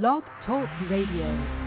Blog 0.00 0.22
Talk 0.46 0.70
Radio. 0.88 1.61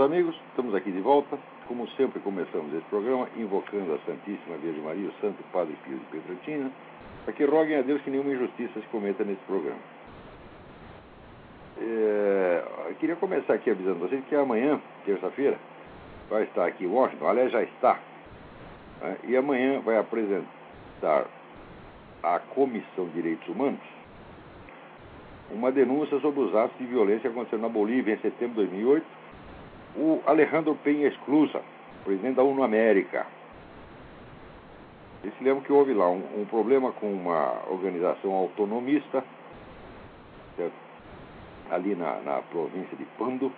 Meus 0.00 0.12
amigos. 0.12 0.34
Estamos 0.48 0.74
aqui 0.74 0.90
de 0.90 1.00
volta. 1.00 1.38
Como 1.68 1.86
sempre, 1.90 2.20
começamos 2.20 2.72
esse 2.72 2.84
programa 2.86 3.28
invocando 3.36 3.92
a 3.92 3.98
Santíssima 4.06 4.56
Virgem 4.56 4.82
Maria, 4.82 5.08
o 5.08 5.12
Santo 5.20 5.42
Padre 5.52 5.76
Pio 5.84 5.98
de 5.98 6.04
Petrantina, 6.06 6.70
para 7.24 7.34
que 7.34 7.44
roguem 7.44 7.76
a 7.76 7.82
Deus 7.82 8.00
que 8.00 8.08
nenhuma 8.08 8.32
injustiça 8.32 8.80
se 8.80 8.86
cometa 8.86 9.22
nesse 9.24 9.42
programa. 9.42 9.78
É, 11.78 12.64
eu 12.88 12.94
queria 12.94 13.16
começar 13.16 13.52
aqui 13.52 13.70
avisando 13.70 13.98
vocês 13.98 14.24
que 14.24 14.34
amanhã, 14.34 14.80
terça-feira, 15.04 15.58
vai 16.30 16.44
estar 16.44 16.66
aqui 16.66 16.84
em 16.84 16.88
Washington, 16.88 17.26
aliás, 17.26 17.52
já 17.52 17.62
está, 17.62 17.98
né, 19.02 19.16
e 19.24 19.36
amanhã 19.36 19.80
vai 19.80 19.98
apresentar 19.98 21.26
à 22.22 22.38
Comissão 22.54 23.06
de 23.06 23.12
Direitos 23.12 23.46
Humanos 23.48 23.80
uma 25.50 25.70
denúncia 25.70 26.18
sobre 26.20 26.40
os 26.40 26.54
atos 26.54 26.78
de 26.78 26.86
violência 26.86 27.22
que 27.22 27.28
aconteceram 27.28 27.62
na 27.62 27.68
Bolívia 27.68 28.14
em 28.14 28.18
setembro 28.18 28.64
de 28.64 28.70
2008 28.70 29.19
o 29.96 30.22
Alejandro 30.26 30.74
Penha 30.82 31.08
Esclusa, 31.08 31.60
presidente 32.04 32.36
da 32.36 32.42
UNO 32.42 32.62
América. 32.62 33.26
Se 35.22 35.44
lembram 35.44 35.62
que 35.62 35.72
houve 35.72 35.92
lá 35.92 36.08
um, 36.08 36.40
um 36.40 36.46
problema 36.46 36.92
com 36.92 37.12
uma 37.12 37.62
organização 37.68 38.32
autonomista, 38.32 39.22
certo? 40.56 40.72
ali 41.70 41.94
na, 41.94 42.20
na 42.20 42.42
província 42.42 42.96
de 42.96 43.04
Pando. 43.18 43.52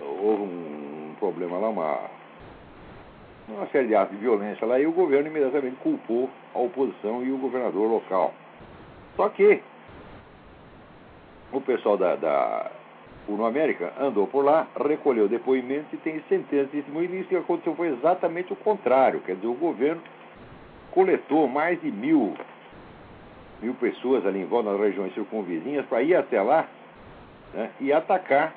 Houve 0.00 0.42
um, 0.42 1.10
um 1.10 1.14
problema 1.18 1.58
lá, 1.58 1.68
uma, 1.70 2.00
uma 3.48 3.66
série 3.68 3.88
de 3.88 3.94
atos 3.94 4.14
de 4.14 4.22
violência 4.22 4.66
lá, 4.66 4.78
e 4.78 4.86
o 4.86 4.92
governo 4.92 5.28
imediatamente 5.28 5.76
culpou 5.76 6.28
a 6.54 6.58
oposição 6.58 7.24
e 7.24 7.32
o 7.32 7.38
governador 7.38 7.90
local. 7.90 8.34
Só 9.16 9.28
que 9.30 9.62
o 11.52 11.60
pessoal 11.60 11.96
da, 11.96 12.16
da 12.16 12.70
UNO 13.28 13.44
América 13.44 13.92
andou 13.98 14.26
por 14.26 14.44
lá, 14.44 14.68
recolheu 14.76 15.28
depoimentos 15.28 15.92
e 15.92 15.96
tem 15.96 16.20
testemunhos. 16.20 17.12
E 17.12 17.20
isso 17.20 17.28
que 17.28 17.36
aconteceu 17.36 17.74
foi 17.74 17.88
exatamente 17.88 18.52
o 18.52 18.56
contrário. 18.56 19.20
Quer 19.20 19.34
dizer, 19.34 19.48
o 19.48 19.54
governo 19.54 20.00
coletou 20.92 21.48
mais 21.48 21.80
de 21.80 21.90
mil, 21.90 22.34
mil 23.60 23.74
pessoas 23.74 24.24
ali 24.24 24.40
em 24.40 24.46
volta 24.46 24.70
nas 24.70 24.80
regiões 24.80 25.12
circunvizinhas 25.14 25.84
para 25.86 26.02
ir 26.02 26.14
até 26.14 26.40
lá 26.40 26.68
né, 27.52 27.70
e 27.80 27.92
atacar 27.92 28.54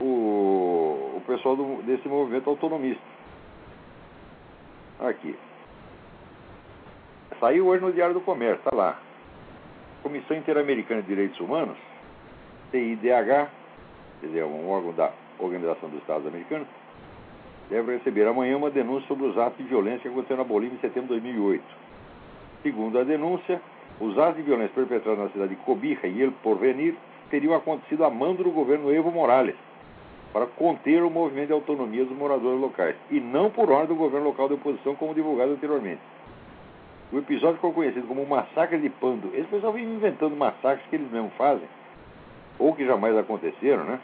o, 0.00 1.16
o 1.16 1.22
pessoal 1.26 1.56
do, 1.56 1.82
desse 1.82 2.08
movimento 2.08 2.48
autonomista. 2.48 3.02
Aqui. 5.00 5.36
Saiu 7.40 7.66
hoje 7.66 7.84
no 7.84 7.92
Diário 7.92 8.14
do 8.14 8.20
Comércio, 8.20 8.62
está 8.64 8.74
lá. 8.74 9.00
Comissão 10.04 10.36
Interamericana 10.36 11.02
de 11.02 11.08
Direitos 11.08 11.40
Humanos 11.40 11.76
CIDH, 12.72 13.48
quer 14.20 14.26
dizer, 14.26 14.44
um 14.44 14.68
órgão 14.68 14.92
da 14.92 15.12
Organização 15.38 15.88
dos 15.90 16.00
Estados 16.00 16.26
Americanos, 16.26 16.66
deve 17.68 17.96
receber 17.96 18.26
amanhã 18.26 18.56
uma 18.56 18.70
denúncia 18.70 19.06
sobre 19.06 19.26
os 19.26 19.38
atos 19.38 19.58
de 19.58 19.64
violência 19.64 20.00
que 20.00 20.08
aconteceram 20.08 20.42
na 20.42 20.48
Bolívia 20.48 20.76
em 20.76 20.80
setembro 20.80 21.14
de 21.14 21.20
2008. 21.20 21.62
Segundo 22.62 22.98
a 22.98 23.04
denúncia, 23.04 23.60
os 24.00 24.18
atos 24.18 24.36
de 24.36 24.42
violência 24.42 24.74
perpetrados 24.74 25.22
na 25.22 25.30
cidade 25.30 25.54
de 25.54 25.62
Cobija 25.62 26.06
e 26.06 26.22
El 26.22 26.32
Porvenir 26.42 26.94
teriam 27.30 27.54
acontecido 27.54 28.04
a 28.04 28.10
mando 28.10 28.42
do 28.42 28.50
governo 28.50 28.92
Evo 28.92 29.10
Morales 29.10 29.54
para 30.32 30.46
conter 30.46 31.02
o 31.02 31.10
movimento 31.10 31.48
de 31.48 31.52
autonomia 31.52 32.04
dos 32.04 32.16
moradores 32.16 32.58
locais 32.58 32.96
e 33.10 33.20
não 33.20 33.50
por 33.50 33.70
ordem 33.70 33.88
do 33.88 33.96
governo 33.96 34.28
local 34.28 34.48
de 34.48 34.54
oposição, 34.54 34.94
como 34.94 35.14
divulgado 35.14 35.52
anteriormente. 35.52 36.00
O 37.12 37.18
episódio 37.18 37.56
ficou 37.56 37.72
conhecido 37.74 38.06
como 38.06 38.24
Massacre 38.24 38.78
de 38.78 38.88
Pando. 38.88 39.30
Esse 39.34 39.46
pessoal 39.48 39.74
vem 39.74 39.84
inventando 39.84 40.34
massacres 40.34 40.86
que 40.88 40.96
eles 40.96 41.10
mesmos 41.10 41.34
fazem 41.34 41.68
ou 42.58 42.74
que 42.74 42.86
jamais 42.86 43.16
aconteceram, 43.16 43.84
né? 43.84 44.00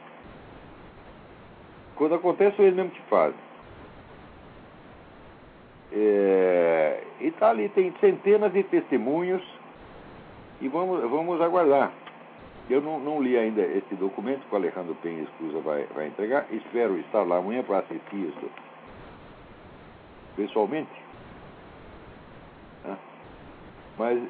Quando 1.96 2.14
acontece, 2.14 2.60
eles 2.62 2.74
mesmo 2.74 2.90
que 2.90 3.02
fazem. 3.02 3.38
É, 5.92 7.02
e 7.20 7.30
tá 7.32 7.50
ali, 7.50 7.68
tem 7.70 7.92
centenas 8.00 8.52
de 8.52 8.62
testemunhos 8.62 9.42
e 10.60 10.68
vamos, 10.68 11.00
vamos 11.10 11.40
aguardar. 11.40 11.92
Eu 12.68 12.82
não, 12.82 13.00
não 13.00 13.22
li 13.22 13.36
ainda 13.36 13.62
esse 13.62 13.94
documento 13.94 14.46
que 14.46 14.54
o 14.54 14.58
Alejandro 14.58 14.94
Penha 15.02 15.22
Escusa 15.22 15.58
vai, 15.60 15.86
vai 15.94 16.06
entregar. 16.08 16.46
Espero 16.50 16.98
estar 16.98 17.22
lá 17.22 17.38
amanhã 17.38 17.62
para 17.62 17.78
assistir 17.78 18.16
isso 18.16 18.50
pessoalmente. 20.36 21.02
Né? 22.84 22.96
Mas 23.98 24.22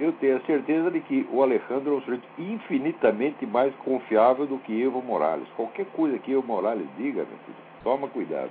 eu 0.00 0.12
tenho 0.14 0.38
a 0.38 0.40
certeza 0.40 0.90
de 0.90 1.00
que 1.00 1.28
o 1.30 1.42
Alejandro 1.42 1.92
é 1.92 1.96
um 1.98 2.00
sujeito 2.00 2.26
infinitamente 2.38 3.44
mais 3.44 3.74
confiável 3.76 4.46
do 4.46 4.56
que 4.58 4.82
Evo 4.82 5.02
Morales. 5.02 5.46
Qualquer 5.54 5.84
coisa 5.92 6.18
que 6.18 6.32
Evo 6.32 6.42
Morales 6.42 6.88
diga, 6.96 7.18
meu 7.18 7.38
filho, 7.44 7.56
toma 7.84 8.08
cuidado. 8.08 8.50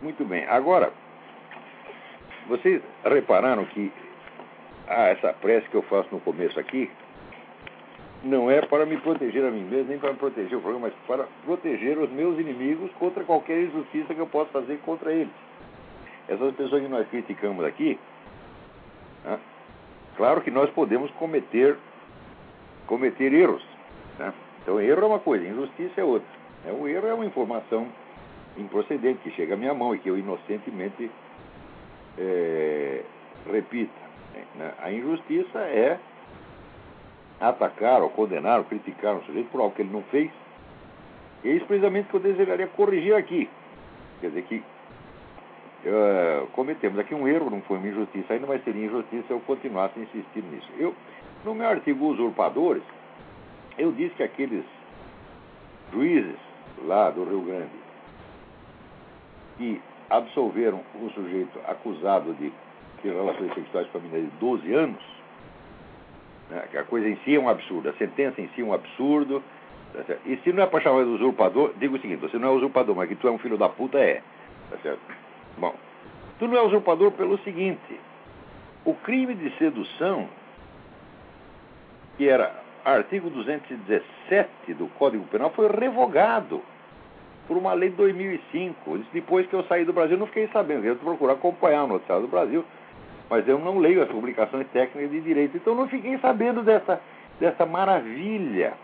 Muito 0.00 0.24
bem. 0.24 0.44
Agora, 0.46 0.92
vocês 2.46 2.80
repararam 3.04 3.64
que 3.64 3.92
ah, 4.86 5.08
essa 5.08 5.32
prece 5.32 5.68
que 5.68 5.74
eu 5.74 5.82
faço 5.82 6.08
no 6.12 6.20
começo 6.20 6.58
aqui 6.60 6.88
não 8.22 8.48
é 8.48 8.62
para 8.62 8.86
me 8.86 8.98
proteger 8.98 9.44
a 9.44 9.50
mim 9.50 9.64
mesmo, 9.64 9.88
nem 9.88 9.98
para 9.98 10.12
me 10.12 10.18
proteger 10.18 10.56
o 10.56 10.60
programa, 10.60 10.88
mas 10.88 11.06
para 11.08 11.26
proteger 11.44 11.98
os 11.98 12.10
meus 12.10 12.38
inimigos 12.38 12.90
contra 13.00 13.24
qualquer 13.24 13.62
injustiça 13.62 14.14
que 14.14 14.20
eu 14.20 14.28
possa 14.28 14.50
fazer 14.52 14.78
contra 14.84 15.12
eles. 15.12 15.32
Essas 16.28 16.54
pessoas 16.54 16.82
que 16.82 16.88
nós 16.88 17.08
criticamos 17.08 17.64
aqui, 17.64 17.98
claro 20.22 20.40
que 20.40 20.52
nós 20.52 20.70
podemos 20.70 21.10
cometer, 21.18 21.76
cometer 22.86 23.32
erros. 23.34 23.66
Né? 24.20 24.32
Então, 24.62 24.80
erro 24.80 25.02
é 25.02 25.06
uma 25.06 25.18
coisa, 25.18 25.44
injustiça 25.44 26.00
é 26.00 26.04
outra. 26.04 26.28
Né? 26.64 26.70
O 26.70 26.86
erro 26.86 27.08
é 27.08 27.14
uma 27.14 27.26
informação 27.26 27.88
improcedente 28.56 29.18
que 29.24 29.32
chega 29.32 29.54
à 29.54 29.56
minha 29.56 29.74
mão 29.74 29.92
e 29.92 29.98
que 29.98 30.08
eu 30.08 30.16
inocentemente 30.16 31.10
é, 32.16 33.02
repita. 33.50 34.00
Né? 34.54 34.72
A 34.80 34.92
injustiça 34.92 35.58
é 35.58 35.98
atacar 37.40 38.00
ou 38.00 38.10
condenar 38.10 38.60
ou 38.60 38.64
criticar 38.66 39.16
um 39.16 39.22
sujeito 39.22 39.50
por 39.50 39.60
algo 39.60 39.74
que 39.74 39.82
ele 39.82 39.92
não 39.92 40.02
fez. 40.02 40.30
E 41.42 41.48
é 41.48 41.52
isso 41.54 41.66
precisamente 41.66 42.08
que 42.08 42.14
eu 42.14 42.20
desejaria 42.20 42.68
corrigir 42.68 43.16
aqui. 43.16 43.50
Quer 44.20 44.28
dizer 44.28 44.42
que 44.42 44.62
uh, 45.84 46.46
cometemos 46.48 46.98
aqui 46.98 47.14
um 47.14 47.26
erro, 47.26 47.50
não 47.50 47.60
foi 47.62 47.78
uma 47.78 47.88
injustiça, 47.88 48.34
ainda 48.34 48.46
mais 48.46 48.62
seria 48.64 48.86
injustiça 48.86 49.24
se 49.26 49.32
eu 49.32 49.40
continuasse 49.40 49.98
insistindo 49.98 50.50
nisso. 50.50 50.68
Eu, 50.78 50.94
no 51.44 51.54
meu 51.54 51.68
artigo 51.68 52.06
Usurpadores, 52.06 52.82
eu 53.78 53.92
disse 53.92 54.14
que 54.14 54.22
aqueles 54.22 54.64
juízes 55.92 56.36
lá 56.84 57.10
do 57.10 57.24
Rio 57.24 57.42
Grande 57.42 57.82
que 59.58 59.80
absolveram 60.10 60.80
um 61.00 61.10
sujeito 61.10 61.58
acusado 61.66 62.34
de 62.34 62.52
ter 63.02 63.12
relações 63.12 63.52
sexuais 63.54 63.86
com 63.88 63.98
a 63.98 64.00
menina 64.00 64.28
de 64.28 64.36
12 64.38 64.72
anos, 64.72 65.02
né, 66.50 66.64
que 66.70 66.78
a 66.78 66.84
coisa 66.84 67.08
em 67.08 67.16
si 67.24 67.34
é 67.34 67.40
um 67.40 67.48
absurdo, 67.48 67.88
a 67.88 67.92
sentença 67.94 68.40
em 68.40 68.48
si 68.48 68.60
é 68.60 68.64
um 68.64 68.72
absurdo. 68.72 69.42
Tá 69.92 70.14
e 70.24 70.36
se 70.38 70.52
não 70.52 70.62
é 70.62 70.66
para 70.66 70.80
chamar 70.80 71.04
de 71.04 71.10
usurpador, 71.10 71.72
digo 71.78 71.96
o 71.96 72.00
seguinte: 72.00 72.20
você 72.20 72.38
não 72.38 72.48
é 72.48 72.50
usurpador, 72.52 72.94
mas 72.96 73.08
que 73.08 73.14
tu 73.14 73.28
é 73.28 73.30
um 73.30 73.38
filho 73.38 73.58
da 73.58 73.68
puta, 73.68 73.98
é. 73.98 74.22
Tá 74.70 74.78
certo? 74.82 75.00
Bom, 75.58 75.74
tu 76.38 76.48
não 76.48 76.56
é 76.56 76.62
usurpador 76.62 77.12
pelo 77.12 77.38
seguinte: 77.38 78.00
o 78.84 78.94
crime 78.94 79.34
de 79.34 79.50
sedução, 79.58 80.28
que 82.16 82.28
era 82.28 82.54
artigo 82.84 83.30
217 83.30 84.74
do 84.74 84.86
Código 84.98 85.24
Penal, 85.26 85.50
foi 85.50 85.68
revogado 85.68 86.60
por 87.46 87.56
uma 87.56 87.72
lei 87.72 87.90
de 87.90 87.96
2005. 87.96 88.98
Depois 89.12 89.46
que 89.46 89.54
eu 89.54 89.64
saí 89.64 89.84
do 89.84 89.92
Brasil, 89.92 90.16
não 90.16 90.26
fiquei 90.26 90.48
sabendo. 90.48 90.84
Eu 90.84 90.96
procurar 90.96 91.34
acompanhar 91.34 91.84
o 91.84 91.88
noticiário 91.88 92.26
do 92.26 92.30
Brasil 92.30 92.64
mas 93.32 93.48
eu 93.48 93.58
não 93.58 93.78
leio 93.78 94.02
as 94.02 94.10
publicações 94.10 94.66
técnicas 94.74 95.10
de 95.10 95.18
direito, 95.22 95.56
então 95.56 95.74
não 95.74 95.88
fiquei 95.88 96.18
sabendo 96.18 96.62
dessa, 96.62 97.00
dessa 97.40 97.64
maravilha 97.64 98.74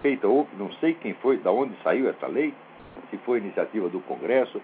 feita, 0.00 0.26
ou 0.26 0.48
não 0.56 0.72
sei 0.80 0.94
quem 0.94 1.12
foi, 1.12 1.36
da 1.36 1.52
onde 1.52 1.74
saiu 1.82 2.08
essa 2.08 2.26
lei, 2.26 2.54
se 3.10 3.18
foi 3.18 3.40
iniciativa 3.40 3.90
do 3.90 4.00
Congresso 4.00 4.58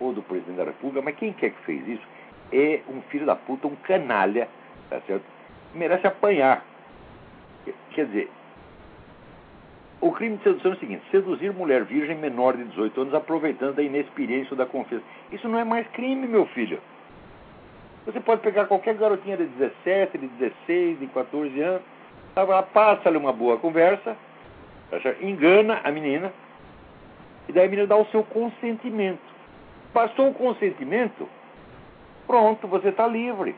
ou 0.00 0.12
do 0.12 0.22
presidente 0.22 0.56
da 0.56 0.64
República, 0.64 1.02
mas 1.02 1.16
quem 1.16 1.32
quer 1.32 1.50
que 1.50 1.62
fez 1.62 1.86
isso 1.86 2.06
é 2.52 2.80
um 2.88 3.00
filho 3.02 3.26
da 3.26 3.36
puta, 3.36 3.68
um 3.68 3.76
canalha, 3.76 4.48
tá 4.88 5.00
certo? 5.06 5.24
Merece 5.74 6.06
apanhar. 6.06 6.64
Quer 7.90 8.06
dizer, 8.06 8.30
o 10.00 10.10
crime 10.12 10.38
de 10.38 10.42
sedução 10.42 10.72
é 10.72 10.74
o 10.74 10.78
seguinte: 10.78 11.02
seduzir 11.10 11.52
mulher 11.52 11.84
virgem 11.84 12.16
menor 12.16 12.56
de 12.56 12.64
18 12.64 13.00
anos 13.02 13.14
aproveitando 13.14 13.78
a 13.78 13.82
inexperiência 13.82 14.56
da 14.56 14.66
confiança. 14.66 15.04
Isso 15.30 15.46
não 15.48 15.58
é 15.58 15.64
mais 15.64 15.86
crime, 15.88 16.26
meu 16.26 16.46
filho. 16.46 16.80
Você 18.06 18.18
pode 18.18 18.40
pegar 18.40 18.64
qualquer 18.64 18.94
garotinha 18.94 19.36
de 19.36 19.44
17, 19.44 20.16
de 20.16 20.26
16, 20.26 20.98
de 20.98 21.06
14 21.08 21.60
anos, 21.60 21.82
passa-lhe 22.72 23.18
uma 23.18 23.32
boa 23.32 23.58
conversa, 23.58 24.16
tá 24.90 24.98
engana 25.20 25.80
a 25.84 25.92
menina, 25.92 26.32
e 27.46 27.52
daí 27.52 27.66
a 27.66 27.68
menina 27.68 27.86
dá 27.86 27.96
o 27.96 28.06
seu 28.06 28.24
consentimento. 28.24 29.29
Passou 29.92 30.30
o 30.30 30.34
consentimento, 30.34 31.28
pronto, 32.26 32.66
você 32.68 32.88
está 32.88 33.06
livre. 33.06 33.54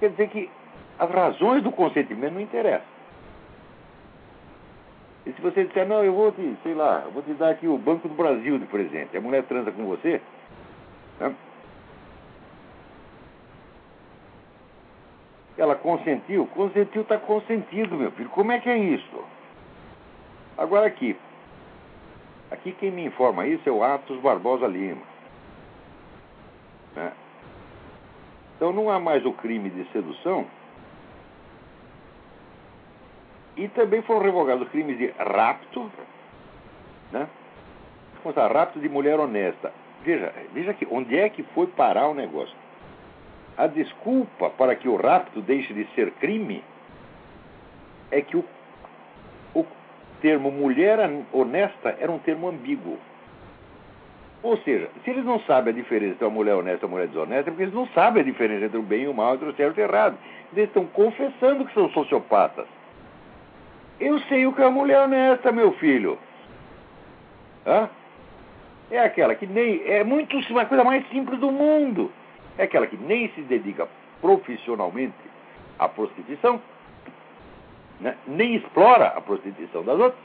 Quer 0.00 0.10
dizer 0.10 0.28
que 0.28 0.50
as 0.98 1.10
razões 1.10 1.62
do 1.62 1.70
consentimento 1.70 2.34
não 2.34 2.40
interessam. 2.40 2.96
E 5.24 5.32
se 5.32 5.40
você 5.40 5.64
disser, 5.64 5.86
não, 5.86 6.04
eu 6.04 6.12
vou 6.12 6.30
te, 6.32 6.56
sei 6.62 6.74
lá, 6.74 7.02
eu 7.04 7.10
vou 7.10 7.22
te 7.22 7.32
dar 7.34 7.50
aqui 7.50 7.66
o 7.66 7.78
Banco 7.78 8.08
do 8.08 8.14
Brasil 8.14 8.58
de 8.58 8.66
presente, 8.66 9.16
a 9.16 9.20
mulher 9.20 9.42
transa 9.44 9.72
com 9.72 9.84
você, 9.84 10.20
né? 11.18 11.34
ela 15.58 15.74
consentiu, 15.74 16.46
consentiu 16.48 17.02
está 17.02 17.18
consentido, 17.18 17.96
meu 17.96 18.10
filho. 18.12 18.28
Como 18.30 18.52
é 18.52 18.60
que 18.60 18.68
é 18.68 18.76
isso? 18.76 19.24
Agora 20.56 20.86
aqui, 20.86 21.16
aqui 22.56 22.72
quem 22.72 22.90
me 22.90 23.04
informa 23.04 23.46
isso 23.46 23.68
é 23.68 23.72
o 23.72 23.82
Atos 23.82 24.18
Barbosa 24.20 24.66
Lima. 24.66 25.02
Né? 26.94 27.12
Então 28.56 28.72
não 28.72 28.90
há 28.90 28.98
mais 28.98 29.24
o 29.24 29.32
crime 29.32 29.70
de 29.70 29.84
sedução, 29.92 30.46
e 33.56 33.68
também 33.68 34.02
foram 34.02 34.20
revogados 34.20 34.68
crimes 34.68 34.98
de 34.98 35.06
rapto, 35.18 35.90
né? 37.10 37.26
Lá, 38.24 38.48
rapto 38.48 38.80
de 38.80 38.88
mulher 38.88 39.18
honesta. 39.20 39.72
Veja, 40.02 40.32
veja 40.52 40.72
aqui, 40.72 40.86
onde 40.90 41.16
é 41.16 41.28
que 41.28 41.42
foi 41.54 41.66
parar 41.68 42.08
o 42.08 42.14
negócio? 42.14 42.54
A 43.56 43.66
desculpa 43.66 44.50
para 44.50 44.74
que 44.74 44.88
o 44.88 44.96
rapto 44.96 45.40
deixe 45.40 45.72
de 45.72 45.86
ser 45.94 46.10
crime 46.12 46.62
é 48.10 48.20
que 48.20 48.36
o 48.36 48.44
termo 50.20 50.50
mulher 50.50 50.98
honesta 51.32 51.96
era 52.00 52.10
um 52.10 52.18
termo 52.18 52.48
ambíguo. 52.48 52.98
Ou 54.42 54.56
seja, 54.58 54.88
se 55.02 55.10
eles 55.10 55.24
não 55.24 55.40
sabem 55.40 55.72
a 55.72 55.76
diferença 55.76 56.12
entre 56.12 56.24
uma 56.24 56.34
mulher 56.34 56.54
honesta 56.54 56.84
e 56.84 56.86
uma 56.86 56.92
mulher 56.92 57.08
desonesta, 57.08 57.50
é 57.50 57.50
porque 57.50 57.62
eles 57.64 57.74
não 57.74 57.86
sabem 57.88 58.22
a 58.22 58.24
diferença 58.24 58.66
entre 58.66 58.78
o 58.78 58.82
bem 58.82 59.02
e 59.02 59.08
o 59.08 59.14
mal, 59.14 59.34
entre 59.34 59.48
o 59.48 59.54
certo 59.54 59.78
e 59.78 59.82
o 59.82 59.84
errado. 59.84 60.16
Eles 60.52 60.68
estão 60.68 60.86
confessando 60.86 61.64
que 61.64 61.74
são 61.74 61.88
sociopatas. 61.90 62.66
Eu 63.98 64.20
sei 64.20 64.46
o 64.46 64.52
que 64.52 64.62
é 64.62 64.66
uma 64.66 64.82
mulher 64.82 65.00
honesta, 65.00 65.50
meu 65.50 65.72
filho. 65.72 66.18
Hã? 67.66 67.88
É 68.90 69.00
aquela 69.00 69.34
que 69.34 69.46
nem. 69.46 69.82
É 69.84 70.04
muito 70.04 70.38
uma 70.50 70.64
coisa 70.64 70.84
mais 70.84 71.08
simples 71.08 71.40
do 71.40 71.50
mundo. 71.50 72.12
É 72.56 72.64
aquela 72.64 72.86
que 72.86 72.96
nem 72.96 73.28
se 73.30 73.40
dedica 73.42 73.88
profissionalmente 74.20 75.14
à 75.78 75.88
prostituição, 75.88 76.60
né? 78.00 78.16
nem 78.26 78.56
explora 78.56 79.06
a 79.08 79.20
prostituição 79.20 79.82
das 79.82 79.98
outras, 79.98 80.20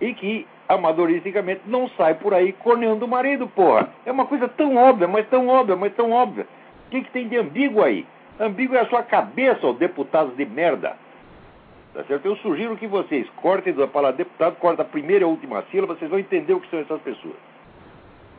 e 0.00 0.14
que 0.14 0.46
amadoristicamente 0.68 1.62
não 1.66 1.88
sai 1.90 2.14
por 2.14 2.32
aí 2.32 2.52
corneando 2.52 3.04
o 3.04 3.08
marido, 3.08 3.48
porra. 3.48 3.88
É 4.06 4.12
uma 4.12 4.26
coisa 4.26 4.48
tão 4.48 4.76
óbvia, 4.76 5.08
mas 5.08 5.28
tão 5.28 5.48
óbvia, 5.48 5.76
mas 5.76 5.94
tão 5.94 6.12
óbvia. 6.12 6.46
O 6.86 6.90
que, 6.90 7.02
que 7.02 7.10
tem 7.10 7.28
de 7.28 7.36
ambíguo 7.36 7.82
aí? 7.82 8.06
Ambíguo 8.38 8.76
é 8.76 8.80
a 8.80 8.86
sua 8.86 9.02
cabeça, 9.02 9.66
ó, 9.66 9.72
deputados 9.72 10.36
de 10.36 10.46
merda. 10.46 10.96
Tá 11.92 12.04
certo? 12.04 12.24
Eu 12.24 12.36
sugiro 12.36 12.76
que 12.76 12.86
vocês 12.86 13.28
cortem 13.36 13.72
da 13.72 13.86
palavra 13.86 14.18
deputado, 14.18 14.56
cortem 14.56 14.84
a 14.84 14.88
primeira 14.88 15.24
e 15.24 15.26
a 15.26 15.28
última 15.28 15.62
sílaba, 15.70 15.96
vocês 15.96 16.10
vão 16.10 16.20
entender 16.20 16.54
o 16.54 16.60
que 16.60 16.70
são 16.70 16.78
essas 16.78 17.00
pessoas. 17.02 17.34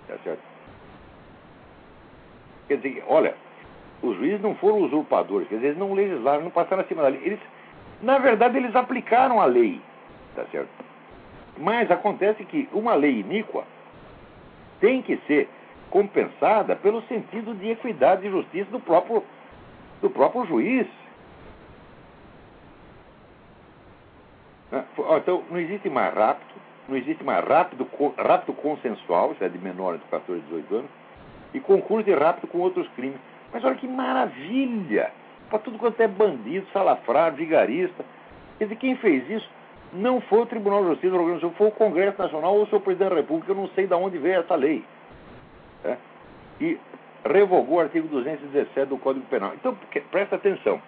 Tá 0.07 0.15
certo? 0.23 0.41
Quer 2.67 2.77
dizer, 2.77 3.03
olha, 3.07 3.35
os 4.01 4.15
juízes 4.15 4.41
não 4.41 4.55
foram 4.55 4.77
usurpadores, 4.79 5.47
quer 5.49 5.55
dizer, 5.55 5.67
eles 5.67 5.79
não 5.79 5.93
legislaram, 5.93 6.43
não 6.43 6.51
passaram 6.51 6.81
acima 6.81 7.03
da 7.03 7.09
lei. 7.09 7.21
Eles, 7.23 7.39
na 8.01 8.17
verdade, 8.17 8.57
eles 8.57 8.75
aplicaram 8.75 9.39
a 9.39 9.45
lei. 9.45 9.81
Tá 10.35 10.45
certo? 10.51 10.69
Mas 11.57 11.91
acontece 11.91 12.43
que 12.45 12.67
uma 12.71 12.95
lei 12.95 13.19
iníqua 13.19 13.63
tem 14.79 15.01
que 15.01 15.17
ser 15.27 15.49
compensada 15.89 16.75
pelo 16.75 17.01
sentido 17.03 17.53
de 17.53 17.69
equidade 17.69 18.25
e 18.25 18.31
justiça 18.31 18.71
do 18.71 18.79
próprio, 18.79 19.23
do 20.01 20.09
próprio 20.09 20.45
juiz. 20.45 20.87
Então, 24.71 25.43
não 25.49 25.59
existe 25.59 25.89
mais 25.89 26.13
rapto, 26.13 26.55
não 26.87 26.95
existe 26.95 27.23
mais 27.23 27.45
rapto, 27.45 27.85
rapto 28.17 28.53
consensual, 28.53 29.33
isso 29.33 29.43
é 29.43 29.49
de 29.49 29.57
menor 29.57 29.97
de 29.97 30.05
14 30.05 30.41
a 30.41 30.45
18 30.45 30.75
anos, 30.75 30.91
e 31.53 31.59
concurso 31.59 32.05
de 32.05 32.13
rapto 32.13 32.47
com 32.47 32.59
outros 32.59 32.87
crimes. 32.95 33.19
Mas 33.53 33.63
olha 33.65 33.75
que 33.75 33.87
maravilha! 33.87 35.11
Para 35.51 35.59
tudo 35.59 35.77
quanto 35.77 36.01
é 36.01 36.07
bandido, 36.07 36.65
salafrário, 36.73 37.37
vigarista. 37.37 38.03
Quer 38.57 38.65
dizer, 38.65 38.77
quem 38.77 38.95
fez 38.95 39.29
isso 39.29 39.47
não 39.93 40.19
foi 40.21 40.39
o 40.39 40.45
Tribunal 40.47 40.81
de 40.81 40.89
Justiça 40.89 41.13
da 41.13 41.19
Organização, 41.19 41.51
foi 41.51 41.67
o 41.67 41.71
Congresso 41.71 42.19
Nacional 42.19 42.55
ou 42.55 42.63
o 42.63 42.67
seu 42.67 42.79
presidente 42.79 43.09
da 43.09 43.15
República, 43.15 43.51
eu 43.51 43.55
não 43.55 43.67
sei 43.75 43.85
de 43.85 43.93
onde 43.93 44.17
veio 44.17 44.39
essa 44.39 44.55
lei. 44.55 44.83
É? 45.83 45.97
E 46.59 46.79
revogou 47.23 47.77
o 47.77 47.79
artigo 47.81 48.07
217 48.07 48.87
do 48.87 48.97
Código 48.97 49.25
Penal. 49.27 49.53
Então, 49.53 49.77
presta 50.09 50.37
atenção 50.37 50.81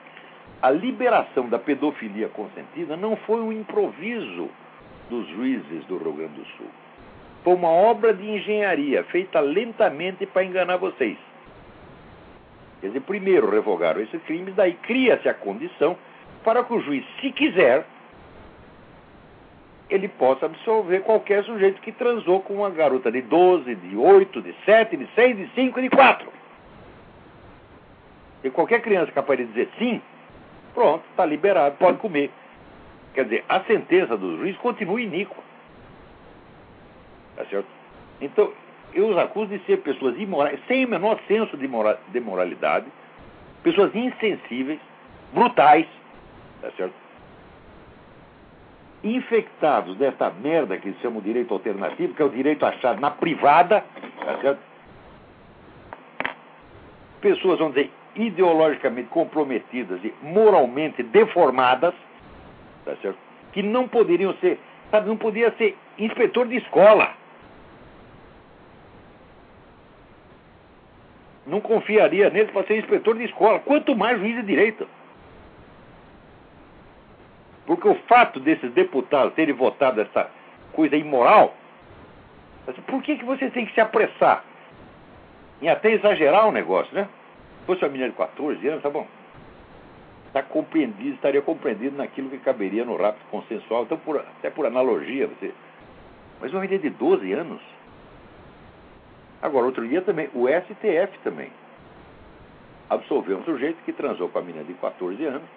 a 0.63 0.71
liberação 0.71 1.50
da 1.50 1.60
pedofilia 1.60 2.30
consentida 2.30 2.95
não 2.95 3.18
foi 3.18 3.42
um 3.42 3.51
improviso 3.51 4.50
dos 5.10 5.27
juízes 5.27 5.83
do 5.89 5.98
Rio 5.98 6.13
Grande 6.13 6.36
do 6.36 6.45
Sul. 6.56 6.68
Foi 7.44 7.54
uma 7.54 7.68
obra 7.68 8.13
de 8.13 8.25
engenharia 8.25 9.04
feita 9.04 9.42
lentamente 9.42 10.25
para 10.25 10.45
enganar 10.45 10.77
vocês. 10.77 11.18
Quer 12.83 12.88
dizer, 12.88 13.00
primeiro 13.03 13.50
revogaram 13.50 14.01
esse 14.01 14.19
crime, 14.19 14.51
daí 14.51 14.74
cria-se 14.74 15.30
a 15.30 15.33
condição 15.33 15.95
para 16.44 16.62
que 16.65 16.74
o 16.74 16.81
juiz, 16.81 17.05
se 17.22 17.31
quiser, 17.31 17.86
ele 19.89 20.10
possa 20.10 20.48
absolver 20.48 21.00
qualquer 21.03 21.46
sujeito 21.46 21.79
que 21.81 21.93
transou 21.93 22.41
com 22.41 22.55
uma 22.55 22.69
garota 22.69 23.10
de 23.10 23.22
12, 23.22 23.74
de 23.74 23.96
8, 23.96 24.41
de 24.41 24.53
7, 24.65 24.98
de 24.98 25.07
6, 25.15 25.38
de 25.38 25.50
5 25.55 25.79
e 25.79 25.84
de 25.84 25.89
4. 25.91 26.29
E 28.43 28.50
qualquer 28.50 28.81
criança 28.81 29.13
capaz 29.13 29.39
de 29.39 29.46
dizer 29.46 29.69
sim, 29.79 30.01
Pronto, 30.74 31.05
está 31.12 31.25
liberado, 31.25 31.77
pode 31.77 32.00
comer. 32.00 32.29
Quer 33.13 33.25
dizer, 33.25 33.46
a 33.48 33.62
sentença 33.62 34.17
do 34.17 34.38
juiz 34.38 34.57
continua 34.57 35.00
iníqua. 35.00 35.41
Tá 37.38 37.46
certo? 37.46 37.67
Então, 38.19 38.51
eu 38.93 39.07
os 39.09 39.17
acuso 39.17 39.47
de 39.47 39.59
ser 39.65 39.77
pessoas 39.77 40.17
imorais, 40.17 40.59
sem 40.67 40.85
o 40.85 40.89
menor 40.89 41.19
senso 41.27 41.55
de, 41.57 41.67
moral, 41.67 41.97
de 42.09 42.19
moralidade, 42.19 42.85
pessoas 43.63 43.93
insensíveis, 43.95 44.79
brutais, 45.33 45.88
tá 46.62 46.69
certo? 46.77 46.93
Infectados 49.03 49.97
desta 49.97 50.29
merda 50.29 50.77
que 50.77 50.89
eles 50.89 51.00
chamam 51.01 51.19
de 51.19 51.27
direito 51.27 51.53
alternativo, 51.53 52.13
que 52.13 52.21
é 52.21 52.25
o 52.25 52.29
direito 52.29 52.65
achado 52.65 53.01
na 53.01 53.12
privada, 53.12 53.83
tá 54.25 54.38
certo? 54.41 54.59
Pessoas, 57.19 57.59
vamos 57.59 57.75
dizer, 57.75 57.91
ideologicamente 58.15 59.09
comprometidas 59.09 60.00
e 60.03 60.13
moralmente 60.21 61.01
deformadas, 61.03 61.93
tá 62.85 62.95
certo? 63.01 63.17
que 63.53 63.62
não 63.62 63.88
poderiam 63.88 64.33
ser, 64.41 64.59
sabe, 64.91 65.07
não 65.07 65.15
podia 65.15 65.51
ser 65.57 65.77
inspetor 65.97 66.47
de 66.47 66.57
escola. 66.57 67.12
Não 71.53 71.62
confiaria 71.62 72.31
neles 72.31 72.50
para 72.50 72.65
ser 72.65 72.79
inspetor 72.79 73.15
de 73.15 73.25
escola, 73.25 73.60
quanto 73.60 73.95
mais 73.95 74.19
juiz 74.19 74.38
de 74.38 74.41
direito. 74.41 74.88
Porque 77.67 77.88
o 77.88 77.93
fato 78.07 78.39
desses 78.39 78.74
deputados 78.74 79.36
terem 79.36 79.53
votado 79.53 80.01
essa 80.01 80.31
coisa 80.72 80.95
imoral, 80.95 81.55
por 82.88 83.03
que, 83.03 83.17
que 83.17 83.24
você 83.24 83.51
tem 83.51 83.67
que 83.67 83.74
se 83.75 83.79
apressar 83.79 84.43
em 85.62 85.69
até 85.69 85.91
exagerar 85.91 86.48
o 86.48 86.51
negócio, 86.51 86.91
né? 86.95 87.07
Se 87.60 87.65
fosse 87.67 87.83
uma 87.83 87.91
menina 87.91 88.10
de 88.10 88.15
14 88.15 88.67
anos, 88.67 88.81
tá 88.81 88.89
bom. 88.89 89.05
Está 90.25 90.41
compreendido, 90.41 91.13
estaria 91.13 91.43
compreendido 91.43 91.95
naquilo 91.95 92.31
que 92.31 92.39
caberia 92.39 92.83
no 92.83 92.98
rapto 92.98 93.24
consensual. 93.29 93.83
Então, 93.83 94.00
por, 94.00 94.17
até 94.17 94.50
por 94.50 94.65
analogia, 94.65 95.27
você. 95.27 95.53
Mas 96.41 96.51
uma 96.51 96.62
menina 96.62 96.81
de 96.81 96.89
12 96.89 97.31
anos. 97.31 97.62
Agora, 99.43 99.65
outro 99.65 99.85
dia 99.85 100.01
também, 100.01 100.29
o 100.33 100.47
STF 100.47 101.19
também 101.21 101.51
absolveu 102.89 103.39
um 103.39 103.43
sujeito 103.43 103.83
que 103.83 103.91
transou 103.91 104.29
com 104.29 104.39
a 104.39 104.41
menina 104.41 104.63
de 104.63 104.73
14 104.75 105.21
anos, 105.25 105.50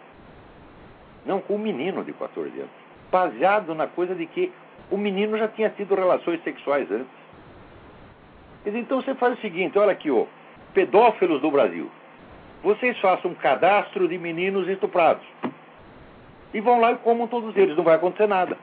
não, 1.25 1.41
com 1.41 1.55
um 1.55 1.59
menino 1.59 2.03
de 2.03 2.13
14 2.13 2.51
anos, 2.59 2.71
baseado 3.13 3.77
na 3.77 3.87
coisa 3.87 4.13
de 4.13 4.27
que 4.27 4.53
o 4.91 4.97
menino 4.97 5.39
já 5.39 5.47
tinha 5.47 5.71
tido 5.71 5.95
relações 5.95 6.43
sexuais 6.43 6.91
antes. 6.91 7.07
Então 8.67 9.01
você 9.01 9.15
faz 9.15 9.39
o 9.39 9.41
seguinte, 9.41 9.79
olha 9.79 9.93
aqui, 9.93 10.11
ó, 10.11 10.27
pedófilos 10.75 11.41
do 11.41 11.49
Brasil, 11.53 11.89
vocês 12.65 12.99
façam 12.99 13.31
um 13.31 13.35
cadastro 13.35 14.09
de 14.09 14.19
meninos 14.19 14.67
estuprados. 14.67 15.25
E 16.53 16.61
vão 16.61 16.81
lá 16.81 16.91
e 16.91 16.97
comam 16.97 17.29
todos 17.29 17.57
eles, 17.57 17.77
não 17.77 17.85
vai 17.85 17.95
acontecer 17.95 18.27
nada. 18.27 18.59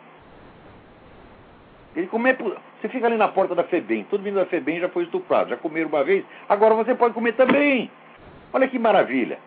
Ele 1.96 2.08
come, 2.08 2.34
você 2.34 2.90
fica 2.90 3.06
ali 3.06 3.18
na 3.18 3.28
porta 3.28 3.54
da 3.54 3.64
FEBEM, 3.64 4.06
todo 4.10 4.22
menino 4.22 4.40
da 4.40 4.48
FEBEM 4.48 4.80
já 4.80 4.90
foi 4.90 5.04
estuprado, 5.04 5.50
já 5.50 5.58
comeram 5.58 5.90
uma 5.90 6.04
vez, 6.04 6.26
agora 6.50 6.74
você 6.74 6.96
pode 6.96 7.14
comer 7.14 7.34
também. 7.34 7.90
Olha 8.52 8.68
que 8.68 8.80
maravilha. 8.80 9.38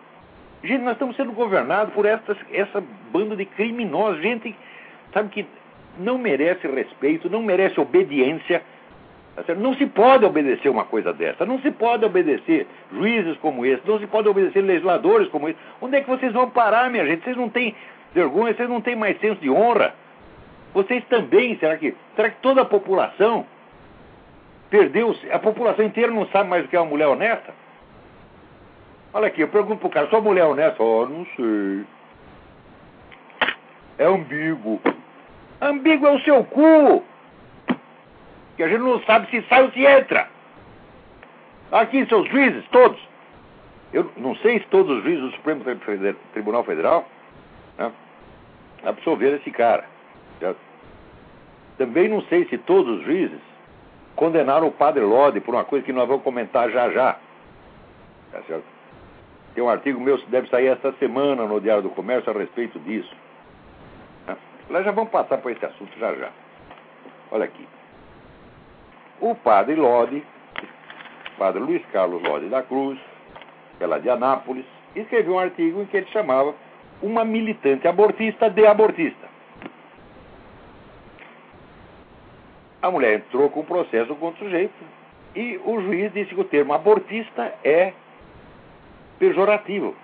Gente, 0.63 0.83
nós 0.83 0.93
estamos 0.93 1.15
sendo 1.15 1.33
governados 1.33 1.93
por 1.93 2.05
essa, 2.05 2.35
essa 2.51 2.83
banda 3.11 3.35
de 3.35 3.45
criminosos, 3.45 4.21
gente, 4.21 4.55
sabe, 5.13 5.29
que 5.29 5.45
não 5.99 6.17
merece 6.17 6.67
respeito, 6.67 7.29
não 7.29 7.41
merece 7.41 7.79
obediência. 7.79 8.61
Tá 9.45 9.53
não 9.53 9.75
se 9.75 9.85
pode 9.85 10.25
obedecer 10.25 10.67
uma 10.67 10.83
coisa 10.83 11.13
dessa, 11.13 11.45
não 11.45 11.59
se 11.59 11.69
pode 11.69 12.03
obedecer 12.03 12.65
juízes 12.91 13.37
como 13.37 13.65
esse, 13.65 13.87
não 13.87 13.99
se 13.99 14.07
pode 14.07 14.27
obedecer 14.27 14.61
legisladores 14.61 15.27
como 15.29 15.47
esse. 15.47 15.59
Onde 15.79 15.97
é 15.97 16.01
que 16.01 16.09
vocês 16.09 16.33
vão 16.33 16.49
parar, 16.49 16.89
minha 16.89 17.05
gente? 17.05 17.23
Vocês 17.23 17.37
não 17.37 17.47
têm 17.47 17.75
vergonha, 18.15 18.55
vocês 18.55 18.67
não 18.67 18.81
têm 18.81 18.95
mais 18.95 19.19
senso 19.19 19.39
de 19.39 19.49
honra. 19.49 19.93
Vocês 20.77 21.03
também, 21.05 21.57
será 21.57 21.75
que, 21.75 21.95
será 22.15 22.29
que 22.29 22.39
toda 22.39 22.61
a 22.61 22.65
população 22.65 23.47
perdeu, 24.69 25.15
a 25.31 25.39
população 25.39 25.83
inteira 25.83 26.11
não 26.11 26.27
sabe 26.27 26.51
mais 26.51 26.65
o 26.65 26.67
que 26.67 26.75
é 26.75 26.79
uma 26.79 26.91
mulher 26.91 27.07
honesta? 27.07 27.51
Olha 29.11 29.25
aqui, 29.25 29.41
eu 29.41 29.47
pergunto 29.47 29.79
pro 29.79 29.89
cara, 29.89 30.07
sua 30.07 30.21
mulher 30.21 30.41
é 30.41 30.45
honesta? 30.45 30.83
Oh, 30.83 31.07
não 31.07 31.25
sei. 31.35 31.83
É 33.97 34.05
ambíguo. 34.05 34.79
Ambíguo 35.59 36.05
é 36.05 36.11
o 36.11 36.19
seu 36.19 36.43
cu. 36.43 37.03
Que 38.55 38.61
a 38.61 38.67
gente 38.67 38.81
não 38.81 39.01
sabe 39.01 39.31
se 39.31 39.41
sai 39.49 39.63
ou 39.63 39.71
se 39.71 39.83
entra. 39.83 40.29
Aqui, 41.71 42.05
seus 42.05 42.29
juízes, 42.29 42.63
todos. 42.69 43.01
Eu 43.91 44.11
não 44.15 44.35
sei 44.35 44.59
se 44.59 44.67
todos 44.67 44.95
os 44.95 45.03
juízes 45.03 45.23
do 45.23 45.31
Supremo 45.37 45.63
Tribunal 46.33 46.63
Federal 46.63 47.03
né, 47.79 47.91
absolveram 48.85 49.37
esse 49.37 49.49
cara. 49.49 49.96
Também 51.77 52.07
não 52.07 52.21
sei 52.23 52.45
se 52.45 52.57
todos 52.57 52.99
os 52.99 53.05
juízes 53.05 53.39
condenaram 54.15 54.67
o 54.67 54.71
padre 54.71 55.03
Lode 55.03 55.39
por 55.39 55.53
uma 55.53 55.63
coisa 55.63 55.85
que 55.85 55.93
nós 55.93 56.07
vamos 56.07 56.23
comentar 56.23 56.69
já 56.71 56.89
já. 56.89 57.17
Tá 58.31 58.41
certo? 58.47 58.65
Tem 59.53 59.63
um 59.63 59.69
artigo 59.69 59.99
meu 59.99 60.17
que 60.17 60.29
deve 60.29 60.47
sair 60.49 60.67
esta 60.67 60.91
semana 60.93 61.45
no 61.45 61.61
Diário 61.61 61.83
do 61.83 61.89
Comércio 61.89 62.31
a 62.31 62.37
respeito 62.37 62.79
disso. 62.79 63.15
Nós 64.69 64.83
já 64.83 64.91
vamos 64.91 65.11
passar 65.11 65.37
por 65.37 65.51
esse 65.51 65.65
assunto 65.65 65.97
já 65.97 66.13
já. 66.15 66.29
Olha 67.31 67.45
aqui. 67.45 67.67
O 69.21 69.33
padre 69.33 69.75
Lode, 69.75 70.23
padre 71.37 71.59
Luiz 71.59 71.85
Carlos 71.87 72.21
Lode 72.21 72.47
da 72.49 72.61
Cruz, 72.61 72.99
lá 73.79 73.97
de 73.97 74.09
Anápolis, 74.09 74.65
escreveu 74.95 75.35
um 75.35 75.39
artigo 75.39 75.81
em 75.81 75.85
que 75.85 75.97
ele 75.97 76.07
chamava 76.07 76.53
uma 77.01 77.23
militante 77.23 77.87
abortista 77.87 78.49
de 78.49 78.65
abortista. 78.65 79.26
A 82.81 82.91
mulher 82.91 83.15
entrou 83.15 83.49
com 83.49 83.61
um 83.61 83.65
processo 83.65 84.13
contra 84.15 84.43
o 84.43 84.45
sujeito 84.45 84.73
e 85.35 85.59
o 85.65 85.81
juiz 85.81 86.11
disse 86.13 86.33
que 86.33 86.41
o 86.41 86.43
termo 86.43 86.73
abortista 86.73 87.53
é 87.63 87.93
pejorativo. 89.19 89.95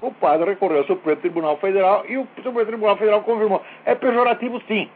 O 0.00 0.12
padre 0.12 0.50
recorreu 0.50 0.78
ao 0.78 0.84
Supremo 0.84 1.20
Tribunal 1.20 1.56
Federal 1.56 2.04
e 2.06 2.18
o 2.18 2.26
Supremo 2.36 2.66
Tribunal 2.66 2.96
Federal 2.96 3.22
confirmou. 3.22 3.62
É 3.84 3.94
pejorativo 3.94 4.60
sim. 4.68 4.88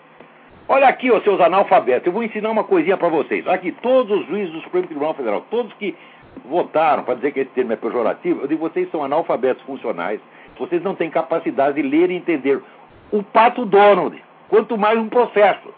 Olha 0.69 0.87
aqui, 0.87 1.11
ó, 1.11 1.21
seus 1.23 1.41
analfabetos, 1.41 2.07
eu 2.07 2.13
vou 2.13 2.23
ensinar 2.23 2.51
uma 2.51 2.63
coisinha 2.63 2.97
para 2.97 3.09
vocês. 3.09 3.47
Aqui, 3.49 3.73
todos 3.73 4.21
os 4.21 4.27
juízes 4.27 4.53
do 4.53 4.61
Supremo 4.61 4.87
Tribunal 4.87 5.15
Federal, 5.15 5.45
todos 5.51 5.73
que 5.75 5.97
votaram 6.45 7.03
para 7.03 7.15
dizer 7.15 7.33
que 7.33 7.41
esse 7.41 7.51
termo 7.51 7.73
é 7.73 7.77
pejorativo, 7.77 8.43
eu 8.43 8.47
digo, 8.47 8.69
vocês 8.69 8.89
são 8.91 9.03
analfabetos 9.03 9.65
funcionais, 9.65 10.21
vocês 10.57 10.83
não 10.83 10.95
têm 10.95 11.11
capacidade 11.11 11.83
de 11.83 11.89
ler 11.89 12.11
e 12.11 12.15
entender. 12.15 12.63
O 13.11 13.23
pato 13.23 13.65
Donald, 13.65 14.23
quanto 14.49 14.79
mais 14.79 14.99
um 14.99 15.09
processo. 15.09 15.75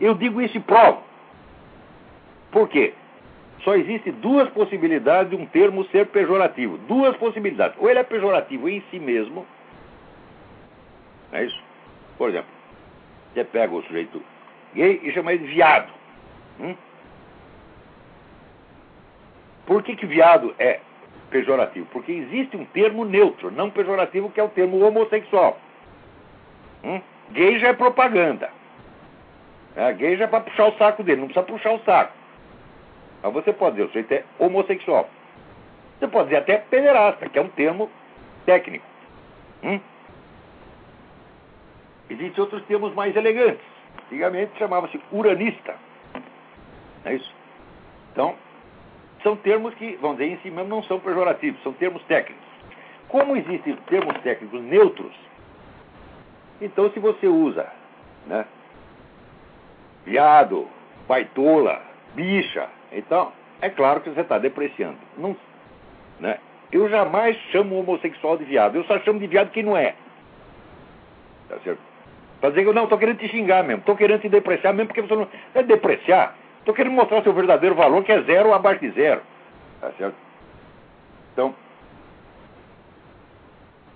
Eu 0.00 0.14
digo 0.14 0.40
isso 0.40 0.56
e 0.56 0.60
provo. 0.60 1.02
Por 2.50 2.68
quê? 2.68 2.94
Só 3.62 3.74
existe 3.74 4.12
duas 4.12 4.48
possibilidades 4.50 5.30
de 5.30 5.36
um 5.36 5.46
termo 5.46 5.84
ser 5.86 6.06
pejorativo. 6.06 6.76
Duas 6.78 7.16
possibilidades. 7.16 7.76
Ou 7.80 7.88
ele 7.88 7.98
é 7.98 8.04
pejorativo 8.04 8.68
em 8.68 8.82
si 8.90 8.98
mesmo. 8.98 9.46
É 11.32 11.44
isso? 11.44 11.60
Por 12.18 12.28
exemplo, 12.28 12.50
você 13.32 13.42
pega 13.44 13.74
o 13.74 13.82
sujeito 13.82 14.22
gay 14.74 15.00
e 15.02 15.12
chama 15.12 15.32
ele 15.32 15.46
viado. 15.46 15.92
Hum? 16.60 16.76
Por 19.66 19.82
que, 19.82 19.96
que 19.96 20.06
viado 20.06 20.54
é 20.58 20.80
pejorativo? 21.30 21.86
Porque 21.86 22.12
existe 22.12 22.56
um 22.56 22.64
termo 22.66 23.04
neutro, 23.04 23.50
não 23.50 23.70
pejorativo, 23.70 24.30
que 24.30 24.38
é 24.38 24.44
o 24.44 24.48
termo 24.48 24.78
homossexual. 24.84 25.58
Hum? 26.84 27.00
Gay 27.32 27.58
já 27.58 27.68
é 27.68 27.72
propaganda. 27.72 28.50
É, 29.76 29.92
gay 29.92 30.16
já 30.16 30.24
é 30.24 30.28
para 30.28 30.40
puxar 30.40 30.66
o 30.66 30.78
saco 30.78 31.02
dele, 31.02 31.20
não 31.20 31.28
precisa 31.28 31.46
puxar 31.46 31.72
o 31.72 31.80
saco. 31.80 32.12
Mas 33.22 33.32
você 33.32 33.52
pode 33.52 33.76
dizer, 33.76 33.84
o 33.84 33.88
sujeito 33.88 34.12
é 34.12 34.24
homossexual. 34.38 35.08
Você 35.98 36.08
pode 36.08 36.28
dizer 36.28 36.38
até 36.38 36.58
pederasta, 36.58 37.28
que 37.28 37.38
é 37.38 37.42
um 37.42 37.48
termo 37.48 37.90
técnico. 38.44 38.84
Hum? 39.62 39.80
Existem 42.10 42.42
outros 42.42 42.62
termos 42.66 42.94
mais 42.94 43.16
elegantes. 43.16 43.64
Antigamente 44.06 44.58
chamava-se 44.58 45.00
uranista. 45.10 45.74
É 47.04 47.14
isso? 47.14 47.34
Então, 48.12 48.36
são 49.22 49.36
termos 49.36 49.74
que, 49.74 49.96
vamos 50.00 50.18
dizer, 50.18 50.32
em 50.32 50.38
si 50.38 50.50
mesmo 50.50 50.68
não 50.68 50.82
são 50.82 51.00
pejorativos, 51.00 51.62
são 51.62 51.72
termos 51.72 52.02
técnicos. 52.04 52.44
Como 53.08 53.36
existem 53.36 53.76
termos 53.88 54.16
técnicos 54.22 54.60
neutros, 54.62 55.14
então 56.60 56.90
se 56.90 57.00
você 57.00 57.26
usa, 57.26 57.66
né, 58.26 58.44
viado, 60.04 60.68
baitola, 61.08 61.80
bicha, 62.14 62.68
então 62.92 63.32
é 63.60 63.68
claro 63.68 64.00
que 64.00 64.10
você 64.10 64.20
está 64.20 64.38
depreciando. 64.38 64.98
Não, 65.16 65.36
né? 66.20 66.38
Eu 66.70 66.88
jamais 66.88 67.36
chamo 67.50 67.76
o 67.76 67.80
homossexual 67.80 68.36
de 68.36 68.44
viado, 68.44 68.76
eu 68.76 68.84
só 68.84 68.98
chamo 69.00 69.18
de 69.18 69.26
viado 69.26 69.50
quem 69.50 69.62
não 69.62 69.76
é. 69.76 69.94
Tá 71.48 71.56
certo? 71.62 71.80
Pra 72.40 72.50
dizer 72.50 72.62
que 72.62 72.68
eu 72.68 72.74
não 72.74 72.84
estou 72.84 72.98
querendo 72.98 73.18
te 73.18 73.28
xingar 73.28 73.62
mesmo, 73.62 73.80
estou 73.80 73.96
querendo 73.96 74.20
te 74.20 74.28
depreciar 74.28 74.72
mesmo, 74.72 74.88
porque 74.88 75.02
você 75.02 75.14
não 75.14 75.28
é 75.54 75.62
depreciar. 75.62 76.36
Estou 76.58 76.74
querendo 76.74 76.94
mostrar 76.94 77.22
seu 77.22 77.32
verdadeiro 77.32 77.74
valor, 77.74 78.02
que 78.04 78.12
é 78.12 78.22
zero 78.22 78.52
abaixo 78.52 78.80
de 78.80 78.90
zero. 78.90 79.22
Tá 79.80 79.90
certo? 79.98 80.16
Então, 81.32 81.54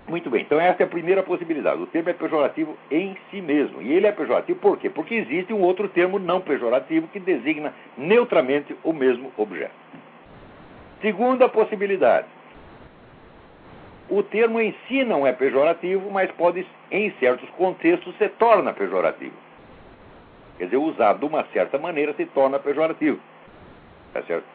muito 0.09 0.29
bem. 0.29 0.41
Então, 0.41 0.59
essa 0.59 0.83
é 0.83 0.85
a 0.85 0.89
primeira 0.89 1.23
possibilidade. 1.23 1.81
O 1.81 1.87
termo 1.87 2.09
é 2.09 2.13
pejorativo 2.13 2.75
em 2.89 3.15
si 3.29 3.41
mesmo. 3.41 3.81
E 3.81 3.93
ele 3.93 4.07
é 4.07 4.11
pejorativo 4.11 4.59
por 4.59 4.77
quê? 4.77 4.89
Porque 4.89 5.15
existe 5.15 5.53
um 5.53 5.61
outro 5.61 5.87
termo 5.87 6.17
não 6.17 6.41
pejorativo 6.41 7.07
que 7.07 7.19
designa 7.19 7.73
neutramente 7.97 8.75
o 8.83 8.91
mesmo 8.91 9.31
objeto. 9.37 9.73
Segunda 11.01 11.47
possibilidade. 11.47 12.27
O 14.09 14.23
termo 14.23 14.59
em 14.59 14.73
si 14.87 15.03
não 15.03 15.25
é 15.25 15.31
pejorativo, 15.31 16.09
mas 16.09 16.31
pode, 16.31 16.65
em 16.91 17.11
certos 17.19 17.47
contextos, 17.51 18.15
se 18.17 18.27
torna 18.29 18.73
pejorativo. 18.73 19.35
Quer 20.57 20.65
dizer, 20.65 20.77
usado 20.77 21.19
de 21.19 21.25
uma 21.25 21.45
certa 21.53 21.77
maneira 21.77 22.13
se 22.13 22.25
torna 22.25 22.59
pejorativo. 22.59 23.19
Tá 24.11 24.23
certo? 24.23 24.45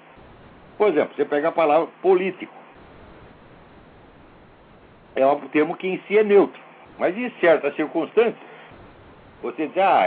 Por 0.77 0.89
exemplo, 0.89 1.15
você 1.15 1.25
pega 1.25 1.49
a 1.49 1.53
palavra 1.53 1.89
político 2.03 2.64
é 5.17 5.27
um 5.27 5.41
termo 5.49 5.77
que 5.77 5.87
em 5.87 6.01
si 6.07 6.19
é 6.19 6.25
neutro. 6.25 6.61
Mas 6.99 7.17
em 7.17 7.31
certas 7.41 7.75
circunstâncias, 7.75 8.37
você 9.43 9.67
diz, 9.67 9.79
ah, 9.79 10.07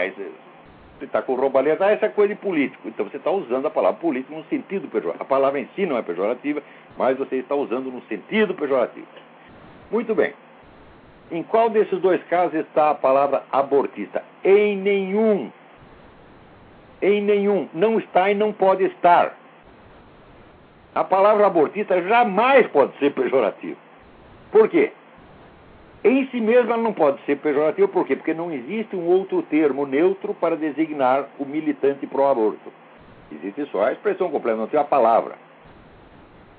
você 0.98 1.06
está 1.06 1.22
com 1.22 1.36
roubaleta, 1.36 1.86
ah, 1.86 1.92
essa 1.92 2.08
é 2.08 2.10
coisa 2.10 2.34
de 2.34 2.40
político. 2.40 2.88
Então 2.88 3.06
você 3.06 3.18
está 3.18 3.30
usando 3.30 3.66
a 3.66 3.70
palavra 3.70 4.00
político 4.00 4.34
no 4.34 4.44
sentido 4.46 4.88
pejorativo. 4.88 5.24
A 5.24 5.28
palavra 5.28 5.60
em 5.60 5.70
si 5.76 5.86
não 5.86 5.98
é 5.98 6.02
pejorativa, 6.02 6.62
mas 6.98 7.18
você 7.18 7.38
está 7.38 7.56
usando 7.56 7.92
no 7.92 8.02
sentido 8.04 8.54
pejorativo. 8.54 9.08
Muito 9.92 10.16
bem. 10.16 10.34
Em 11.32 11.44
qual 11.44 11.70
desses 11.70 12.00
dois 12.00 12.24
casos 12.24 12.54
está 12.56 12.92
a 12.92 12.96
palavra 12.96 13.44
abortista? 13.52 14.24
Em 14.44 14.78
nenhum. 14.78 15.52
Em 17.02 17.22
nenhum. 17.22 17.68
Não 17.74 18.00
está 18.00 18.32
e 18.32 18.36
não 18.36 18.54
pode 18.54 18.86
estar. 18.86 19.38
A 20.96 21.04
palavra 21.04 21.46
abortista 21.46 22.02
jamais 22.02 22.66
pode 22.68 22.98
ser 22.98 23.14
pejorativa. 23.14 23.78
Por 24.52 24.68
quê? 24.70 24.92
Em 26.04 26.28
si 26.28 26.40
mesma 26.40 26.74
ela 26.74 26.84
não 26.84 26.94
pode 26.94 27.22
ser 27.26 27.38
pejorativa, 27.38 27.88
por 27.88 28.06
quê? 28.06 28.16
Porque 28.16 28.34
não 28.34 28.52
existe 28.52 28.96
um 28.96 29.06
outro 29.08 29.42
termo 29.44 29.86
neutro 29.86 30.34
para 30.34 30.56
designar 30.56 31.28
o 31.40 31.46
militante 31.46 32.06
pró-aborto. 32.06 32.72
Existe 33.32 33.66
só 33.72 33.86
a 33.86 33.92
expressão 33.92 34.30
completa, 34.30 34.58
não 34.58 34.68
tem 34.68 34.80
a 34.80 34.84
palavra. 34.84 35.36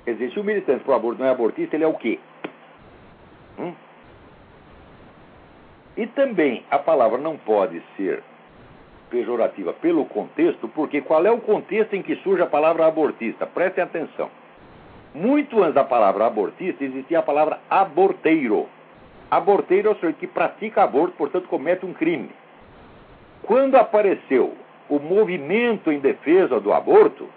Quer 0.05 0.15
dizer, 0.15 0.33
se 0.33 0.41
o 0.41 0.45
militante 0.45 0.85
pro 0.85 0.95
aborto 0.95 1.21
não 1.21 1.29
é 1.29 1.31
abortista, 1.31 1.77
ele 1.77 1.85
é 1.85 1.87
o 1.87 1.95
quê? 1.95 2.19
Hum? 3.59 3.73
E 5.97 6.07
também 6.07 6.65
a 6.71 6.79
palavra 6.79 7.19
não 7.19 7.37
pode 7.37 7.83
ser 7.97 8.23
pejorativa 9.11 9.73
pelo 9.73 10.05
contexto, 10.05 10.69
porque 10.69 11.01
qual 11.01 11.25
é 11.25 11.31
o 11.31 11.41
contexto 11.41 11.95
em 11.95 12.03
que 12.03 12.17
surge 12.17 12.43
a 12.43 12.47
palavra 12.47 12.87
abortista? 12.87 13.47
Prestem 13.47 13.85
atenção. 13.85 14.31
Muito 15.15 15.63
antes 15.63 15.75
da 15.75 15.85
palavra 15.85 16.27
abortista 16.27 16.85
existia 16.85 17.19
a 17.19 17.23
palavra 17.23 17.59
aborteiro. 17.69 18.69
Aborteiro 19.31 19.89
é 19.89 19.93
o 19.93 19.95
sujeito 19.95 20.19
que 20.19 20.27
pratica 20.27 20.83
aborto, 20.83 21.15
portanto 21.17 21.49
comete 21.49 21.85
um 21.85 21.93
crime. 21.93 22.31
Quando 23.43 23.77
apareceu 23.77 24.55
o 24.89 24.99
movimento 24.99 25.93
em 25.93 25.99
defesa 25.99 26.59
do 26.61 26.73
aborto, 26.73 27.29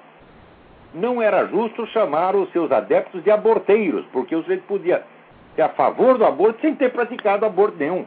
não 0.93 1.21
era 1.21 1.45
justo 1.48 1.86
chamar 1.88 2.36
os 2.36 2.51
seus 2.51 2.71
adeptos 2.71 3.24
de 3.24 3.31
aborteiros, 3.31 4.05
porque 4.12 4.36
o 4.36 4.41
sujeito 4.41 4.63
podia 4.63 5.03
ser 5.55 5.63
a 5.63 5.69
favor 5.69 6.17
do 6.17 6.25
aborto 6.25 6.62
sem 6.62 6.75
ter 6.75 6.91
praticado 6.91 7.45
aborto 7.45 7.77
nenhum. 7.77 8.05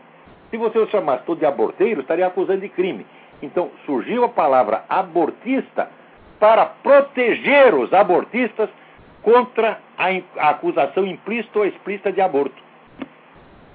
Se 0.50 0.57
você 0.57 0.79
o 0.79 0.88
chamasse 0.88 1.25
todo 1.25 1.38
de 1.38 1.47
aborteiro, 1.47 2.00
estaria 2.00 2.26
acusando 2.26 2.61
de 2.61 2.69
crime. 2.69 3.07
Então 3.43 3.71
surgiu 3.85 4.25
a 4.25 4.29
palavra 4.29 4.85
abortista 4.88 5.88
para 6.38 6.67
proteger 6.67 7.75
os 7.75 7.93
abortistas 7.93 8.69
contra 9.23 9.79
a, 9.97 10.50
acusação 10.50 11.07
implícita 11.07 11.59
ou 11.59 11.67
explícita 11.67 12.12
de 12.12 12.21
aborto. 12.21 12.63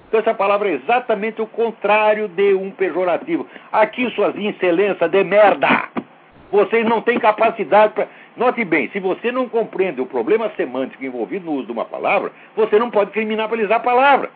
Então 0.10 0.20
essa 0.20 0.34
palavra 0.34 0.70
é 0.70 0.74
exatamente 0.74 1.39
o 1.39 1.46
contrário 1.46 2.28
de 2.28 2.56
um 2.56 2.72
pejorativo. 2.72 3.48
Aqui, 3.72 4.10
suas 4.12 4.36
excelências 4.36 5.10
de 5.10 5.24
merda! 5.24 5.88
Vocês 6.51 6.84
não 6.84 7.00
têm 7.00 7.20
capacidade 7.20 7.94
para. 7.94 8.08
Note 8.36 8.66
bem, 8.66 8.89
se 8.89 9.00
você 9.00 9.32
não 9.32 9.48
compreende 9.48 10.01
o 10.01 10.08
problema 10.08 10.51
semântico 10.58 11.06
envolvido 11.06 11.46
no 11.46 11.54
uso 11.54 11.68
de 11.68 11.72
uma 11.72 11.86
palavra, 11.86 12.32
você 12.56 12.80
não 12.80 12.89
pode 12.89 13.12
criminalizar 13.12 13.78
a 13.78 13.84
palavra. 13.84 14.32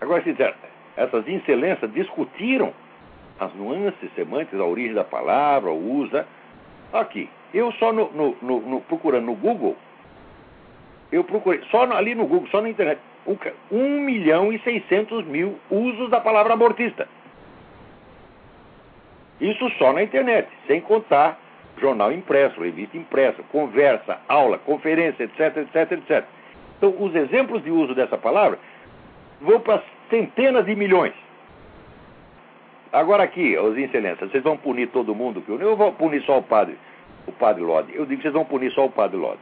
Agora, 0.00 0.22
se 0.24 0.34
essas 0.96 1.28
excelências 1.28 1.92
discutiram 1.92 2.72
as 3.38 3.54
nuances 3.54 4.12
semânticas, 4.16 4.58
a 4.58 4.64
origem 4.64 4.94
da 4.94 5.04
palavra, 5.04 5.70
o 5.70 5.98
uso. 6.00 6.24
Aqui, 6.92 7.30
eu 7.54 7.70
só 7.72 7.92
no, 7.92 8.10
no, 8.10 8.60
no 8.60 8.80
procurando 8.80 9.26
no 9.26 9.34
Google, 9.36 9.76
eu 11.12 11.22
procurei, 11.22 11.62
só 11.70 11.84
ali 11.92 12.14
no 12.16 12.26
Google, 12.26 12.48
só 12.48 12.60
na 12.60 12.70
internet, 12.70 13.00
1 13.70 14.00
milhão 14.00 14.52
e 14.52 14.58
600 14.60 15.24
mil 15.26 15.58
usos 15.70 16.08
da 16.10 16.20
palavra 16.20 16.54
abortista. 16.54 17.08
Isso 19.40 19.68
só 19.78 19.92
na 19.92 20.02
internet, 20.02 20.48
sem 20.66 20.80
contar 20.80 21.38
jornal 21.80 22.12
impresso, 22.12 22.60
revista 22.60 22.96
impressa, 22.96 23.42
conversa, 23.52 24.18
aula, 24.28 24.58
conferência, 24.58 25.24
etc, 25.24 25.58
etc, 25.58 25.92
etc. 25.92 26.24
Então, 26.76 26.94
os 26.98 27.14
exemplos 27.14 27.62
de 27.62 27.70
uso 27.70 27.94
dessa 27.94 28.18
palavra 28.18 28.58
vão 29.40 29.60
para 29.60 29.82
centenas 30.10 30.66
de 30.66 30.74
milhões. 30.74 31.14
Agora 32.92 33.22
aqui, 33.22 33.56
os 33.56 33.76
excelências, 33.76 34.30
vocês 34.30 34.42
vão 34.42 34.56
punir 34.56 34.88
todo 34.88 35.14
mundo 35.14 35.42
que 35.42 35.50
eu 35.50 35.76
vou 35.76 35.92
punir 35.92 36.22
só 36.22 36.38
o 36.38 36.42
padre, 36.42 36.76
o 37.26 37.32
padre 37.32 37.62
Lodi. 37.62 37.94
Eu 37.94 38.06
digo 38.06 38.16
que 38.16 38.22
vocês 38.22 38.34
vão 38.34 38.44
punir 38.44 38.72
só 38.72 38.86
o 38.86 38.90
padre 38.90 39.16
Lodi. 39.16 39.40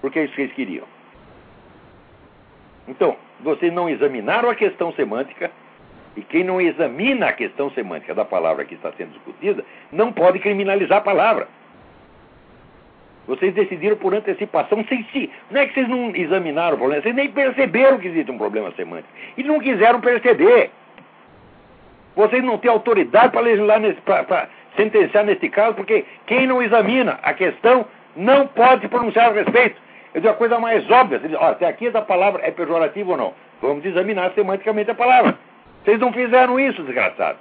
Porque 0.00 0.20
é 0.20 0.24
isso 0.24 0.34
que 0.34 0.42
eles 0.42 0.54
queriam. 0.54 0.86
Então, 2.86 3.16
vocês 3.40 3.72
não 3.72 3.88
examinaram 3.88 4.50
a 4.50 4.54
questão 4.54 4.92
semântica, 4.92 5.50
e 6.16 6.22
quem 6.22 6.44
não 6.44 6.60
examina 6.60 7.28
a 7.28 7.32
questão 7.32 7.70
semântica 7.70 8.14
da 8.14 8.24
palavra 8.24 8.64
que 8.64 8.74
está 8.74 8.92
sendo 8.92 9.12
discutida, 9.12 9.64
não 9.90 10.12
pode 10.12 10.38
criminalizar 10.40 10.98
a 10.98 11.02
palavra. 11.02 11.48
Vocês 13.26 13.54
decidiram 13.54 13.96
por 13.96 14.14
antecipação 14.14 14.84
sem 14.88 15.04
si. 15.12 15.30
Não 15.50 15.60
é 15.60 15.66
que 15.66 15.74
vocês 15.74 15.88
não 15.88 16.14
examinaram 16.14 16.74
o 16.74 16.78
problema, 16.78 17.02
vocês 17.02 17.14
nem 17.14 17.30
perceberam 17.30 17.98
que 17.98 18.08
existe 18.08 18.30
um 18.30 18.38
problema 18.38 18.72
semântico. 18.72 19.08
E 19.36 19.42
não 19.42 19.60
quiseram 19.60 20.00
perceber. 20.00 20.70
Vocês 22.14 22.42
não 22.44 22.58
têm 22.58 22.70
autoridade 22.70 23.32
para 23.32 23.40
legislar, 23.40 23.80
para 24.04 24.48
sentenciar 24.76 25.24
neste 25.24 25.48
caso, 25.48 25.74
porque 25.74 26.04
quem 26.26 26.46
não 26.46 26.60
examina 26.60 27.18
a 27.22 27.32
questão 27.32 27.86
não 28.14 28.46
pode 28.46 28.88
pronunciar 28.88 29.30
a 29.30 29.32
respeito. 29.32 29.80
Eu 30.14 30.20
digo 30.20 30.32
a 30.32 30.36
coisa 30.36 30.58
mais 30.58 30.88
óbvia. 30.90 31.18
Você 31.18 31.28
diz, 31.28 31.36
ó, 31.40 31.54
se 31.54 31.64
aqui 31.64 31.86
essa 31.86 32.02
palavra 32.02 32.46
é 32.46 32.50
pejorativa 32.50 33.12
ou 33.12 33.16
não. 33.16 33.34
Vamos 33.60 33.84
examinar 33.84 34.32
semanticamente 34.34 34.90
a 34.90 34.94
palavra. 34.94 35.38
Vocês 35.82 35.98
não 35.98 36.12
fizeram 36.12 36.60
isso, 36.60 36.82
desgraçados. 36.82 37.40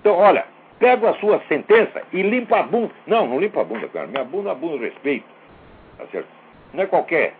Então, 0.00 0.16
olha, 0.16 0.46
pego 0.78 1.06
a 1.06 1.14
sua 1.14 1.40
sentença 1.48 2.02
e 2.12 2.22
limpa 2.22 2.60
a 2.60 2.62
bunda. 2.62 2.92
Não, 3.06 3.26
não 3.26 3.38
limpa 3.38 3.60
a 3.60 3.64
bunda, 3.64 3.88
cara. 3.88 4.06
Minha 4.06 4.24
bunda 4.24 4.52
a 4.52 4.54
bunda 4.54 4.84
respeito. 4.84 5.26
Tá 5.98 6.04
certo? 6.10 6.28
Não 6.72 6.82
é 6.82 6.86
qualquer 6.86 7.34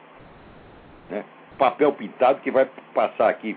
né, 1.10 1.24
papel 1.58 1.92
pintado 1.92 2.40
que 2.40 2.50
vai 2.50 2.68
passar 2.94 3.28
aqui 3.28 3.56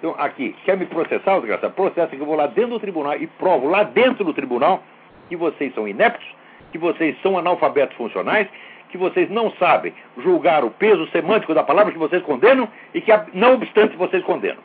Então, 0.00 0.14
aqui, 0.16 0.56
quer 0.64 0.78
me 0.78 0.86
processar, 0.86 1.38
desgraçado? 1.40 1.74
Processa 1.74 2.16
que 2.16 2.20
eu 2.20 2.24
vou 2.24 2.34
lá 2.34 2.46
dentro 2.46 2.70
do 2.70 2.80
tribunal 2.80 3.16
e 3.16 3.26
provo 3.26 3.68
lá 3.68 3.82
dentro 3.82 4.24
do 4.24 4.32
tribunal 4.32 4.82
que 5.30 5.36
vocês 5.36 5.72
são 5.74 5.88
ineptos, 5.88 6.26
que 6.70 6.76
vocês 6.76 7.16
são 7.22 7.38
analfabetos 7.38 7.96
funcionais, 7.96 8.46
que 8.90 8.98
vocês 8.98 9.30
não 9.30 9.50
sabem 9.52 9.94
julgar 10.18 10.62
o 10.62 10.70
peso 10.70 11.06
semântico 11.08 11.54
da 11.54 11.62
palavra 11.62 11.92
que 11.92 11.98
vocês 11.98 12.22
condenam 12.22 12.68
e 12.92 13.00
que, 13.00 13.10
não 13.32 13.54
obstante, 13.54 13.96
vocês 13.96 14.22
condenam. 14.24 14.58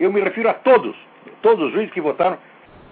Eu 0.00 0.12
me 0.12 0.20
refiro 0.20 0.48
a 0.48 0.54
todos, 0.54 0.96
todos 1.40 1.66
os 1.66 1.72
juízes 1.72 1.92
que 1.92 2.00
votaram 2.00 2.36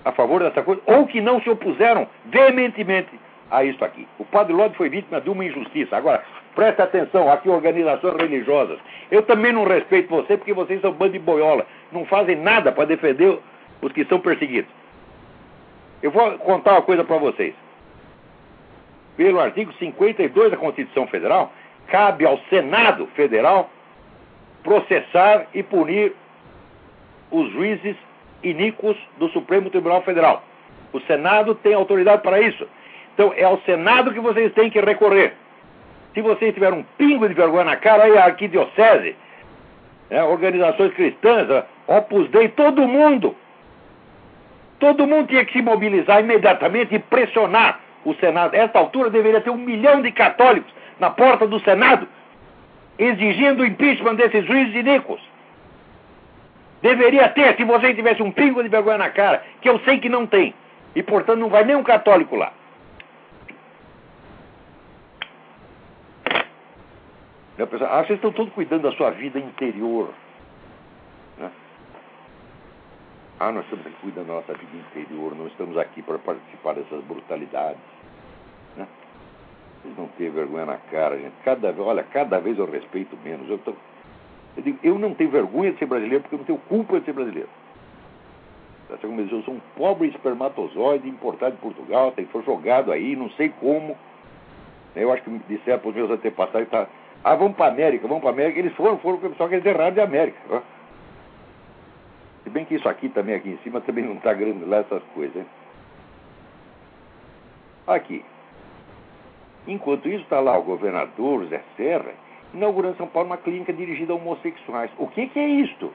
a 0.05 0.13
favor 0.13 0.41
dessa 0.41 0.63
coisa, 0.63 0.81
ou 0.87 1.07
que 1.07 1.21
não 1.21 1.41
se 1.41 1.51
opuseram 1.51 2.07
veementemente 2.27 3.19
a 3.51 3.65
isso 3.65 3.85
aqui. 3.85 4.07
O 4.19 4.25
padre 4.25 4.53
Lodi 4.53 4.77
foi 4.77 4.89
vítima 4.89 5.21
de 5.21 5.29
uma 5.29 5.45
injustiça. 5.45 5.97
Agora, 5.97 6.23
Presta 6.55 6.83
atenção, 6.83 7.33
aqui 7.33 7.49
organizações 7.49 8.15
religiosas. 8.17 8.79
Eu 9.11 9.23
também 9.23 9.53
não 9.53 9.65
respeito 9.65 10.11
você 10.11 10.37
porque 10.37 10.53
vocês 10.53 10.81
são 10.83 10.93
bando 10.93 11.13
de 11.13 11.19
boiola. 11.19 11.67
Não 11.91 12.05
fazem 12.05 12.37
nada 12.37 12.71
para 12.71 12.85
defender 12.85 13.39
os 13.81 13.93
que 13.93 14.05
são 14.05 14.21
perseguidos. 14.21 14.71
Eu 16.03 16.11
vou 16.11 16.39
contar 16.39 16.73
uma 16.73 16.83
coisa 16.83 17.05
para 17.05 17.17
vocês. 17.17 17.55
Pelo 19.17 19.41
artigo 19.41 19.73
52 19.75 20.51
da 20.51 20.57
Constituição 20.57 21.07
Federal, 21.07 21.53
cabe 21.87 22.27
ao 22.27 22.39
Senado 22.51 23.07
Federal 23.15 23.71
processar 24.63 25.47
e 25.55 25.63
punir 25.63 26.13
os 27.31 27.51
juízes 27.53 27.97
iníquos 28.43 28.97
do 29.19 29.29
Supremo 29.29 29.71
Tribunal 29.71 30.03
Federal. 30.03 30.43
O 30.93 31.01
Senado 31.01 31.55
tem 31.55 31.75
autoridade 31.75 32.23
para 32.23 32.41
isso. 32.41 32.67
Então 33.15 33.33
é 33.37 33.45
ao 33.45 33.61
Senado 33.63 34.13
que 34.13 34.21
vocês 34.21 34.53
têm 34.53 34.71
que 34.71 34.81
recorrer. 34.81 35.35
Se 36.15 36.21
vocês 36.21 36.53
tiverem 36.53 36.81
um 36.81 36.85
pingo 36.99 37.29
de 37.29 37.35
vergonha 37.35 37.65
na 37.65 37.77
cara, 37.77 38.05
aí 38.05 38.19
a 38.19 38.25
arquidiocese, 38.25 39.17
né, 40.11 40.23
organizações 40.25 40.93
cristãs, 40.95 41.49
Opus 41.87 42.29
Dei, 42.31 42.49
todo 42.49 42.87
mundo. 42.87 43.35
Todo 44.83 45.07
mundo 45.07 45.29
tinha 45.29 45.45
que 45.45 45.53
se 45.53 45.63
mobilizar 45.63 46.19
imediatamente 46.19 46.93
e 46.93 46.99
pressionar 46.99 47.79
o 48.05 48.15
Senado. 48.15 48.53
A 48.53 48.59
esta 48.59 48.81
altura 48.81 49.11
deveria 49.11 49.41
ter 49.41 49.51
um 49.51 49.57
milhão 49.57 50.03
de 50.03 50.11
católicos 50.11 50.75
na 50.99 51.09
porta 51.09 51.47
do 51.47 51.61
Senado 51.61 52.09
exigindo 52.99 53.63
o 53.63 53.65
impeachment 53.65 54.17
desses 54.17 54.45
juízes 54.45 54.75
iníquos. 54.75 55.21
Deveria 56.83 57.29
ter, 57.29 57.57
se 57.57 57.63
vocês 57.63 57.95
tivessem 57.95 58.27
um 58.27 58.33
pingo 58.33 58.61
de 58.61 58.69
vergonha 58.69 58.99
na 58.99 59.11
cara, 59.11 59.45
que 59.61 59.69
eu 59.69 59.79
sei 59.85 60.01
que 60.01 60.09
não 60.09 60.27
tem. 60.27 60.53
E, 60.97 61.03
portanto, 61.05 61.39
não 61.39 61.49
vai 61.49 61.65
nenhum 61.65 61.85
católico 61.85 62.35
lá. 62.35 62.53
Ah, 67.89 68.03
vocês 68.03 68.19
estão 68.19 68.33
todos 68.33 68.53
cuidando 68.53 68.83
da 68.83 68.97
sua 68.97 69.11
vida 69.11 69.39
interior. 69.39 70.09
Né? 71.39 71.49
Ah, 73.43 73.51
nós 73.51 73.65
estamos 73.65 73.85
aqui 73.85 73.97
cuidando 74.01 74.29
da 74.29 74.35
nossa 74.35 74.55
vida 74.55 74.71
interior, 74.77 75.35
não 75.35 75.49
estamos 75.49 75.77
aqui 75.77 76.01
para 76.01 76.17
participar 76.17 76.75
dessas 76.75 77.03
brutalidades. 77.03 77.81
Né? 78.77 78.87
Não 79.99 80.07
têm 80.17 80.31
vergonha 80.31 80.65
na 80.65 80.77
cara, 80.77 81.19
gente. 81.19 81.33
Cada, 81.45 81.75
olha, 81.83 82.05
cada 82.05 82.39
vez 82.39 82.57
eu 82.57 82.71
respeito 82.71 83.19
menos. 83.25 83.51
Eu, 83.51 83.59
tô, 83.59 83.73
eu, 84.57 84.63
digo, 84.63 84.79
eu 84.85 84.97
não 84.97 85.13
tenho 85.13 85.29
vergonha 85.29 85.73
de 85.73 85.79
ser 85.81 85.87
brasileiro 85.87 86.23
porque 86.23 86.37
eu 86.37 86.39
não 86.39 86.45
tenho 86.45 86.59
culpa 86.69 87.01
de 87.01 87.05
ser 87.05 87.15
brasileiro. 87.15 87.49
Eu 88.89 89.43
sou 89.43 89.55
um 89.55 89.61
pobre 89.77 90.07
espermatozoide 90.07 91.09
importado 91.09 91.57
de 91.57 91.61
Portugal, 91.61 92.15
foi 92.31 92.43
jogado 92.45 92.93
aí, 92.93 93.17
não 93.17 93.29
sei 93.31 93.49
como. 93.49 93.99
Eu 94.95 95.13
acho 95.13 95.25
que 95.25 95.31
me 95.31 95.41
disseram 95.49 95.81
para 95.81 95.89
os 95.89 95.97
meus 95.97 96.11
antepassados 96.13 96.69
tá, 96.69 96.87
ah, 97.25 97.35
vamos 97.35 97.57
para 97.57 97.67
a 97.67 97.71
América, 97.71 98.07
vamos 98.07 98.21
para 98.21 98.31
a 98.31 98.35
América. 98.35 98.61
Eles 98.61 98.75
foram, 98.75 98.99
foram, 98.99 99.19
só 99.35 99.49
que 99.49 99.57
eles 99.57 99.67
erraram 99.67 99.95
de 99.95 100.01
América. 100.01 100.39
Ó. 100.49 100.61
Se 102.45 102.51
bem 102.51 102.65
que 102.65 102.75
isso 102.75 102.89
aqui 102.89 103.09
também, 103.09 103.35
aqui 103.35 103.51
em 103.51 103.59
cima, 103.59 103.81
também 103.81 104.05
não 104.05 104.15
está 104.15 104.33
grande 104.33 104.65
lá 104.65 104.79
essas 104.79 105.03
coisas. 105.15 105.37
Hein? 105.37 105.47
Aqui. 107.87 108.25
Enquanto 109.67 110.09
isso, 110.09 110.25
está 110.25 110.41
lá 110.41 110.59
o 110.59 110.63
governador 110.63 111.47
Zé 111.47 111.63
Serra 111.77 112.13
inaugurando 112.53 112.95
em 112.95 112.99
São 112.99 113.07
Paulo 113.07 113.29
uma 113.29 113.37
clínica 113.37 113.73
dirigida 113.73 114.13
a 114.13 114.17
homossexuais. 114.17 114.91
O 114.99 115.07
que, 115.07 115.27
que 115.29 115.39
é 115.39 115.49
isto? 115.49 115.93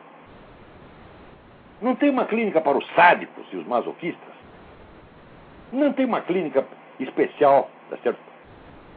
Não 1.82 1.96
tem 1.96 2.10
uma 2.10 2.26
clínica 2.26 2.60
para 2.62 2.78
os 2.78 2.88
sádicos 2.96 3.46
e 3.52 3.58
os 3.58 3.68
masoquistas? 3.68 4.34
Não 5.72 5.94
tem 5.94 6.06
uma 6.06 6.22
clínica 6.22 6.66
especial, 7.00 7.70
tá 7.90 7.98
certo? 7.98 8.20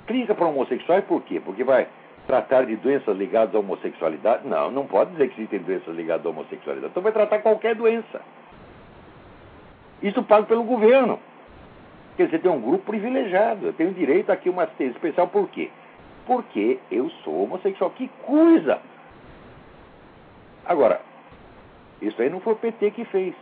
Clínica 0.06 0.34
para 0.34 0.46
homossexuais 0.46 1.04
por 1.04 1.22
quê? 1.22 1.40
Porque 1.44 1.64
vai 1.64 1.86
tratar 2.30 2.64
de 2.64 2.76
doenças 2.76 3.16
ligadas 3.16 3.56
à 3.56 3.58
homossexualidade? 3.58 4.46
Não, 4.46 4.70
não 4.70 4.86
pode 4.86 5.10
dizer 5.10 5.30
que 5.30 5.40
existem 5.40 5.58
doenças 5.58 5.96
ligadas 5.96 6.24
à 6.24 6.28
homossexualidade. 6.28 6.92
Então 6.92 7.02
vai 7.02 7.10
tratar 7.10 7.40
qualquer 7.40 7.74
doença. 7.74 8.20
Isso 10.00 10.22
pago 10.22 10.46
pelo 10.46 10.62
governo. 10.62 11.18
Porque 12.10 12.28
você 12.28 12.38
tem 12.38 12.48
um 12.48 12.60
grupo 12.60 12.84
privilegiado. 12.84 13.66
Eu 13.66 13.72
tenho 13.72 13.92
direito 13.92 14.30
aqui 14.30 14.48
a 14.48 14.52
uma 14.52 14.62
assistência 14.62 14.92
especial 14.92 15.26
por 15.26 15.48
quê? 15.48 15.70
Porque 16.24 16.78
eu 16.88 17.10
sou 17.24 17.42
homossexual. 17.42 17.90
Que 17.90 18.08
coisa! 18.22 18.78
Agora, 20.64 21.00
isso 22.00 22.22
aí 22.22 22.30
não 22.30 22.38
foi 22.38 22.52
o 22.52 22.56
PT 22.56 22.92
que 22.92 23.04
fez. 23.06 23.34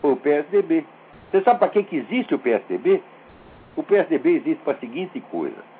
Foi 0.00 0.12
o 0.12 0.16
PSDB. 0.16 0.84
Você 1.32 1.42
sabe 1.42 1.58
para 1.58 1.68
que, 1.70 1.82
que 1.82 1.96
existe 1.96 2.32
o 2.32 2.38
PSDB? 2.38 3.02
O 3.74 3.82
PSDB 3.82 4.36
existe 4.36 4.62
para 4.62 4.74
a 4.74 4.78
seguinte 4.78 5.20
coisa. 5.28 5.71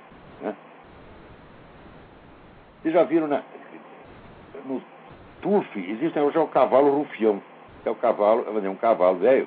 Vocês 2.83 2.95
já 2.95 3.05
viram 3.05 3.29
na, 3.29 3.43
no 4.67 4.83
TUF, 5.41 5.79
existe 5.79 6.19
hoje 6.19 6.37
o 6.37 6.47
cavalo 6.49 6.91
rufião. 6.99 7.41
Que 7.83 7.89
é 7.89 7.93
o 7.93 7.95
cavalo, 7.95 8.45
é 8.65 8.69
um 8.69 8.77
cavalo 8.77 9.19
velho, 9.19 9.47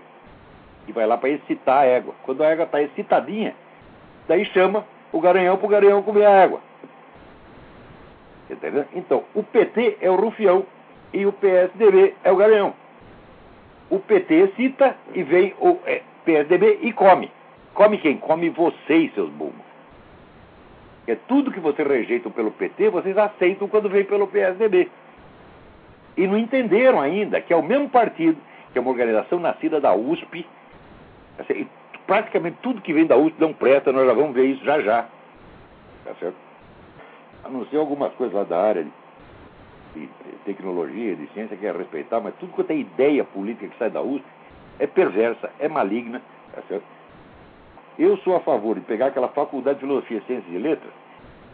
e 0.87 0.91
vai 0.91 1.05
lá 1.05 1.17
para 1.17 1.29
excitar 1.29 1.83
a 1.83 1.85
égua. 1.85 2.13
Quando 2.23 2.43
a 2.43 2.47
égua 2.47 2.65
está 2.65 2.81
excitadinha, 2.81 3.55
daí 4.27 4.45
chama 4.45 4.85
o 5.11 5.19
garanhão 5.19 5.57
para 5.57 5.65
o 5.65 5.69
garanhão 5.69 6.03
comer 6.03 6.25
a 6.25 6.31
égua. 6.31 6.61
Entendeu? 8.49 8.85
Então, 8.93 9.23
o 9.33 9.43
PT 9.43 9.97
é 10.01 10.09
o 10.09 10.15
rufião 10.15 10.65
e 11.13 11.25
o 11.25 11.33
PSDB 11.33 12.13
é 12.23 12.31
o 12.31 12.35
garanhão. 12.35 12.73
O 13.89 13.99
PT 13.99 14.53
cita 14.55 14.95
e 15.13 15.23
vem 15.23 15.53
o 15.59 15.77
é, 15.85 16.01
PSDB 16.23 16.79
e 16.81 16.93
come. 16.93 17.31
Come 17.73 17.97
quem? 17.97 18.17
Come 18.17 18.49
vocês, 18.49 19.13
seus 19.13 19.29
burros. 19.31 19.64
É 21.07 21.15
tudo 21.15 21.51
que 21.51 21.59
vocês 21.59 21.87
rejeitam 21.87 22.31
pelo 22.31 22.51
PT, 22.51 22.89
vocês 22.89 23.17
aceitam 23.17 23.67
quando 23.67 23.89
vem 23.89 24.03
pelo 24.03 24.27
PSDB. 24.27 24.89
E 26.17 26.27
não 26.27 26.37
entenderam 26.37 26.99
ainda 26.99 27.41
que 27.41 27.53
é 27.53 27.55
o 27.55 27.61
mesmo 27.61 27.89
partido, 27.89 28.37
que 28.71 28.77
é 28.77 28.81
uma 28.81 28.91
organização 28.91 29.39
nascida 29.39 29.79
da 29.79 29.93
USP. 29.93 30.45
Assim, 31.37 31.67
praticamente 32.07 32.57
tudo 32.61 32.81
que 32.81 32.93
vem 32.93 33.05
da 33.05 33.17
USP 33.17 33.39
não 33.39 33.53
presta, 33.53 33.91
nós 33.91 34.07
já 34.07 34.13
vamos 34.13 34.33
ver 34.33 34.45
isso 34.45 34.63
já 34.63 34.79
já. 34.81 35.03
Tá 36.03 36.13
certo? 36.19 36.37
A 37.43 37.49
não 37.49 37.65
algumas 37.79 38.13
coisas 38.13 38.35
lá 38.35 38.43
da 38.43 38.59
área 38.59 38.83
de 38.83 38.91
de 39.95 40.09
tecnologia, 40.45 41.15
de 41.15 41.27
ciência, 41.27 41.55
que 41.55 41.65
é 41.65 41.71
respeitar, 41.71 42.19
mas 42.19 42.35
tudo 42.35 42.51
quanto 42.51 42.71
é 42.71 42.75
ideia 42.75 43.23
política 43.23 43.67
que 43.67 43.77
sai 43.77 43.89
da 43.89 44.01
USP 44.01 44.25
é 44.77 44.85
perversa, 44.85 45.49
é 45.59 45.69
maligna. 45.69 46.21
Tá 46.53 46.61
certo? 46.67 46.83
Eu 47.97 48.17
sou 48.17 48.35
a 48.35 48.39
favor 48.41 48.75
de 48.75 48.81
pegar 48.81 49.07
aquela 49.07 49.29
faculdade 49.29 49.79
de 49.79 49.85
filosofia, 49.85 50.21
ciências 50.27 50.53
e 50.53 50.57
letras, 50.57 50.91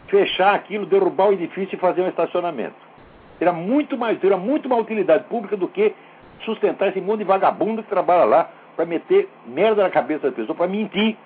fechar 0.08 0.54
aquilo, 0.54 0.86
derrubar 0.86 1.28
o 1.28 1.32
edifício 1.32 1.76
e 1.76 1.78
fazer 1.78 2.02
um 2.02 2.08
estacionamento. 2.08 2.76
Terá 3.38 3.52
muito 3.52 3.96
mais, 3.96 4.18
terá 4.20 4.36
muito 4.36 4.68
mais 4.68 4.82
utilidade 4.82 5.24
pública 5.24 5.56
do 5.56 5.68
que 5.68 5.94
sustentar 6.44 6.88
esse 6.88 7.00
monte 7.00 7.18
de 7.18 7.24
vagabundo 7.24 7.82
que 7.82 7.88
trabalha 7.88 8.24
lá 8.24 8.50
para 8.74 8.84
meter 8.84 9.28
merda 9.46 9.82
na 9.82 9.90
cabeça 9.90 10.26
das 10.26 10.34
pessoas, 10.34 10.56
para 10.56 10.66
mentir. 10.66 11.16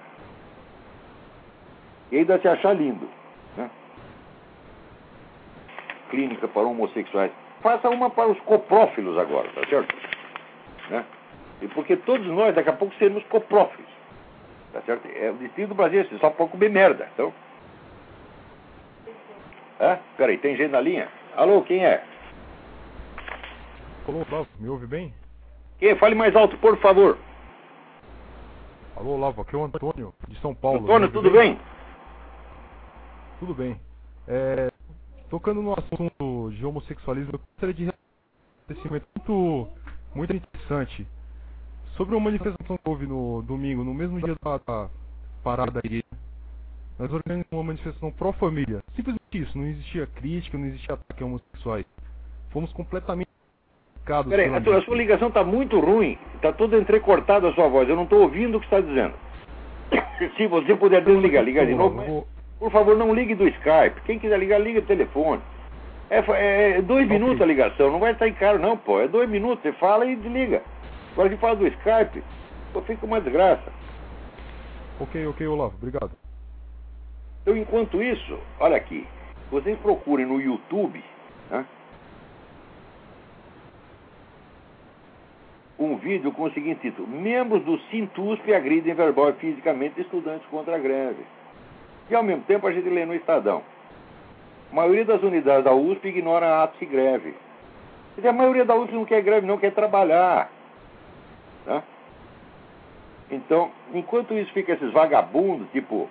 E 2.13 2.19
ainda 2.19 2.39
se 2.39 2.49
achar 2.49 2.75
lindo 2.75 3.09
clínica 6.11 6.49
para 6.49 6.63
homossexuais. 6.63 7.31
Faça 7.63 7.89
uma 7.89 8.11
para 8.11 8.29
os 8.29 8.41
coprófilos 8.41 9.19
agora, 9.19 9.49
tá 9.51 9.67
certo? 9.69 9.95
Né? 10.91 11.05
E 11.63 11.69
porque 11.69 11.97
todos 11.97 12.27
nós, 12.27 12.55
daqui 12.55 12.69
a 12.69 12.73
pouco, 12.73 12.95
seremos 12.97 13.25
coprófilos. 13.25 13.96
Tá 14.77 14.83
certo? 14.83 15.09
É 15.09 15.31
o 15.31 15.37
destino 15.37 15.69
do 15.69 15.75
Brasil, 15.75 16.03
assim, 16.03 16.19
só 16.19 16.29
pode 16.29 16.51
comer 16.51 16.69
merda. 16.69 17.09
Então. 17.15 17.33
É? 19.81 19.99
Peraí, 20.19 20.37
tem 20.37 20.55
gente 20.55 20.71
na 20.71 20.81
linha? 20.81 21.09
Alô, 21.35 21.63
quem 21.63 21.83
é? 21.83 22.05
Alô, 24.07 24.23
Olavo, 24.31 24.49
me 24.61 24.69
ouve 24.69 24.87
bem? 24.87 25.15
Quem? 25.79 25.97
Fale 25.97 26.15
mais 26.15 26.37
alto, 26.37 26.59
por 26.59 26.77
favor. 26.79 27.17
Alô, 28.97 29.13
Olavo, 29.13 29.41
aqui 29.41 29.55
é 29.55 29.59
o 29.59 29.65
Antônio, 29.65 30.13
de 30.29 30.39
São 30.41 30.55
Paulo. 30.55 30.81
Antônio, 30.81 31.11
tudo 31.11 31.31
bem? 31.31 31.55
bem? 31.55 31.61
Tudo 33.41 33.55
bem. 33.55 33.81
É, 34.29 34.69
Tocando 35.31 35.63
no 35.63 35.73
assunto 35.73 36.51
de 36.51 36.67
homossexualismo, 36.67 37.33
eu 37.33 37.39
gostaria 37.39 37.75
de 37.75 37.87
um 37.87 37.93
acontecimento 38.67 39.07
muito, 39.17 39.69
muito 40.15 40.37
interessante. 40.37 41.07
Sobre 41.97 42.15
uma 42.15 42.25
manifestação 42.25 42.77
que 42.77 42.89
houve 42.89 43.07
no 43.07 43.43
domingo, 43.43 43.83
no 43.83 43.95
mesmo 43.95 44.21
dia 44.21 44.37
da, 44.43 44.59
da 44.59 44.89
parada 45.43 45.71
da 45.71 45.81
igreja, 45.83 46.05
nós 46.99 47.13
organizamos 47.13 47.53
uma 47.53 47.63
manifestação 47.65 48.11
pró-família. 48.11 48.83
Simplesmente 48.95 49.23
isso, 49.33 49.57
não 49.57 49.67
existia 49.67 50.07
crítica, 50.07 50.59
não 50.59 50.67
existia 50.67 50.95
ataque 50.95 51.23
a 51.23 51.27
homossexuais. 51.27 51.87
Fomos 52.51 52.73
completamente 52.73 53.29
Peraí, 54.29 54.49
a, 54.49 54.59
a 54.59 54.83
sua 54.83 54.97
ligação 54.97 55.29
está 55.29 55.43
muito 55.43 55.81
ruim, 55.81 56.17
está 56.37 56.53
tudo 56.53 56.79
entrecortado 56.79 57.49
a 57.49 57.53
sua 57.55 57.67
voz, 57.67 57.89
eu 57.89 57.97
não 57.97 58.05
estou 58.05 58.21
ouvindo 58.23 58.57
o 58.57 58.61
que 58.61 58.67
está 58.67 58.81
dizendo. 58.81 59.15
Se 60.37 60.47
você 60.47 60.77
puder 60.77 61.03
desligar, 61.03 61.43
ligar 61.43 61.67
de 61.67 61.75
novo. 61.75 62.25
Por 62.57 62.71
favor, 62.71 62.97
não 62.97 63.13
ligue 63.13 63.35
do 63.35 63.49
Skype. 63.49 64.01
Quem 64.05 64.19
quiser 64.19 64.39
ligar, 64.39 64.61
liga 64.61 64.81
do 64.81 64.87
telefone. 64.87 65.43
É, 66.09 66.21
é, 66.21 66.79
é 66.79 66.83
dois 66.83 67.09
minutos 67.09 67.43
a 67.43 67.47
ligação, 67.47 67.91
não 67.91 67.99
vai 67.99 68.13
estar 68.13 68.29
em 68.29 68.33
caro 68.33 68.61
não, 68.61 68.77
pô. 68.77 69.01
É 69.01 69.09
dois 69.09 69.29
minutos, 69.29 69.61
você 69.61 69.73
fala 69.73 70.07
e 70.07 70.15
desliga. 70.15 70.63
Agora 71.17 71.31
que 71.31 71.37
fala 71.39 71.57
do 71.57 71.67
Skype, 71.67 72.23
pô, 72.75 72.83
fica 72.83 73.07
uma 73.07 73.23
desgraça. 73.23 73.73
Ok, 75.01 75.27
ok, 75.27 75.47
Olavo, 75.47 75.75
obrigado. 75.75 76.11
Então, 77.41 77.57
enquanto 77.57 78.03
isso, 78.03 78.39
olha 78.61 78.77
aqui, 78.77 79.09
vocês 79.51 79.79
procurem 79.79 80.27
no 80.27 80.39
YouTube, 80.39 81.03
né, 81.51 81.65
um 85.79 85.97
vídeo 85.97 86.31
com 86.33 86.43
o 86.43 86.53
seguinte 86.53 86.83
título: 86.83 87.09
Membros 87.09 87.65
do 87.65 87.79
Sintusp 87.91 88.53
agridem 88.53 88.93
verbal 88.93 89.31
e 89.31 89.35
fisicamente 89.35 89.99
estudantes 89.99 90.47
contra 90.51 90.77
a 90.77 90.79
greve. 90.79 91.25
E 92.11 92.15
ao 92.15 92.23
mesmo 92.23 92.43
tempo 92.43 92.67
a 92.67 92.73
gente 92.73 92.91
lê 92.91 93.07
no 93.07 93.15
Estadão. 93.15 93.63
A 94.71 94.75
maioria 94.75 95.07
das 95.07 95.23
unidades 95.23 95.65
da 95.65 95.73
USP 95.73 96.09
ignora 96.09 96.63
atos 96.63 96.79
de 96.79 96.85
greve. 96.85 97.35
a 98.23 98.33
maioria 98.33 98.67
da 98.67 98.75
USP 98.75 98.93
não 98.93 99.07
quer 99.07 99.23
greve, 99.23 99.47
não 99.47 99.57
quer 99.57 99.73
trabalhar. 99.73 100.51
Tá? 101.67 101.83
Então, 103.31 103.71
enquanto 103.93 104.33
isso 104.35 104.53
fica 104.53 104.73
esses 104.73 104.93
vagabundos, 104.93 105.69
tipo 105.73 106.09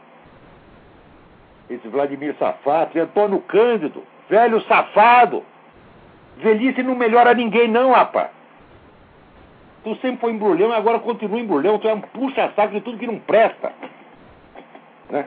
esse 1.70 1.88
Vladimir 1.88 2.36
Safado, 2.38 3.00
Antônio 3.00 3.40
Cândido, 3.42 4.04
velho 4.30 4.62
safado. 4.62 5.44
Velhice 6.38 6.84
não 6.84 6.96
melhora 6.96 7.34
ninguém, 7.34 7.68
não, 7.68 7.92
rapaz. 7.92 8.30
Tu 9.84 9.96
sempre 9.96 10.18
foi 10.18 10.32
embrulhão 10.32 10.70
e 10.70 10.74
agora 10.74 11.00
continua 11.00 11.40
embrulhão. 11.40 11.80
Tu 11.80 11.88
é 11.88 11.94
um 11.94 12.02
puxa-saco 12.02 12.74
de 12.74 12.82
tudo 12.82 12.98
que 12.98 13.08
não 13.08 13.20
presta. 13.20 13.72
Né? 15.10 15.26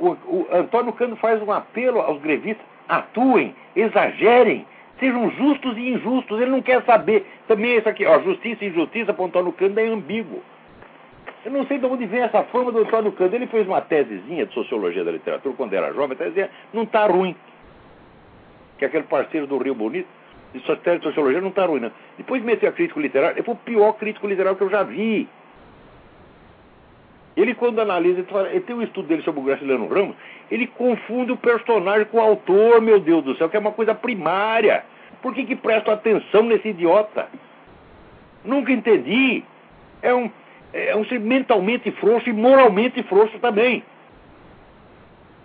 o, 0.00 0.10
o 0.10 0.48
Antônio 0.52 0.92
Cano 0.92 1.16
faz 1.16 1.42
um 1.42 1.52
apelo 1.52 2.00
aos 2.00 2.20
grevistas: 2.20 2.64
atuem, 2.88 3.54
exagerem, 3.76 4.66
sejam 5.02 5.28
justos 5.32 5.76
e 5.76 5.90
injustos. 5.90 6.40
Ele 6.40 6.50
não 6.50 6.62
quer 6.62 6.80
saber. 6.84 7.26
Também 7.48 7.76
isso 7.76 7.88
aqui, 7.88 8.06
ó, 8.06 8.20
justiça 8.20 8.64
e 8.64 8.68
injustiça 8.68 9.12
para 9.12 9.24
Antônio 9.24 9.52
Cano 9.52 9.80
é 9.80 9.86
ambíguo. 9.86 10.40
Eu 11.44 11.50
não 11.50 11.66
sei 11.66 11.78
de 11.78 11.86
onde 11.86 12.06
vem 12.06 12.20
essa 12.20 12.44
fama 12.44 12.70
do 12.70 12.78
Antônio 12.78 13.10
Cano. 13.10 13.34
Ele 13.34 13.48
fez 13.48 13.66
uma 13.66 13.80
tesezinha 13.80 14.46
de 14.46 14.54
sociologia 14.54 15.02
da 15.02 15.10
literatura 15.10 15.54
quando 15.56 15.72
era 15.72 15.92
jovem, 15.92 16.12
a 16.12 16.16
tesezinha 16.16 16.50
não 16.72 16.84
está 16.84 17.06
ruim. 17.06 17.34
Que 18.78 18.84
aquele 18.84 19.04
parceiro 19.04 19.48
do 19.48 19.58
Rio 19.58 19.74
Bonito, 19.74 20.06
de 20.54 20.60
sociologia, 21.02 21.40
não 21.40 21.48
está 21.48 21.66
ruim, 21.66 21.80
não. 21.80 21.90
Depois 22.16 22.42
meteu 22.44 22.68
a 22.68 22.72
crítico 22.72 23.00
literário, 23.00 23.36
ele 23.36 23.44
foi 23.44 23.54
o 23.54 23.58
pior 23.58 23.94
crítico 23.94 24.28
literário 24.28 24.56
que 24.56 24.62
eu 24.64 24.70
já 24.70 24.84
vi. 24.84 25.28
Ele, 27.36 27.54
quando 27.54 27.80
analisa, 27.80 28.20
ele, 28.20 28.28
fala, 28.28 28.50
ele 28.50 28.60
tem 28.60 28.76
um 28.76 28.82
estudo 28.82 29.08
dele 29.08 29.22
sobre 29.22 29.40
o 29.40 29.44
Graciliano 29.44 29.88
Ramos, 29.88 30.14
ele 30.50 30.66
confunde 30.66 31.32
o 31.32 31.36
personagem 31.36 32.04
com 32.06 32.18
o 32.18 32.20
autor, 32.20 32.80
meu 32.82 33.00
Deus 33.00 33.24
do 33.24 33.34
céu, 33.36 33.48
que 33.48 33.56
é 33.56 33.60
uma 33.60 33.72
coisa 33.72 33.94
primária. 33.94 34.84
Por 35.22 35.34
que, 35.34 35.44
que 35.44 35.56
presto 35.56 35.90
atenção 35.90 36.42
nesse 36.42 36.68
idiota? 36.68 37.28
Nunca 38.44 38.72
entendi. 38.72 39.44
É 40.02 40.12
um, 40.12 40.30
é 40.72 40.96
um 40.96 41.04
ser 41.06 41.20
mentalmente 41.20 41.90
frouxo 41.92 42.28
e 42.28 42.32
moralmente 42.32 43.02
frouxo 43.04 43.38
também. 43.38 43.84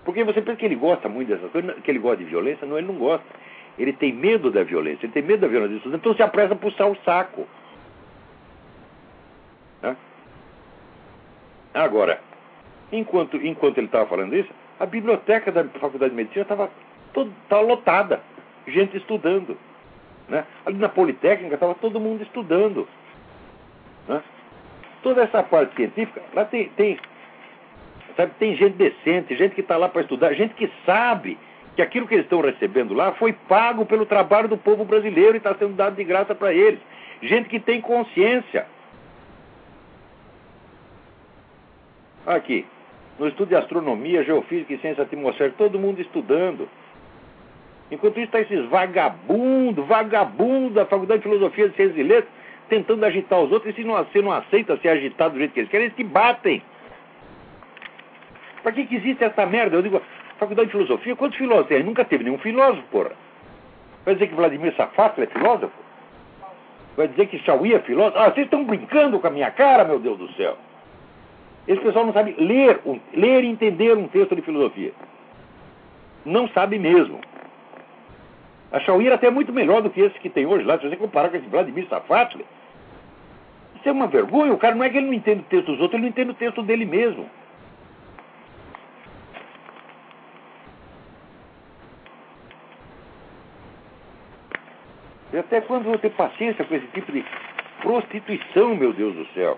Porque 0.04 0.24
você 0.24 0.42
pensa 0.42 0.58
que 0.58 0.66
ele 0.66 0.76
gosta 0.76 1.08
muito 1.08 1.28
dessas 1.30 1.52
coisas, 1.52 1.76
que 1.84 1.92
ele 1.92 2.00
gosta 2.00 2.18
de 2.18 2.30
violência? 2.30 2.66
Não, 2.66 2.78
ele 2.78 2.88
não 2.88 2.96
gosta. 2.96 3.26
Ele 3.78 3.94
tem 3.94 4.12
medo 4.12 4.50
da 4.50 4.63
violência, 4.63 5.06
ele 5.06 5.13
tem 5.13 5.22
medo 5.22 5.42
da 5.42 5.48
violência. 5.48 5.88
Então 5.88 6.16
se 6.16 6.24
apressa 6.24 6.54
a 6.54 6.58
puxar 6.58 6.88
o 6.88 6.98
saco. 7.06 7.48
Agora, 11.78 12.20
enquanto, 12.92 13.38
enquanto 13.38 13.78
ele 13.78 13.86
estava 13.86 14.08
falando 14.08 14.36
isso, 14.36 14.50
a 14.80 14.86
biblioteca 14.86 15.52
da 15.52 15.63
Faculdade 15.66 16.10
de 16.10 16.16
Medicina 16.16 16.42
estava 16.42 16.70
lotada, 17.52 18.22
gente 18.68 18.98
estudando. 18.98 19.58
Né? 20.28 20.46
Ali 20.66 20.78
na 20.78 20.90
Politécnica 20.90 21.56
estava 21.56 21.76
todo 21.76 22.00
mundo 22.00 22.22
estudando. 22.24 22.88
Né? 24.08 24.22
Toda 25.02 25.24
essa 25.24 25.44
parte 25.44 25.76
científica, 25.76 26.22
lá 26.34 26.46
tem, 26.46 26.70
tem, 26.70 27.00
sabe, 28.16 28.34
tem 28.40 28.56
gente 28.56 28.76
decente, 28.76 29.36
gente 29.36 29.56
que 29.56 29.62
está 29.62 29.78
lá 29.78 29.88
para 29.88 30.02
estudar, 30.02 30.34
gente 30.34 30.54
que 30.54 30.70
sabe 30.86 31.38
que 31.76 31.82
aquilo 31.82 32.08
que 32.08 32.16
eles 32.16 32.26
estão 32.26 32.42
recebendo 32.42 32.94
lá 32.94 33.13
foi 33.13 33.34
pago 33.34 33.86
pelo 33.86 34.06
trabalho 34.06 34.48
do 34.48 34.58
povo 34.58 34.84
brasileiro 34.84 35.36
e 35.36 35.38
está 35.38 35.54
sendo 35.56 35.76
dado 35.76 35.96
de 35.96 36.04
graça 36.04 36.34
para 36.34 36.52
eles. 36.52 36.80
Gente 37.22 37.48
que 37.48 37.60
tem 37.60 37.80
consciência. 37.82 38.66
Aqui, 42.26 42.66
no 43.20 43.28
estudo 43.28 43.50
de 43.50 43.56
astronomia, 43.56 44.24
geofísica 44.24 44.74
e 44.74 44.80
ciência 44.80 45.04
atmosférica, 45.04 45.56
todo 45.58 45.80
mundo 45.80 46.02
estudando. 46.02 46.68
Enquanto 47.89 48.17
isso, 48.17 48.26
está 48.26 48.41
esses 48.41 48.65
vagabundos, 48.69 49.86
vagabundos 49.88 50.73
da 50.73 50.86
Faculdade 50.86 51.21
de 51.21 51.30
Filosofia, 51.30 51.69
de 51.69 51.76
Ciências 51.76 51.97
e 51.97 52.04
Letras, 52.04 52.30
tentando 52.67 53.06
agitar 53.06 53.39
os 53.39 53.52
outros, 53.52 53.73
e 53.73 53.76
se 53.76 53.84
não, 53.84 54.06
se 54.08 54.21
não 54.21 54.32
aceita 54.32 54.78
ser 54.78 54.89
agitado 54.89 55.34
do 55.34 55.39
jeito 55.39 55.54
que 55.54 55.62
eles 55.62 55.69
querem, 55.69 55.86
eles 55.86 55.95
que 55.95 56.04
batem. 56.04 56.62
Para 58.62 58.73
que, 58.73 58.86
que 58.86 58.95
existe 58.95 59.23
essa 59.23 59.45
merda? 59.45 59.78
Eu 59.78 59.82
digo, 59.82 60.02
Faculdade 60.38 60.67
de 60.67 60.73
Filosofia, 60.73 61.15
quantos 61.15 61.38
filósofos 61.38 61.69
tem? 61.69 61.84
Nunca 61.84 62.04
teve 62.04 62.23
nenhum 62.23 62.38
filósofo, 62.38 62.84
porra. 62.91 63.12
Vai 64.04 64.15
dizer 64.15 64.28
que 64.28 64.36
Vladimir 64.36 64.73
Safatli 64.76 65.23
é 65.23 65.28
filósofo? 65.28 65.73
Vai 66.95 67.08
dizer 67.08 67.28
que 67.28 67.39
Chauí 67.39 67.73
é 67.73 67.80
filósofo? 67.80 68.17
Ah, 68.17 68.32
vocês 68.32 68.45
estão 68.45 68.63
brincando 68.63 69.19
com 69.19 69.28
a 69.28 69.30
minha 69.30 69.52
cara, 69.52 69.84
meu 69.86 70.00
Deus 70.00 70.17
do 70.17 70.32
céu. 70.34 70.58
Esse 71.67 71.82
pessoal 71.82 72.06
não 72.06 72.13
sabe 72.13 72.36
ler, 72.38 72.80
ler 73.13 73.43
e 73.43 73.47
entender 73.47 73.95
um 73.97 74.08
texto 74.08 74.36
de 74.36 74.41
filosofia. 74.41 74.93
Não 76.26 76.47
sabe 76.50 76.80
mesmo. 76.80 77.19
A 78.71 78.80
Chauí 78.82 79.06
era 79.06 79.15
até 79.15 79.30
muito 79.30 79.53
melhor 79.53 79.82
do 79.82 79.89
que 79.89 80.01
esse 80.01 80.19
que 80.19 80.30
tem 80.30 80.45
hoje 80.45 80.65
lá. 80.65 80.77
Se 80.77 80.88
você 80.89 80.95
comparar 80.95 81.30
com 81.30 81.38
esse 81.38 81.47
Vladimir 81.47 81.88
Safatli, 81.88 82.45
isso 83.75 83.88
é 83.88 83.91
uma 83.91 84.08
vergonha. 84.08 84.53
O 84.53 84.58
cara 84.58 84.75
não 84.75 84.84
é 84.84 84.89
que 84.89 84.97
ele 84.97 85.08
não 85.08 85.13
entende 85.13 85.41
o 85.41 85.45
texto 85.45 85.67
dos 85.67 85.80
outros, 85.80 85.93
ele 85.93 86.03
não 86.03 86.10
entende 86.10 86.32
o 86.32 86.36
texto 86.36 86.62
dele 86.62 86.86
mesmo. 86.86 87.30
E 95.32 95.38
até 95.38 95.62
quando 95.62 95.84
vou 95.86 95.97
ter 95.97 96.10
paciência 96.12 96.65
com 96.65 96.75
esse 96.75 96.88
tipo 96.88 97.12
de 97.12 97.23
prostituição, 97.82 98.75
meu 98.75 98.91
Deus 98.91 99.15
do 99.15 99.25
céu? 99.34 99.58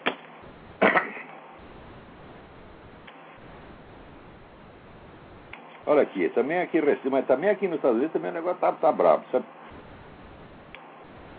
Olha 5.90 6.04
aqui, 6.04 6.30
também 6.36 6.60
aqui, 6.60 6.80
mas 7.10 7.26
também 7.26 7.50
aqui 7.50 7.68
nos 7.68 7.78
Estados 7.78 7.98
Unidos 7.98 8.14
também 8.14 8.30
o 8.30 8.34
negócio 8.36 8.60
tá, 8.60 8.72
tá 8.74 8.94
sabe? 9.32 9.44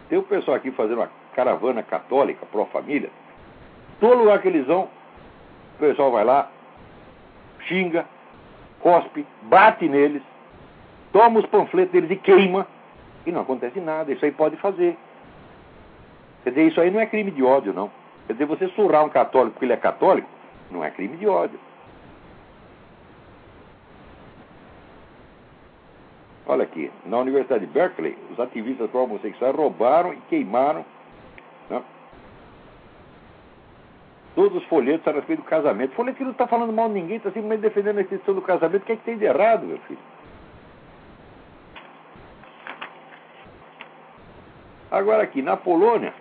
Tem 0.09 0.19
o 0.19 0.25
pessoal 0.25 0.57
aqui 0.57 0.73
fazendo 0.73 0.99
uma 0.99 1.11
caravana 1.37 1.85
católica 1.85 2.45
pró-família. 2.47 3.11
Todo 4.01 4.19
lugar 4.19 4.43
que 4.43 4.49
eles 4.49 4.67
vão, 4.67 4.89
o 5.77 5.79
pessoal 5.79 6.11
vai 6.11 6.25
lá, 6.25 6.51
xinga, 7.61 8.05
cospe, 8.81 9.25
bate 9.43 9.89
neles, 9.89 10.23
toma 11.13 11.39
os 11.39 11.47
panfletos 11.47 11.93
deles 11.93 12.11
e 12.11 12.17
queima, 12.17 12.67
e 13.25 13.31
não 13.31 13.43
acontece 13.43 13.79
nada. 13.79 14.11
Isso 14.13 14.25
aí 14.25 14.33
pode 14.33 14.57
fazer. 14.57 14.99
Quer 16.43 16.51
dizer, 16.51 16.67
isso 16.67 16.81
aí 16.81 16.91
não 16.91 16.99
é 16.99 17.07
crime 17.07 17.31
de 17.31 17.45
ódio, 17.45 17.73
não. 17.73 17.89
Quer 18.27 18.33
dizer, 18.33 18.47
você 18.47 18.67
surrar 18.71 19.05
um 19.05 19.11
católico 19.11 19.53
porque 19.53 19.67
ele 19.67 19.75
é 19.75 19.77
católico, 19.77 20.29
não 20.73 20.85
é 20.85 20.91
crime 20.91 21.17
de 21.19 21.29
ódio. 21.29 21.70
Olha 26.51 26.65
aqui, 26.65 26.91
na 27.07 27.17
Universidade 27.19 27.65
de 27.65 27.73
Berkeley, 27.73 28.19
os 28.33 28.41
ativistas 28.41 28.91
pró-homossexuais 28.91 29.55
roubaram 29.55 30.13
e 30.13 30.17
queimaram 30.29 30.85
né, 31.71 31.81
todos 34.35 34.61
os 34.61 34.65
folhetos 34.69 35.07
a 35.07 35.13
respeito 35.13 35.43
do 35.43 35.49
casamento. 35.49 35.95
Folheto 35.95 36.19
que 36.19 36.25
não 36.25 36.33
está 36.33 36.49
falando 36.49 36.73
mal 36.73 36.89
de 36.89 36.95
ninguém, 36.95 37.19
está 37.19 37.31
simplesmente 37.31 37.61
defendendo 37.61 37.99
a 37.99 38.01
instituição 38.01 38.35
do 38.35 38.43
casamento. 38.43 38.83
O 38.83 38.85
que 38.85 38.91
é 38.91 38.97
que 38.97 39.05
tem 39.05 39.17
de 39.17 39.27
errado, 39.27 39.65
meu 39.65 39.79
filho? 39.79 40.01
Agora 44.91 45.23
aqui, 45.23 45.43
na 45.43 45.57
Polônia, 45.57 46.13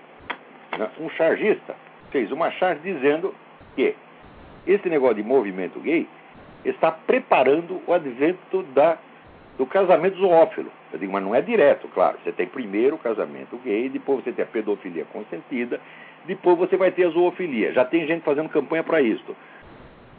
né, 0.78 0.92
um 1.00 1.10
chargista 1.10 1.76
fez 2.12 2.32
uma 2.32 2.52
charge 2.52 2.82
dizendo 2.82 3.34
que 3.76 3.96
esse 4.68 4.88
negócio 4.90 5.16
de 5.16 5.24
movimento 5.24 5.80
gay 5.80 6.08
está 6.64 6.92
preparando 6.92 7.82
o 7.88 7.92
advento 7.92 8.62
da 8.76 9.00
do 9.60 9.66
casamento 9.66 10.18
zoófilo. 10.18 10.72
Eu 10.92 10.98
digo, 10.98 11.12
mas 11.12 11.22
não 11.22 11.36
é 11.36 11.42
direto, 11.42 11.90
claro. 11.90 12.18
Você 12.24 12.32
tem 12.32 12.48
primeiro 12.48 12.96
o 12.96 13.00
casamento 13.00 13.58
gay, 13.58 13.90
depois 13.90 14.24
você 14.24 14.32
tem 14.32 14.44
a 14.44 14.48
pedofilia 14.48 15.04
consentida, 15.12 15.82
depois 16.26 16.58
você 16.58 16.78
vai 16.78 16.92
ter 16.92 17.08
a 17.08 17.10
zoofilia. 17.10 17.74
Já 17.74 17.84
tem 17.84 18.08
gente 18.08 18.24
fazendo 18.24 18.48
campanha 18.48 18.84
para 18.84 19.02
isso. 19.02 19.36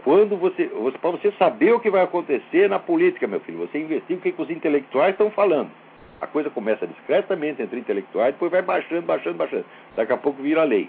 Quando 0.05 0.37
você, 0.37 0.71
para 1.01 1.11
você 1.11 1.33
saber 1.33 1.73
o 1.73 1.81
que 1.81 1.89
vai 1.89 2.03
acontecer 2.03 2.69
na 2.69 2.79
política, 2.79 3.27
meu 3.27 3.41
filho, 3.41 3.59
você 3.59 3.79
investiga 3.79 4.19
o 4.19 4.23
que, 4.23 4.33
que 4.33 4.43
os 4.43 4.51
intelectuais 4.51 5.13
estão 5.13 5.31
falando. 5.31 5.71
A 6.21 6.27
coisa 6.27 6.51
começa 6.51 6.87
discretamente 6.87 7.63
entre 7.63 7.81
intelectuais, 7.81 8.35
depois 8.35 8.53
vai 8.53 8.61
baixando, 8.61 9.07
baixando, 9.07 9.39
baixando. 9.39 9.65
Daqui 9.97 10.13
a 10.13 10.19
pouco 10.19 10.43
vira 10.43 10.65
lei. 10.65 10.87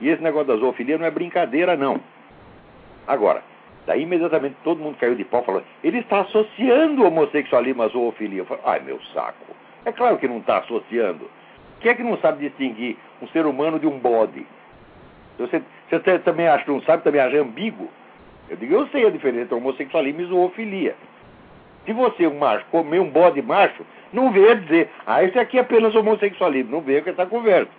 E 0.00 0.08
esse 0.08 0.20
negócio 0.20 0.48
da 0.48 0.56
zoofilia 0.56 0.98
não 0.98 1.06
é 1.06 1.10
brincadeira, 1.10 1.76
não. 1.76 2.00
Agora, 3.06 3.44
Daí 3.86 4.02
imediatamente 4.02 4.56
todo 4.64 4.82
mundo 4.82 4.96
caiu 4.98 5.14
de 5.14 5.24
pau 5.24 5.44
falando, 5.44 5.64
ele 5.82 5.98
está 5.98 6.20
associando 6.20 7.04
homossexualismo 7.04 7.82
à 7.82 7.88
zoofilia. 7.88 8.40
Eu 8.40 8.46
falei, 8.46 8.62
ai 8.66 8.80
meu 8.80 9.00
saco. 9.14 9.54
É 9.84 9.92
claro 9.92 10.18
que 10.18 10.26
não 10.26 10.38
está 10.38 10.58
associando. 10.58 11.30
Quem 11.80 11.92
é 11.92 11.94
que 11.94 12.02
não 12.02 12.18
sabe 12.18 12.48
distinguir 12.48 12.96
um 13.22 13.28
ser 13.28 13.46
humano 13.46 13.78
de 13.78 13.86
um 13.86 13.98
bode? 13.98 14.44
Você, 15.38 15.62
você 15.88 16.18
também 16.18 16.48
acha 16.48 16.64
que 16.64 16.70
não 16.70 16.82
sabe, 16.82 17.04
também 17.04 17.20
acha 17.20 17.38
ambíguo? 17.38 17.88
Eu 18.48 18.56
digo, 18.56 18.74
eu 18.74 18.86
sei 18.88 19.06
a 19.06 19.10
diferença 19.10 19.44
entre 19.44 19.54
homossexualismo 19.54 20.20
e 20.20 20.24
zoofilia. 20.26 20.96
Se 21.84 21.92
você, 21.92 22.26
um 22.26 22.38
macho, 22.38 22.64
comer 22.70 23.00
um 23.00 23.10
bode 23.10 23.40
macho, 23.42 23.84
não 24.12 24.32
venha 24.32 24.56
dizer, 24.56 24.90
ah, 25.06 25.22
esse 25.22 25.38
aqui 25.38 25.58
é 25.58 25.60
apenas 25.60 25.94
homossexualismo. 25.94 26.72
Não 26.72 26.80
venha 26.80 27.02
com 27.02 27.10
essa 27.10 27.26
conversa. 27.26 27.70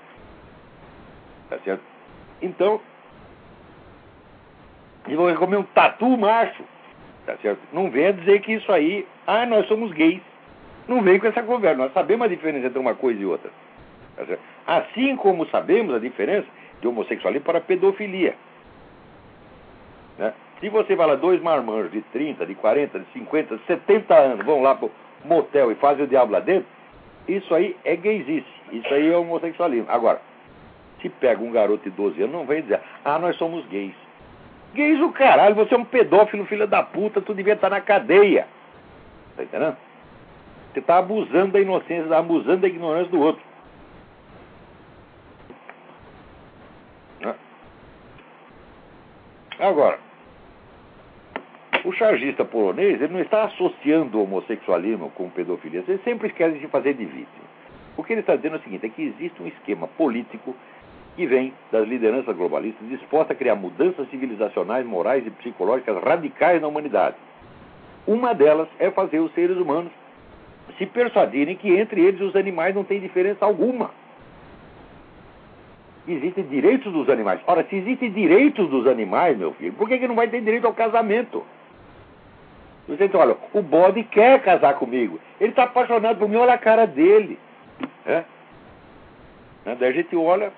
Tá 1.49 1.57
certo? 1.65 1.81
Então, 2.41 2.79
e 5.07 5.15
vou 5.15 5.33
comer 5.35 5.57
um 5.57 5.63
tatu 5.63 6.17
macho. 6.17 6.63
Tá 7.25 7.35
certo? 7.41 7.59
Não 7.73 7.89
venha 7.89 8.13
dizer 8.13 8.39
que 8.41 8.53
isso 8.53 8.71
aí, 8.71 9.05
ah, 9.25 9.45
nós 9.45 9.67
somos 9.67 9.91
gays. 9.91 10.21
Não 10.87 11.01
vem 11.01 11.19
com 11.19 11.27
essa 11.27 11.43
conversa. 11.43 11.77
Nós 11.77 11.93
sabemos 11.93 12.25
a 12.25 12.29
diferença 12.29 12.67
entre 12.67 12.79
uma 12.79 12.95
coisa 12.95 13.21
e 13.21 13.25
outra. 13.25 13.51
Tá 14.15 14.37
assim 14.65 15.15
como 15.15 15.45
sabemos 15.47 15.93
a 15.93 15.99
diferença 15.99 16.47
de 16.81 16.87
homossexualismo 16.87 17.45
para 17.45 17.61
pedofilia. 17.61 18.35
Né? 20.17 20.33
Se 20.59 20.69
você 20.69 20.95
vai 20.95 21.07
lá, 21.07 21.15
dois 21.15 21.41
marmanjos 21.41 21.91
de 21.91 22.01
30, 22.01 22.45
de 22.45 22.55
40, 22.55 22.99
de 22.99 23.05
50, 23.13 23.57
de 23.57 23.65
70 23.65 24.15
anos, 24.15 24.45
vão 24.45 24.61
lá 24.61 24.75
pro 24.75 24.91
motel 25.23 25.71
e 25.71 25.75
fazem 25.75 26.05
o 26.05 26.07
diabo 26.07 26.31
lá 26.31 26.39
dentro, 26.39 26.67
isso 27.27 27.53
aí 27.53 27.75
é 27.83 27.95
gaysice. 27.95 28.47
Isso 28.71 28.91
aí 28.93 29.11
é 29.11 29.17
homossexualismo. 29.17 29.85
Agora, 29.89 30.21
se 31.01 31.09
pega 31.09 31.43
um 31.43 31.51
garoto 31.51 31.83
de 31.83 31.95
12 31.95 32.21
anos, 32.21 32.33
não 32.33 32.45
vem 32.45 32.61
dizer, 32.61 32.79
ah, 33.03 33.19
nós 33.19 33.35
somos 33.35 33.65
gays. 33.67 34.06
Gays 34.73 35.01
o 35.01 35.11
caralho, 35.11 35.55
você 35.55 35.73
é 35.73 35.77
um 35.77 35.85
pedófilo, 35.85 36.45
filho 36.45 36.67
da 36.67 36.83
puta, 36.83 37.21
tu 37.21 37.33
devia 37.33 37.53
estar 37.53 37.69
na 37.69 37.81
cadeia. 37.81 38.47
Tá 39.35 39.43
entendendo? 39.43 39.77
Você 40.71 40.79
está 40.79 40.97
abusando 40.97 41.53
da 41.53 41.59
inocência, 41.59 42.03
está 42.03 42.19
abusando 42.19 42.61
da 42.61 42.67
ignorância 42.67 43.09
do 43.11 43.19
outro. 43.19 43.41
Agora, 49.59 49.97
o 51.83 51.91
chargista 51.91 52.45
polonês 52.45 53.01
ele 53.01 53.13
não 53.13 53.21
está 53.21 53.45
associando 53.45 54.19
o 54.19 54.23
homossexualismo 54.23 55.09
com 55.11 55.29
pedofilia. 55.29 55.83
Ele 55.87 55.99
sempre 56.03 56.29
quer 56.29 56.51
se 56.53 56.67
fazer 56.67 56.93
de 56.93 57.05
vítima. 57.05 57.47
O 57.95 58.03
que 58.03 58.13
ele 58.13 58.21
está 58.21 58.35
dizendo 58.35 58.57
é 58.57 58.59
o 58.59 58.61
seguinte: 58.61 58.85
é 58.85 58.89
que 58.89 59.01
existe 59.01 59.41
um 59.41 59.47
esquema 59.47 59.87
político 59.87 60.55
que 61.17 61.25
vem 61.25 61.51
das 61.71 61.87
lideranças 61.87 62.37
globalistas 62.37 62.87
dispostas 62.87 63.31
a 63.31 63.35
criar 63.35 63.55
mudanças 63.55 64.07
civilizacionais, 64.09 64.85
morais 64.85 65.25
e 65.25 65.31
psicológicas 65.31 65.97
radicais 66.03 66.61
na 66.61 66.67
humanidade. 66.67 67.15
Uma 68.05 68.35
delas 68.35 68.69
é 68.77 68.91
fazer 68.91 69.19
os 69.19 69.33
seres 69.33 69.57
humanos 69.57 69.91
se 70.77 70.85
persuadirem 70.85 71.55
que 71.55 71.75
entre 71.75 72.01
eles 72.01 72.21
os 72.21 72.35
animais 72.35 72.75
não 72.75 72.83
tem 72.83 72.99
diferença 72.99 73.43
alguma. 73.43 73.89
Existem 76.07 76.43
direitos 76.45 76.93
dos 76.93 77.09
animais. 77.09 77.41
Ora, 77.47 77.65
se 77.67 77.75
existem 77.75 78.11
direitos 78.11 78.69
dos 78.69 78.85
animais, 78.85 79.35
meu 79.35 79.53
filho, 79.53 79.73
por 79.73 79.89
que, 79.89 79.97
que 79.97 80.07
não 80.07 80.15
vai 80.15 80.27
ter 80.27 80.39
direito 80.39 80.67
ao 80.67 80.73
casamento? 80.73 81.43
Você 82.87 83.07
diz, 83.07 83.15
olha, 83.15 83.35
o 83.53 83.61
bode 83.61 84.03
quer 84.03 84.41
casar 84.43 84.75
comigo. 84.75 85.19
Ele 85.41 85.49
está 85.49 85.63
apaixonado 85.63 86.19
por 86.19 86.29
mim, 86.29 86.37
olha 86.37 86.53
a 86.53 86.57
cara 86.59 86.85
dele. 86.85 87.39
É? 88.05 88.23
Daí 89.65 89.89
a 89.89 89.91
gente 89.91 90.15
olha, 90.15 90.53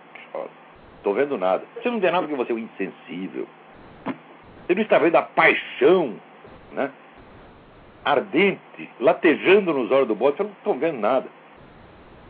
Estou 0.97 1.13
vendo 1.13 1.37
nada. 1.37 1.63
Você 1.75 1.89
não 1.89 1.99
vê 1.99 2.11
nada 2.11 2.27
porque 2.27 2.35
você 2.35 2.51
é 2.51 2.55
um 2.55 2.59
insensível. 2.59 3.47
Você 4.65 4.75
não 4.75 4.81
está 4.81 4.97
vendo 4.99 5.15
a 5.15 5.21
paixão, 5.21 6.15
né? 6.73 6.91
Ardente, 8.03 8.89
latejando 8.99 9.73
nos 9.73 9.91
olhos 9.91 10.07
do 10.07 10.15
bode. 10.15 10.37
Você 10.37 10.43
não 10.43 10.51
está 10.51 10.71
vendo 10.73 10.99
nada. 10.99 11.27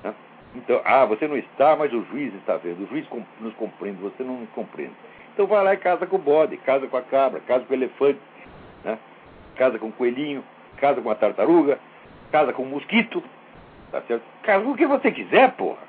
Né? 0.03 0.13
Então, 0.55 0.81
ah, 0.85 1.05
você 1.05 1.27
não 1.27 1.35
está, 1.35 1.75
mas 1.75 1.91
o 1.91 2.03
juiz 2.05 2.33
está 2.35 2.57
vendo. 2.57 2.83
O 2.83 2.87
juiz 2.87 3.05
nos 3.39 3.53
compreende, 3.55 4.01
você 4.01 4.23
não 4.23 4.35
nos 4.35 4.49
compreende. 4.51 4.93
Então 5.33 5.47
vai 5.47 5.63
lá 5.63 5.73
e 5.73 5.77
casa 5.77 6.05
com 6.05 6.15
o 6.17 6.19
bode, 6.19 6.57
casa 6.57 6.87
com 6.87 6.97
a 6.97 7.01
cabra, 7.01 7.39
casa 7.41 7.65
com 7.65 7.73
o 7.73 7.75
elefante, 7.75 8.19
né? 8.83 8.99
casa 9.55 9.79
com 9.79 9.87
o 9.87 9.91
coelhinho, 9.91 10.43
casa 10.77 11.01
com 11.01 11.09
a 11.09 11.15
tartaruga, 11.15 11.79
casa 12.31 12.53
com 12.53 12.63
o 12.63 12.65
mosquito, 12.65 13.23
tá 13.91 14.01
certo? 14.01 14.23
Casa 14.43 14.63
com 14.63 14.71
o 14.71 14.75
que 14.75 14.85
você 14.85 15.11
quiser, 15.11 15.51
porra. 15.53 15.88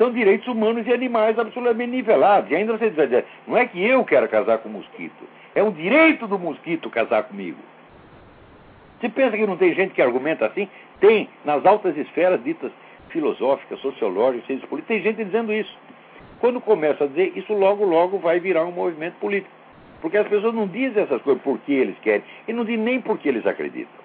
São 0.00 0.10
direitos 0.10 0.48
humanos 0.48 0.86
e 0.86 0.92
animais 0.94 1.38
absolutamente 1.38 1.90
nivelados. 1.90 2.50
E 2.50 2.56
ainda 2.56 2.72
você 2.72 2.88
diz, 2.88 3.22
não 3.46 3.54
é 3.54 3.66
que 3.66 3.84
eu 3.84 4.02
quero 4.02 4.26
casar 4.30 4.56
com 4.56 4.70
o 4.70 4.72
mosquito, 4.72 5.28
é 5.54 5.62
um 5.62 5.70
direito 5.70 6.26
do 6.26 6.38
mosquito 6.38 6.88
casar 6.88 7.24
comigo. 7.24 7.58
Você 8.98 9.10
pensa 9.10 9.36
que 9.36 9.46
não 9.46 9.58
tem 9.58 9.74
gente 9.74 9.92
que 9.92 10.00
argumenta 10.00 10.46
assim? 10.46 10.66
Tem, 11.00 11.28
nas 11.44 11.66
altas 11.66 11.94
esferas 11.98 12.42
ditas 12.42 12.72
filosóficas, 13.10 13.78
sociológicas, 13.80 14.46
ciências 14.46 14.66
políticas, 14.70 14.96
tem 14.96 15.02
gente 15.02 15.22
dizendo 15.22 15.52
isso. 15.52 15.76
Quando 16.38 16.62
começa 16.62 17.04
a 17.04 17.06
dizer, 17.06 17.34
isso 17.36 17.52
logo, 17.52 17.84
logo 17.84 18.16
vai 18.16 18.40
virar 18.40 18.64
um 18.64 18.72
movimento 18.72 19.16
político. 19.20 19.52
Porque 20.00 20.16
as 20.16 20.26
pessoas 20.26 20.54
não 20.54 20.66
dizem 20.66 21.02
essas 21.02 21.20
coisas 21.20 21.42
porque 21.42 21.72
eles 21.72 21.98
querem, 21.98 22.22
e 22.48 22.54
não 22.54 22.64
dizem 22.64 22.82
nem 22.82 23.02
porque 23.02 23.28
eles 23.28 23.46
acreditam. 23.46 24.00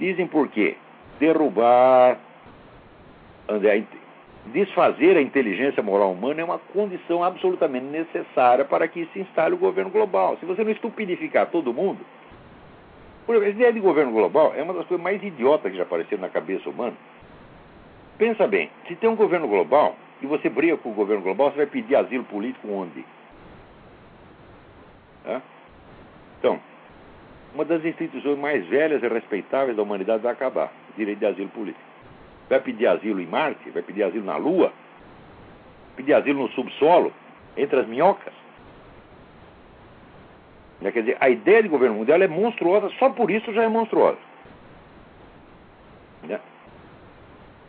Dizem 0.00 0.26
por 0.26 0.48
quê? 0.48 0.76
Derrubar, 1.20 2.18
desfazer 4.46 5.16
a 5.16 5.22
inteligência 5.22 5.82
moral 5.82 6.12
humana 6.12 6.40
é 6.40 6.44
uma 6.44 6.58
condição 6.58 7.24
absolutamente 7.24 7.86
necessária 7.86 8.64
para 8.64 8.86
que 8.88 9.06
se 9.12 9.20
instale 9.20 9.54
o 9.54 9.58
governo 9.58 9.90
global. 9.90 10.36
Se 10.38 10.46
você 10.46 10.62
não 10.62 10.70
estupidificar 10.70 11.46
todo 11.50 11.72
mundo, 11.72 12.00
por 13.26 13.34
exemplo, 13.34 13.52
a 13.52 13.56
ideia 13.56 13.72
de 13.72 13.80
governo 13.80 14.12
global 14.12 14.52
é 14.54 14.62
uma 14.62 14.74
das 14.74 14.86
coisas 14.86 15.02
mais 15.02 15.22
idiotas 15.22 15.70
que 15.70 15.78
já 15.78 15.84
apareceram 15.84 16.22
na 16.22 16.28
cabeça 16.28 16.68
humana. 16.68 16.94
Pensa 18.18 18.46
bem, 18.46 18.70
se 18.86 18.94
tem 18.96 19.08
um 19.08 19.16
governo 19.16 19.48
global 19.48 19.96
e 20.20 20.26
você 20.26 20.48
briga 20.50 20.76
com 20.76 20.90
o 20.90 20.94
governo 20.94 21.22
global, 21.22 21.50
você 21.50 21.56
vai 21.56 21.66
pedir 21.66 21.96
asilo 21.96 22.24
político 22.24 22.68
onde? 22.68 23.04
Então, 26.38 26.60
uma 27.54 27.64
das 27.64 27.82
instituições 27.82 28.38
mais 28.38 28.66
velhas 28.66 29.02
e 29.02 29.08
respeitáveis 29.08 29.74
da 29.74 29.82
humanidade 29.82 30.22
vai 30.22 30.32
acabar 30.32 30.70
direito 30.94 31.20
de 31.20 31.26
asilo 31.26 31.48
político. 31.48 31.93
Vai 32.48 32.60
pedir 32.60 32.86
asilo 32.86 33.20
em 33.20 33.26
Marte? 33.26 33.70
Vai 33.70 33.82
pedir 33.82 34.02
asilo 34.02 34.24
na 34.24 34.36
Lua? 34.36 34.72
Pedir 35.96 36.14
asilo 36.14 36.42
no 36.42 36.48
subsolo? 36.50 37.12
Entre 37.56 37.78
as 37.78 37.86
minhocas? 37.86 38.32
Né? 40.80 40.92
Quer 40.92 41.00
dizer, 41.00 41.16
a 41.20 41.28
ideia 41.28 41.62
de 41.62 41.68
governo 41.68 41.96
mundial 41.96 42.20
é 42.20 42.28
monstruosa, 42.28 42.90
só 42.98 43.08
por 43.10 43.30
isso 43.30 43.52
já 43.52 43.62
é 43.62 43.68
monstruosa. 43.68 44.18
Né? 46.24 46.40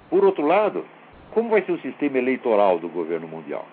Por 0.09 0.25
outro 0.25 0.45
lado, 0.45 0.85
como 1.31 1.49
vai 1.49 1.61
ser 1.61 1.71
o 1.71 1.79
sistema 1.79 2.17
eleitoral 2.17 2.79
do 2.79 2.89
governo 2.89 3.27
mundial? 3.27 3.65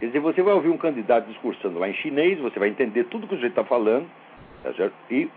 Quer 0.00 0.06
dizer, 0.06 0.18
você 0.18 0.42
vai 0.42 0.54
ouvir 0.54 0.68
um 0.68 0.76
candidato 0.76 1.28
discursando 1.28 1.78
lá 1.78 1.88
em 1.88 1.94
chinês, 1.94 2.38
você 2.40 2.58
vai 2.58 2.68
entender 2.68 3.04
tudo 3.04 3.28
que 3.28 3.34
o 3.36 3.38
jeito 3.38 3.52
está 3.52 3.64
falando, 3.64 4.08
tá 4.64 4.72
certo? 4.74 4.94
E 5.08 5.30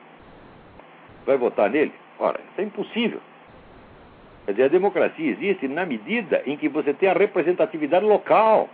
vai 1.25 1.37
votar 1.37 1.69
nele? 1.69 1.93
Ora, 2.17 2.39
isso 2.39 2.61
é 2.61 2.63
impossível. 2.63 3.21
Quer 4.45 4.51
dizer, 4.51 4.63
a 4.65 4.69
democracia 4.69 5.31
existe 5.31 5.67
na 5.67 5.85
medida 5.85 6.43
em 6.45 6.55
que 6.55 6.69
você 6.69 6.93
tem 6.93 7.09
a 7.09 7.13
representatividade 7.13 8.05
local. 8.05 8.69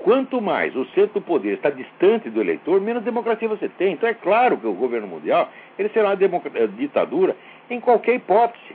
Quanto 0.00 0.40
mais 0.40 0.74
o 0.74 0.84
centro 0.86 1.20
do 1.20 1.20
poder 1.20 1.54
está 1.54 1.70
distante 1.70 2.28
do 2.28 2.40
eleitor, 2.40 2.80
menos 2.80 3.04
democracia 3.04 3.48
você 3.48 3.68
tem. 3.68 3.92
Então 3.92 4.08
é 4.08 4.14
claro 4.14 4.56
que 4.56 4.66
o 4.66 4.72
governo 4.72 5.06
mundial 5.06 5.48
ele 5.78 5.88
será 5.90 6.08
uma 6.08 6.42
eh, 6.54 6.66
ditadura 6.76 7.36
em 7.70 7.80
qualquer 7.80 8.14
hipótese. 8.14 8.74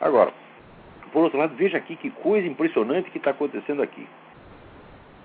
Agora, 0.00 0.32
por 1.12 1.24
outro 1.24 1.38
lado, 1.38 1.56
veja 1.56 1.78
aqui 1.78 1.96
que 1.96 2.10
coisa 2.10 2.46
impressionante 2.46 3.10
que 3.10 3.18
está 3.18 3.30
acontecendo 3.30 3.82
aqui. 3.82 4.06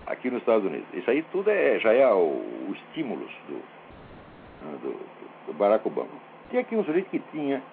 Aqui 0.08 0.32
nos 0.32 0.39
Estados 0.39 0.65
Unidos. 0.65 0.88
Isso 0.93 1.10
aí 1.10 1.24
tudo 1.32 1.50
é, 1.50 1.78
já 1.80 1.93
é 1.93 2.08
o, 2.08 2.17
o 2.69 2.74
estímulo 2.74 3.28
do, 3.47 3.62
do, 4.80 5.00
do 5.47 5.54
Barack 5.54 5.88
Obama. 5.88 6.31
Tinha 6.52 6.62
aqui 6.62 6.76
um 6.76 6.84
sujeito 6.84 7.10
que 7.10 7.20
tinha 7.32 7.64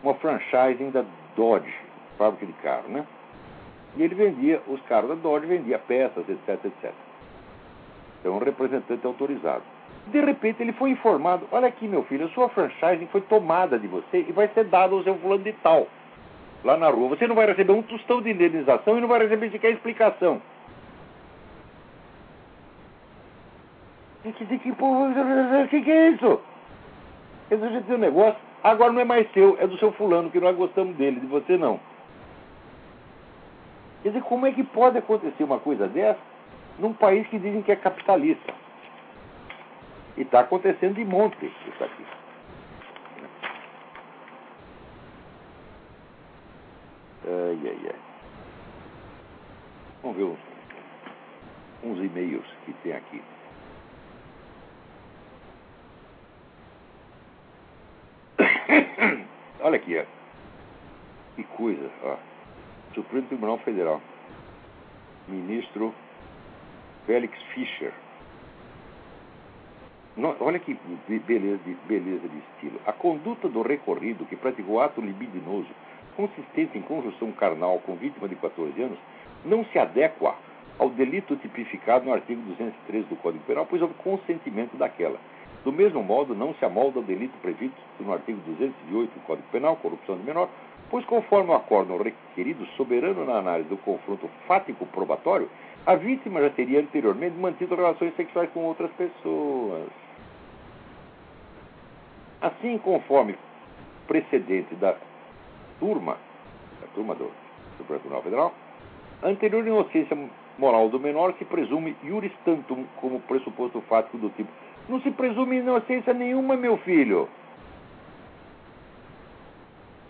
uma 0.00 0.14
franchising 0.14 0.90
da 0.90 1.04
Dodge, 1.34 1.74
fábrica 2.16 2.46
de 2.46 2.52
carro, 2.54 2.88
né? 2.88 3.04
E 3.96 4.02
ele 4.04 4.14
vendia, 4.14 4.62
os 4.68 4.80
carros 4.82 5.08
da 5.08 5.16
Dodge 5.16 5.46
vendia 5.46 5.76
peças, 5.80 6.28
etc, 6.28 6.64
etc. 6.64 6.92
Então, 8.20 8.36
um 8.36 8.38
representante 8.38 9.04
autorizado. 9.04 9.64
De 10.06 10.20
repente, 10.20 10.62
ele 10.62 10.72
foi 10.74 10.90
informado: 10.90 11.48
olha 11.50 11.66
aqui, 11.66 11.88
meu 11.88 12.04
filho, 12.04 12.26
a 12.26 12.28
sua 12.28 12.48
franchise 12.48 13.04
foi 13.10 13.20
tomada 13.22 13.76
de 13.80 13.88
você 13.88 14.24
e 14.28 14.32
vai 14.32 14.46
ser 14.48 14.64
dada 14.66 14.94
ao 14.94 15.02
seu 15.02 15.16
fulano 15.16 15.42
de 15.42 15.52
tal, 15.54 15.88
lá 16.62 16.76
na 16.76 16.88
rua. 16.88 17.08
Você 17.08 17.26
não 17.26 17.34
vai 17.34 17.46
receber 17.46 17.72
um 17.72 17.82
tostão 17.82 18.22
de 18.22 18.30
indenização 18.30 18.96
e 18.96 19.00
não 19.00 19.08
vai 19.08 19.18
receber 19.18 19.50
sequer 19.50 19.72
explicação. 19.72 20.40
E 24.24 24.30
que, 24.30 24.46
que, 24.46 24.58
que, 24.58 24.72
que, 25.70 25.80
que 25.82 25.90
é 25.90 26.10
isso? 26.10 26.40
Tem 27.48 27.58
um 27.58 27.98
negócio, 27.98 28.40
agora 28.62 28.92
não 28.92 29.00
é 29.00 29.04
mais 29.04 29.30
seu, 29.32 29.56
é 29.60 29.66
do 29.66 29.78
seu 29.78 29.92
fulano, 29.92 30.30
que 30.30 30.40
nós 30.40 30.56
gostamos 30.56 30.96
dele, 30.96 31.20
de 31.20 31.26
você 31.26 31.56
não. 31.56 31.78
Quer 34.02 34.08
dizer, 34.08 34.22
como 34.22 34.46
é 34.46 34.52
que 34.52 34.64
pode 34.64 34.98
acontecer 34.98 35.44
uma 35.44 35.58
coisa 35.58 35.86
dessa 35.88 36.18
num 36.78 36.92
país 36.92 37.26
que 37.28 37.38
dizem 37.38 37.62
que 37.62 37.72
é 37.72 37.76
capitalista? 37.76 38.52
E 40.16 40.22
está 40.22 40.40
acontecendo 40.40 40.94
de 40.94 41.04
monte 41.04 41.46
isso 41.46 41.84
aqui. 41.84 42.04
Ai, 47.26 47.58
ai, 47.64 47.78
ai. 47.84 47.94
Vamos 50.02 50.16
ver 50.16 50.24
uns, 50.24 50.38
uns 51.84 51.98
e-mails 51.98 52.46
que 52.64 52.72
tem 52.82 52.92
aqui. 52.92 53.22
Olha 59.60 59.76
aqui, 59.76 59.98
ó. 59.98 60.04
Que 61.36 61.44
coisa, 61.44 61.90
ó. 62.02 62.16
Supremo 62.94 63.26
Tribunal 63.26 63.58
Federal. 63.58 64.00
Ministro 65.28 65.92
Félix 67.06 67.36
Fischer. 67.54 67.92
olha 70.40 70.58
que 70.58 70.78
beleza 71.26 71.60
de, 71.64 71.74
beleza 71.86 72.28
de 72.28 72.38
estilo. 72.38 72.80
A 72.86 72.92
conduta 72.92 73.48
do 73.48 73.62
recorrido 73.62 74.24
que 74.24 74.36
praticou 74.36 74.80
ato 74.80 75.00
libidinoso 75.00 75.68
consistente 76.16 76.78
em 76.78 76.82
conjunção 76.82 77.30
carnal 77.32 77.78
com 77.80 77.94
vítima 77.96 78.28
de 78.28 78.34
14 78.36 78.80
anos 78.82 78.98
não 79.44 79.64
se 79.66 79.78
adequa 79.78 80.34
ao 80.78 80.90
delito 80.90 81.36
tipificado 81.36 82.04
no 82.04 82.12
artigo 82.12 82.40
203 82.42 83.06
do 83.06 83.16
Código 83.16 83.44
Penal, 83.44 83.66
pois 83.66 83.80
houve 83.80 83.94
consentimento 83.94 84.76
daquela. 84.76 85.18
Do 85.66 85.72
mesmo 85.72 86.00
modo, 86.00 86.32
não 86.32 86.54
se 86.54 86.64
amolda 86.64 87.00
o 87.00 87.02
delito 87.02 87.36
previsto 87.42 87.76
no 87.98 88.12
artigo 88.12 88.40
208 88.46 89.12
do 89.12 89.26
Código 89.26 89.48
Penal, 89.50 89.74
corrupção 89.74 90.16
de 90.16 90.22
menor, 90.22 90.48
pois 90.88 91.04
conforme 91.06 91.50
o 91.50 91.54
acórdão 91.54 91.98
requerido 92.00 92.64
soberano 92.76 93.24
na 93.24 93.38
análise 93.38 93.68
do 93.68 93.76
confronto 93.78 94.30
fático 94.46 94.86
probatório, 94.86 95.50
a 95.84 95.96
vítima 95.96 96.40
já 96.40 96.50
teria 96.50 96.78
anteriormente 96.78 97.36
mantido 97.36 97.74
relações 97.74 98.14
sexuais 98.14 98.48
com 98.50 98.60
outras 98.60 98.92
pessoas. 98.92 99.88
Assim, 102.40 102.78
conforme 102.78 103.34
precedente 104.06 104.72
da 104.76 104.94
turma, 105.80 106.16
da 106.80 106.86
turma 106.94 107.16
do 107.16 107.28
Supremo 107.76 107.98
Tribunal 108.02 108.22
Federal, 108.22 108.54
anterior 109.20 109.66
inocência 109.66 110.16
moral 110.58 110.88
do 110.88 111.00
menor 111.00 111.34
se 111.38 111.44
presume 111.44 111.96
iuris 112.04 112.32
tantum 112.44 112.84
como 113.00 113.18
pressuposto 113.18 113.80
fático 113.82 114.16
do 114.18 114.30
tipo. 114.30 114.48
Não 114.88 115.00
se 115.00 115.10
presume 115.10 115.58
inocência 115.58 116.14
nenhuma, 116.14 116.56
meu 116.56 116.76
filho. 116.78 117.28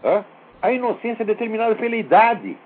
Hã? 0.04 0.24
A 0.60 0.72
inocência 0.72 1.22
é 1.22 1.26
determinada 1.26 1.74
pela 1.74 1.96
idade. 1.96 2.56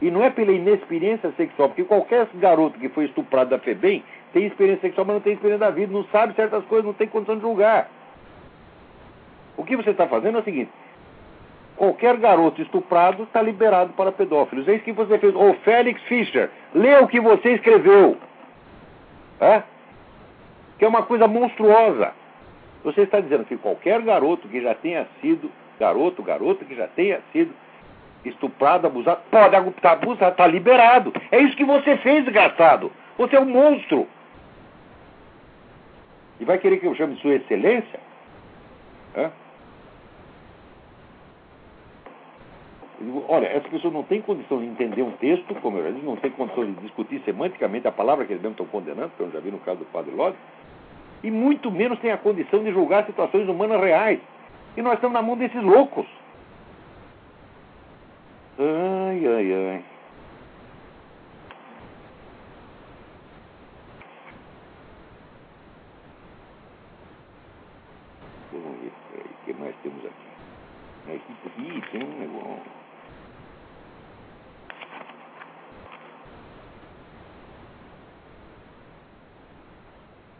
E 0.00 0.10
não 0.10 0.22
é 0.22 0.30
pela 0.30 0.52
inexperiência 0.52 1.32
sexual, 1.36 1.68
porque 1.68 1.82
qualquer 1.82 2.28
garoto 2.34 2.78
que 2.78 2.88
foi 2.88 3.06
estuprado 3.06 3.50
da 3.50 3.58
FEBEM 3.58 4.04
tem 4.32 4.46
experiência 4.46 4.82
sexual, 4.82 5.04
mas 5.04 5.14
não 5.14 5.20
tem 5.20 5.32
experiência 5.32 5.66
da 5.66 5.72
vida, 5.72 5.92
não 5.92 6.04
sabe 6.04 6.34
certas 6.34 6.64
coisas, 6.66 6.86
não 6.86 6.92
tem 6.92 7.08
condição 7.08 7.34
de 7.34 7.42
julgar. 7.42 7.90
O 9.56 9.64
que 9.64 9.76
você 9.76 9.90
está 9.90 10.06
fazendo 10.06 10.38
é 10.38 10.40
o 10.40 10.44
seguinte: 10.44 10.70
qualquer 11.76 12.16
garoto 12.16 12.62
estuprado 12.62 13.24
está 13.24 13.42
liberado 13.42 13.92
para 13.94 14.12
pedófilos. 14.12 14.68
É 14.68 14.74
isso 14.74 14.84
que 14.84 14.92
você 14.92 15.18
fez. 15.18 15.34
Ô, 15.34 15.54
Félix 15.64 16.00
Fischer, 16.02 16.48
lê 16.72 16.96
o 16.98 17.08
que 17.08 17.20
você 17.20 17.54
escreveu. 17.54 18.16
É? 19.40 19.62
Que 20.78 20.84
é 20.84 20.88
uma 20.88 21.02
coisa 21.02 21.26
monstruosa. 21.26 22.12
Você 22.84 23.02
está 23.02 23.20
dizendo 23.20 23.44
que 23.44 23.56
qualquer 23.56 24.00
garoto 24.02 24.48
que 24.48 24.60
já 24.60 24.74
tenha 24.74 25.06
sido 25.20 25.50
garoto, 25.78 26.22
garota 26.22 26.64
que 26.64 26.74
já 26.74 26.86
tenha 26.88 27.20
sido 27.32 27.52
estuprado, 28.24 28.86
abusado, 28.86 29.20
pode 29.30 29.54
abusado, 29.54 30.30
está 30.30 30.46
liberado. 30.46 31.12
É 31.30 31.40
isso 31.40 31.56
que 31.56 31.64
você 31.64 31.96
fez, 31.98 32.24
desgraçado. 32.24 32.92
Você 33.16 33.36
é 33.36 33.40
um 33.40 33.46
monstro. 33.46 34.06
E 36.40 36.44
vai 36.44 36.58
querer 36.58 36.78
que 36.78 36.86
eu 36.86 36.94
chame 36.94 37.16
Sua 37.16 37.34
Excelência? 37.34 38.00
Hã? 39.16 39.30
Olha, 43.28 43.46
essa 43.46 43.68
pessoa 43.68 43.92
não 43.92 44.02
tem 44.02 44.20
condição 44.20 44.58
de 44.58 44.66
entender 44.66 45.02
um 45.02 45.12
texto, 45.12 45.54
como 45.56 45.78
eu 45.78 45.84
já 45.84 45.90
disse, 45.92 46.04
não 46.04 46.16
tem 46.16 46.32
condição 46.32 46.64
de 46.64 46.72
discutir 46.80 47.22
semanticamente 47.24 47.86
a 47.86 47.92
palavra 47.92 48.24
que 48.24 48.32
eles 48.32 48.42
mesmos 48.42 48.58
estão 48.58 48.66
condenando, 48.66 49.12
que 49.16 49.22
eu 49.22 49.30
já 49.30 49.38
vi 49.38 49.52
no 49.52 49.60
caso 49.60 49.78
do 49.78 49.84
Padre 49.86 50.12
Lodi, 50.12 50.36
e 51.22 51.30
muito 51.30 51.70
menos 51.70 52.00
tem 52.00 52.10
a 52.10 52.18
condição 52.18 52.62
de 52.64 52.72
julgar 52.72 53.06
situações 53.06 53.48
humanas 53.48 53.80
reais. 53.80 54.18
E 54.76 54.82
nós 54.82 54.94
estamos 54.94 55.14
na 55.14 55.22
mão 55.22 55.36
desses 55.36 55.62
loucos. 55.62 56.06
Ai, 58.58 59.26
ai, 59.26 59.52
ai. 59.52 59.84
Vamos 68.52 68.80
ver 68.80 68.92
o 69.20 69.44
que 69.44 69.52
mais 69.60 69.74
temos 69.84 70.04
aqui. 70.04 71.14
Aqui, 71.14 71.90
tem 71.92 72.02
um 72.02 72.18
negócio. 72.18 72.77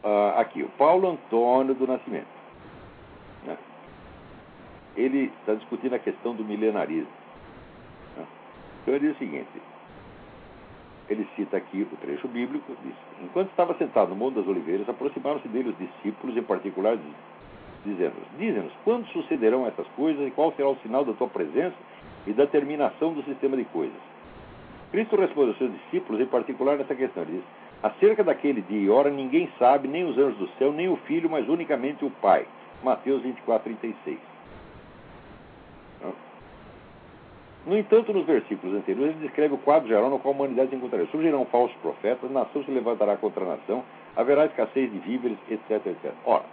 Ah, 0.09 0.41
aqui, 0.41 0.63
o 0.63 0.71
Paulo 0.71 1.11
Antônio 1.11 1.75
do 1.75 1.87
Nascimento. 1.87 2.27
Né? 3.45 3.59
Ele 4.97 5.31
está 5.41 5.53
discutindo 5.53 5.95
a 5.95 5.99
questão 5.99 6.35
do 6.35 6.43
milenarismo. 6.43 7.13
Né? 8.17 8.27
Então 8.81 8.95
ele 8.95 9.09
diz 9.09 9.17
o 9.17 9.19
seguinte: 9.19 9.49
ele 11.11 11.29
cita 11.37 11.59
aqui 11.59 11.83
o 11.83 11.97
trecho 11.99 12.27
bíblico, 12.27 12.75
diz: 12.83 12.95
Enquanto 13.23 13.51
estava 13.51 13.75
sentado 13.75 14.09
no 14.09 14.17
Monte 14.17 14.37
das 14.37 14.49
Oliveiras, 14.49 14.89
aproximaram-se 14.89 15.47
dele 15.49 15.69
os 15.69 15.77
discípulos, 15.77 16.35
em 16.39 16.43
particular, 16.43 16.97
dizendo: 17.85 18.15
Dizem-nos, 18.39 18.73
quando 18.85 19.07
sucederão 19.09 19.67
essas 19.67 19.87
coisas 19.89 20.27
e 20.27 20.31
qual 20.31 20.53
será 20.53 20.71
o 20.71 20.77
sinal 20.77 21.05
da 21.05 21.13
tua 21.13 21.29
presença 21.29 21.77
e 22.27 22.33
da 22.33 22.47
terminação 22.47 23.13
do 23.13 23.23
sistema 23.25 23.59
de 23.59 23.65
coisas? 23.67 24.01
Cristo 24.91 25.17
responde 25.17 25.51
aos 25.51 25.59
seus 25.59 25.71
discípulos, 25.71 26.19
em 26.19 26.27
particular, 26.27 26.79
nessa 26.79 26.95
questão. 26.95 27.25
Ele 27.25 27.33
diz: 27.33 27.45
Acerca 27.83 28.25
daquele 28.25 28.61
dia 28.63 28.81
e 28.81 28.91
hora 28.91 29.11
ninguém 29.11 29.49
sabe, 29.59 29.87
nem 29.87 30.05
os 30.05 30.19
anjos 30.19 30.39
do 30.39 30.49
céu, 30.59 30.73
nem 30.73 30.89
o 30.89 30.97
Filho, 30.97 31.31
mas 31.31 31.49
unicamente 31.49 32.05
o 32.05 32.11
Pai. 32.11 32.47
Mateus 32.83 33.23
24, 33.23 33.65
36. 33.65 34.19
No 37.69 37.77
entanto, 37.77 38.15
nos 38.15 38.25
versículos 38.25 38.75
anteriores, 38.75 39.15
ele 39.15 39.27
descreve 39.27 39.55
o 39.55 39.59
quadro 39.59 39.89
geral 39.89 40.09
no 40.09 40.19
qual 40.19 40.33
a 40.33 40.37
humanidade 40.37 40.71
se 40.71 40.77
encontraria. 40.77 41.07
Surgirão 41.09 41.45
falsos 41.45 41.77
profetas, 41.83 42.31
nação 42.31 42.65
se 42.65 42.71
levantará 42.71 43.15
contra 43.19 43.45
a 43.45 43.49
nação, 43.57 43.85
haverá 44.17 44.47
escassez 44.47 44.91
de 44.91 44.99
víveres, 45.01 45.37
etc, 45.51 45.87
etc. 45.87 46.13
Ora, 46.25 46.45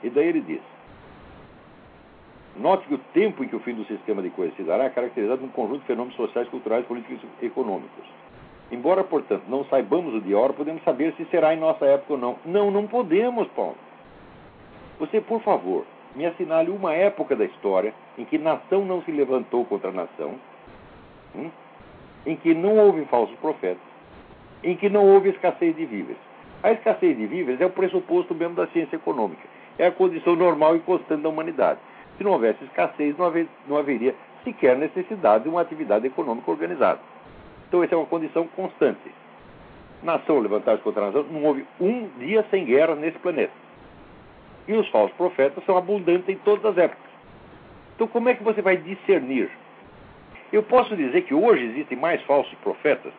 e 0.00 0.10
daí 0.10 0.28
ele 0.28 0.40
diz: 0.42 0.60
Note 2.56 2.86
que 2.86 2.94
o 2.94 2.98
tempo 3.12 3.42
em 3.42 3.48
que 3.48 3.56
o 3.56 3.60
fim 3.60 3.74
do 3.74 3.84
sistema 3.86 4.22
de 4.22 4.30
coisas 4.30 4.56
se 4.56 4.62
dará 4.62 4.84
é 4.84 4.90
caracterizado 4.90 5.40
por 5.40 5.46
um 5.46 5.50
conjunto 5.50 5.80
de 5.80 5.86
fenômenos 5.86 6.14
sociais, 6.14 6.48
culturais, 6.48 6.86
políticos 6.86 7.18
e 7.42 7.46
econômicos. 7.46 8.23
Embora, 8.74 9.04
portanto, 9.04 9.44
não 9.48 9.64
saibamos 9.66 10.14
o 10.14 10.20
dia 10.20 10.32
e 10.32 10.34
hora, 10.34 10.52
podemos 10.52 10.82
saber 10.82 11.14
se 11.16 11.24
será 11.26 11.54
em 11.54 11.60
nossa 11.60 11.86
época 11.86 12.14
ou 12.14 12.18
não. 12.18 12.36
Não, 12.44 12.72
não 12.72 12.88
podemos, 12.88 13.46
Paulo. 13.54 13.76
Você, 14.98 15.20
por 15.20 15.40
favor, 15.42 15.84
me 16.16 16.26
assinale 16.26 16.70
uma 16.70 16.92
época 16.92 17.36
da 17.36 17.44
história 17.44 17.94
em 18.18 18.24
que 18.24 18.36
nação 18.36 18.84
não 18.84 19.00
se 19.02 19.12
levantou 19.12 19.64
contra 19.64 19.92
nação, 19.92 20.34
hum? 21.36 21.50
em 22.26 22.34
que 22.34 22.52
não 22.52 22.76
houve 22.76 23.04
falsos 23.04 23.36
profetas, 23.36 23.82
em 24.64 24.76
que 24.76 24.88
não 24.88 25.06
houve 25.06 25.28
escassez 25.28 25.76
de 25.76 25.86
víveres. 25.86 26.20
A 26.60 26.72
escassez 26.72 27.16
de 27.16 27.26
víveres 27.26 27.60
é 27.60 27.66
o 27.66 27.70
pressuposto 27.70 28.34
mesmo 28.34 28.56
da 28.56 28.66
ciência 28.68 28.96
econômica. 28.96 29.42
É 29.78 29.86
a 29.86 29.92
condição 29.92 30.34
normal 30.34 30.74
e 30.74 30.80
constante 30.80 31.22
da 31.22 31.28
humanidade. 31.28 31.78
Se 32.18 32.24
não 32.24 32.32
houvesse 32.32 32.64
escassez, 32.64 33.14
não 33.68 33.76
haveria 33.76 34.16
sequer 34.42 34.76
necessidade 34.76 35.44
de 35.44 35.50
uma 35.50 35.60
atividade 35.60 36.06
econômica 36.06 36.50
organizada. 36.50 37.13
Então, 37.68 37.82
essa 37.82 37.94
é 37.94 37.98
uma 37.98 38.06
condição 38.06 38.46
constante. 38.48 39.10
Nação 40.02 40.38
levantar-se 40.38 40.82
contra 40.82 41.02
a 41.02 41.06
nação, 41.06 41.24
não 41.24 41.44
houve 41.44 41.66
um 41.80 42.08
dia 42.18 42.44
sem 42.50 42.64
guerra 42.64 42.94
nesse 42.94 43.18
planeta. 43.18 43.52
E 44.68 44.72
os 44.72 44.88
falsos 44.88 45.16
profetas 45.16 45.64
são 45.64 45.76
abundantes 45.76 46.28
em 46.28 46.36
todas 46.36 46.64
as 46.64 46.78
épocas. 46.78 47.10
Então, 47.94 48.06
como 48.08 48.28
é 48.28 48.34
que 48.34 48.42
você 48.42 48.60
vai 48.60 48.76
discernir? 48.76 49.50
Eu 50.52 50.62
posso 50.62 50.96
dizer 50.96 51.22
que 51.22 51.34
hoje 51.34 51.64
existem 51.64 51.98
mais 51.98 52.22
falsos 52.22 52.54
profetas 52.58 53.12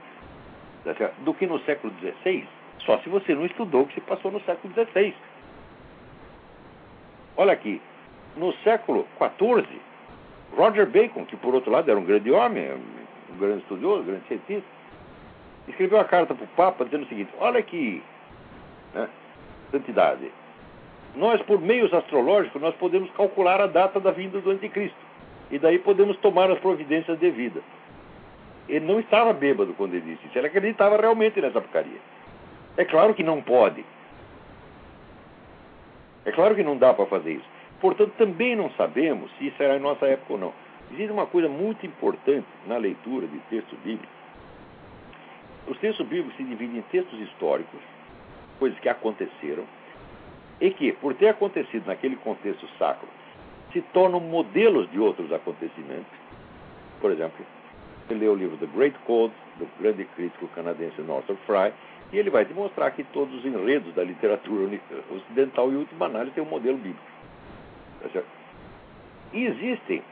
do 1.19 1.33
que 1.33 1.47
no 1.47 1.59
século 1.61 1.91
XVI, 1.99 2.47
só 2.79 2.99
se 2.99 3.09
você 3.09 3.33
não 3.33 3.45
estudou 3.45 3.81
o 3.81 3.87
que 3.87 3.95
se 3.95 4.01
passou 4.01 4.31
no 4.31 4.39
século 4.41 4.73
XVI. 4.73 5.13
Olha 7.35 7.53
aqui, 7.53 7.81
no 8.37 8.53
século 8.57 9.07
XIV, 9.17 9.67
Roger 10.55 10.85
Bacon, 10.87 11.25
que 11.25 11.35
por 11.35 11.53
outro 11.53 11.71
lado 11.71 11.89
era 11.89 11.99
um 11.99 12.05
grande 12.05 12.31
homem, 12.31 12.69
um 13.36 13.39
grande 13.39 13.61
estudioso, 13.61 14.01
um 14.01 14.05
grande 14.05 14.27
cientista, 14.27 14.67
escreveu 15.67 15.97
uma 15.97 16.05
carta 16.05 16.33
para 16.33 16.43
o 16.43 16.47
Papa 16.49 16.86
dizendo 16.86 17.03
o 17.03 17.07
seguinte: 17.07 17.31
olha 17.39 17.59
aqui, 17.59 18.01
né, 18.93 19.07
santidade, 19.71 20.31
nós, 21.15 21.41
por 21.43 21.61
meios 21.61 21.93
astrológicos, 21.93 22.61
nós 22.61 22.75
podemos 22.75 23.09
calcular 23.11 23.61
a 23.61 23.67
data 23.67 23.99
da 23.99 24.11
vinda 24.11 24.39
do 24.39 24.51
anticristo. 24.51 24.97
E 25.49 25.59
daí 25.59 25.79
podemos 25.79 26.17
tomar 26.17 26.51
as 26.51 26.59
providências 26.59 27.17
devidas. 27.19 27.63
Ele 28.67 28.86
não 28.86 28.99
estava 28.99 29.31
bêbado 29.31 29.73
quando 29.75 29.93
ele 29.93 30.15
disse 30.15 30.27
isso. 30.27 30.38
Ele 30.38 30.47
acreditava 30.47 30.97
realmente 30.97 31.39
nessa 31.39 31.61
porcaria. 31.61 31.99
É 32.75 32.83
claro 32.83 33.13
que 33.13 33.23
não 33.23 33.41
pode. 33.41 33.86
É 36.25 36.31
claro 36.31 36.55
que 36.55 36.63
não 36.63 36.77
dá 36.77 36.93
para 36.93 37.05
fazer 37.05 37.33
isso. 37.33 37.45
Portanto, 37.79 38.13
também 38.17 38.55
não 38.55 38.71
sabemos 38.71 39.31
se 39.38 39.51
será 39.51 39.77
em 39.77 39.79
nossa 39.79 40.07
época 40.07 40.33
ou 40.33 40.39
não. 40.39 40.53
Existe 40.91 41.11
uma 41.11 41.25
coisa 41.25 41.49
muito 41.49 41.86
importante 41.86 42.47
na 42.67 42.77
leitura 42.77 43.27
de 43.27 43.39
texto 43.49 43.75
bíblico. 43.83 44.13
Os 45.67 45.77
textos 45.79 46.05
bíblicos 46.05 46.36
se 46.38 46.43
dividem 46.43 46.77
em 46.77 46.81
textos 46.83 47.19
históricos, 47.19 47.79
coisas 48.59 48.79
que 48.79 48.88
aconteceram, 48.88 49.65
e 50.61 50.71
que, 50.71 50.93
por 50.93 51.13
ter 51.15 51.29
acontecido 51.29 51.88
naquele 51.88 52.15
contexto 52.17 52.67
sacro, 52.77 53.07
se 53.73 53.81
tornam 53.81 54.19
modelos 54.19 54.89
de 54.91 54.99
outros 54.99 55.31
acontecimentos. 55.33 56.05
Por 57.01 57.11
exemplo, 57.11 57.45
você 58.07 58.13
lê 58.13 58.27
o 58.27 58.36
livro 58.36 58.57
The 58.57 58.67
Great 58.67 58.97
Code, 58.99 59.33
do 59.57 59.67
grande 59.79 60.05
crítico 60.15 60.47
canadense 60.49 61.01
Northrop 61.01 61.39
Frye, 61.45 61.73
e 62.13 62.17
ele 62.17 62.29
vai 62.29 62.45
demonstrar 62.45 62.91
que 62.91 63.03
todos 63.05 63.33
os 63.33 63.45
enredos 63.45 63.93
da 63.95 64.03
literatura 64.03 64.79
ocidental, 65.09 65.71
em 65.71 65.77
última 65.77 66.05
análise, 66.05 66.36
têm 66.36 66.43
um 66.43 66.49
modelo 66.49 66.77
bíblico. 66.77 67.03
Tá 68.13 68.21
e 69.33 69.45
existem 69.45 70.03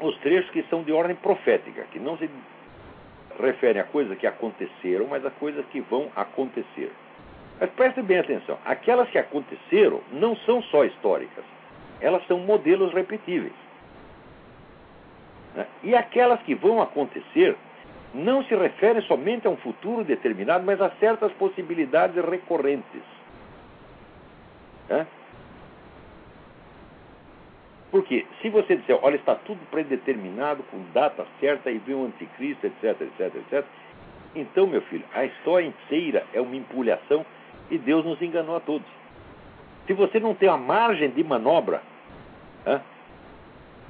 os 0.00 0.16
trechos 0.18 0.50
que 0.50 0.62
são 0.64 0.82
de 0.82 0.92
ordem 0.92 1.16
profética, 1.16 1.84
que 1.90 1.98
não 1.98 2.16
se 2.18 2.28
referem 3.40 3.80
a 3.80 3.84
coisas 3.84 4.16
que 4.18 4.26
aconteceram, 4.26 5.06
mas 5.08 5.24
a 5.24 5.30
coisas 5.30 5.64
que 5.66 5.80
vão 5.80 6.10
acontecer. 6.14 6.90
Mas 7.60 7.70
prestem 7.70 8.04
bem 8.04 8.18
atenção: 8.18 8.58
aquelas 8.64 9.08
que 9.10 9.18
aconteceram 9.18 10.00
não 10.12 10.36
são 10.36 10.62
só 10.62 10.84
históricas, 10.84 11.44
elas 12.00 12.26
são 12.26 12.38
modelos 12.38 12.92
repetíveis. 12.92 13.52
Né? 15.54 15.66
E 15.82 15.94
aquelas 15.94 16.40
que 16.42 16.54
vão 16.54 16.80
acontecer 16.80 17.56
não 18.14 18.42
se 18.44 18.54
referem 18.54 19.02
somente 19.02 19.46
a 19.46 19.50
um 19.50 19.56
futuro 19.56 20.04
determinado, 20.04 20.64
mas 20.64 20.80
a 20.80 20.90
certas 20.98 21.32
possibilidades 21.32 22.24
recorrentes. 22.24 23.02
Né? 27.88 27.90
Porque 27.90 28.26
se 28.40 28.48
você 28.50 28.76
disser, 28.76 28.98
olha, 29.02 29.16
está 29.16 29.34
tudo 29.34 29.58
predeterminado, 29.70 30.62
com 30.64 30.78
data 30.92 31.26
certa, 31.40 31.70
e 31.70 31.78
vem 31.78 31.94
o 31.94 32.04
anticristo, 32.04 32.66
etc, 32.66 33.00
etc, 33.00 33.34
etc, 33.34 33.64
então, 34.34 34.66
meu 34.66 34.82
filho, 34.82 35.04
a 35.14 35.24
história 35.24 35.66
inteira 35.66 36.24
é 36.32 36.40
uma 36.40 36.54
empulhação 36.54 37.24
e 37.70 37.78
Deus 37.78 38.04
nos 38.04 38.20
enganou 38.20 38.56
a 38.56 38.60
todos. 38.60 38.86
Se 39.86 39.94
você 39.94 40.20
não 40.20 40.34
tem 40.34 40.48
a 40.48 40.56
margem 40.56 41.10
de 41.10 41.24
manobra 41.24 41.82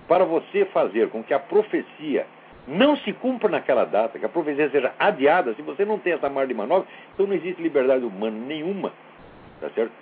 para 0.07 0.25
você 0.25 0.65
fazer 0.67 1.09
com 1.11 1.23
que 1.23 1.35
a 1.35 1.39
profecia 1.39 2.27
não 2.67 2.97
se 2.99 3.13
cumpra 3.13 3.49
naquela 3.49 3.85
data, 3.85 4.19
que 4.19 4.25
a 4.25 4.29
profecia 4.29 4.71
seja 4.71 4.95
adiada, 4.99 5.55
se 5.55 5.63
você 5.63 5.85
não 5.85 5.99
tem 5.99 6.13
essa 6.13 6.29
margem 6.29 6.55
de 6.55 6.55
manobra, 6.55 6.87
então 7.13 7.27
não 7.27 7.35
existe 7.35 7.61
liberdade 7.61 8.05
humana 8.05 8.39
nenhuma. 8.47 8.93
Tá 9.61 9.69
certo? 9.71 9.93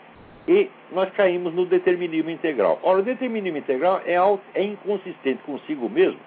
E 0.48 0.70
nós 0.92 1.10
caímos 1.10 1.52
no 1.54 1.66
determinismo 1.66 2.30
integral. 2.30 2.78
Ora, 2.82 3.00
o 3.00 3.02
determinismo 3.02 3.58
integral 3.58 4.00
é, 4.04 4.16
é 4.54 4.62
inconsistente 4.62 5.42
consigo 5.44 5.88
mesmo 5.88 6.20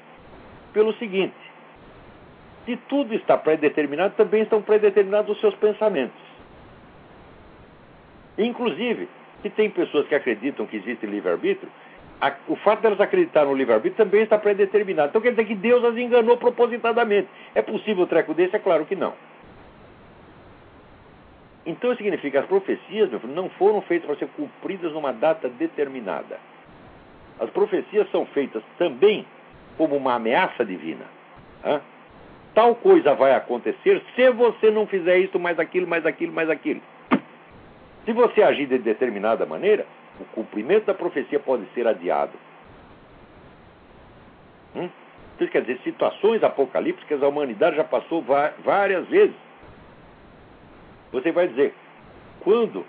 pelo 0.74 0.94
seguinte: 0.96 1.36
se 2.66 2.78
tudo 2.88 3.14
está 3.14 3.38
predeterminado, 3.38 4.14
também 4.16 4.44
estão 4.44 4.62
predeterminados 4.62 5.32
os 5.32 5.40
seus 5.40 5.56
pensamentos. 5.56 6.20
Inclusive, 8.38 9.08
se 9.42 9.50
tem 9.50 9.70
pessoas 9.70 10.08
que 10.08 10.16
acreditam 10.16 10.66
que 10.66 10.78
existe 10.78 11.06
livre-arbítrio, 11.06 11.70
o 12.48 12.56
fato 12.58 12.82
delas 12.82 12.98
de 12.98 13.04
acreditarem 13.04 13.50
no 13.50 13.56
livre-arbítrio 13.56 14.06
também 14.06 14.22
está 14.22 14.38
predeterminado. 14.38 15.10
Então 15.10 15.22
quer 15.22 15.32
dizer 15.32 15.46
que 15.46 15.56
Deus 15.56 15.84
as 15.84 15.96
enganou 15.98 16.38
propositadamente. 16.38 17.30
É 17.56 17.62
possível 17.62 18.04
o 18.04 18.08
treco 18.08 18.34
desse? 18.34 18.56
É 18.56 18.60
claro 18.60 18.86
que 18.86 18.96
não. 18.96 19.14
Então 21.66 21.96
significa 21.96 22.32
que 22.32 22.38
as 22.38 22.46
profecias 22.46 23.10
meu 23.10 23.20
filho, 23.20 23.34
não 23.34 23.50
foram 23.50 23.82
feitas 23.82 24.08
para 24.08 24.18
ser 24.18 24.28
cumpridas 24.36 24.92
numa 24.94 25.12
data 25.12 25.50
determinada. 25.50 26.40
As 27.40 27.50
profecias 27.50 28.10
são 28.12 28.26
feitas 28.28 28.64
também 28.78 29.26
como 29.78 29.96
uma 29.96 30.16
ameaça 30.16 30.66
divina. 30.66 31.06
Tal 32.54 32.76
coisa 32.76 33.14
vai 33.14 33.34
acontecer 33.34 34.02
se 34.16 34.30
você 34.32 34.72
não 34.72 34.88
fizer 34.88 35.20
isso, 35.20 35.40
mais 35.40 35.60
aquilo, 35.60 35.88
mais 35.88 36.06
aquilo, 36.06 36.34
mais 36.34 36.50
aquilo. 36.50 36.82
Se 38.06 38.14
você 38.14 38.42
agir 38.42 38.66
de 38.66 38.80
determinada 38.80 39.46
maneira, 39.46 39.86
o 40.20 40.26
cumprimento 40.26 40.86
da 40.86 40.94
profecia 40.94 41.40
pode 41.40 41.66
ser 41.74 41.88
adiado. 41.88 42.34
Hum? 44.76 44.90
Isso 45.40 45.52
quer 45.52 45.62
dizer, 45.62 45.80
situações 45.84 46.44
apocalípticas 46.44 47.24
a 47.24 47.28
humanidade 47.28 47.78
já 47.78 47.84
passou 47.84 48.24
várias 48.64 49.08
vezes. 49.08 49.36
Você 51.12 51.32
vai 51.32 51.48
dizer, 51.48 51.74
quando 52.42 52.86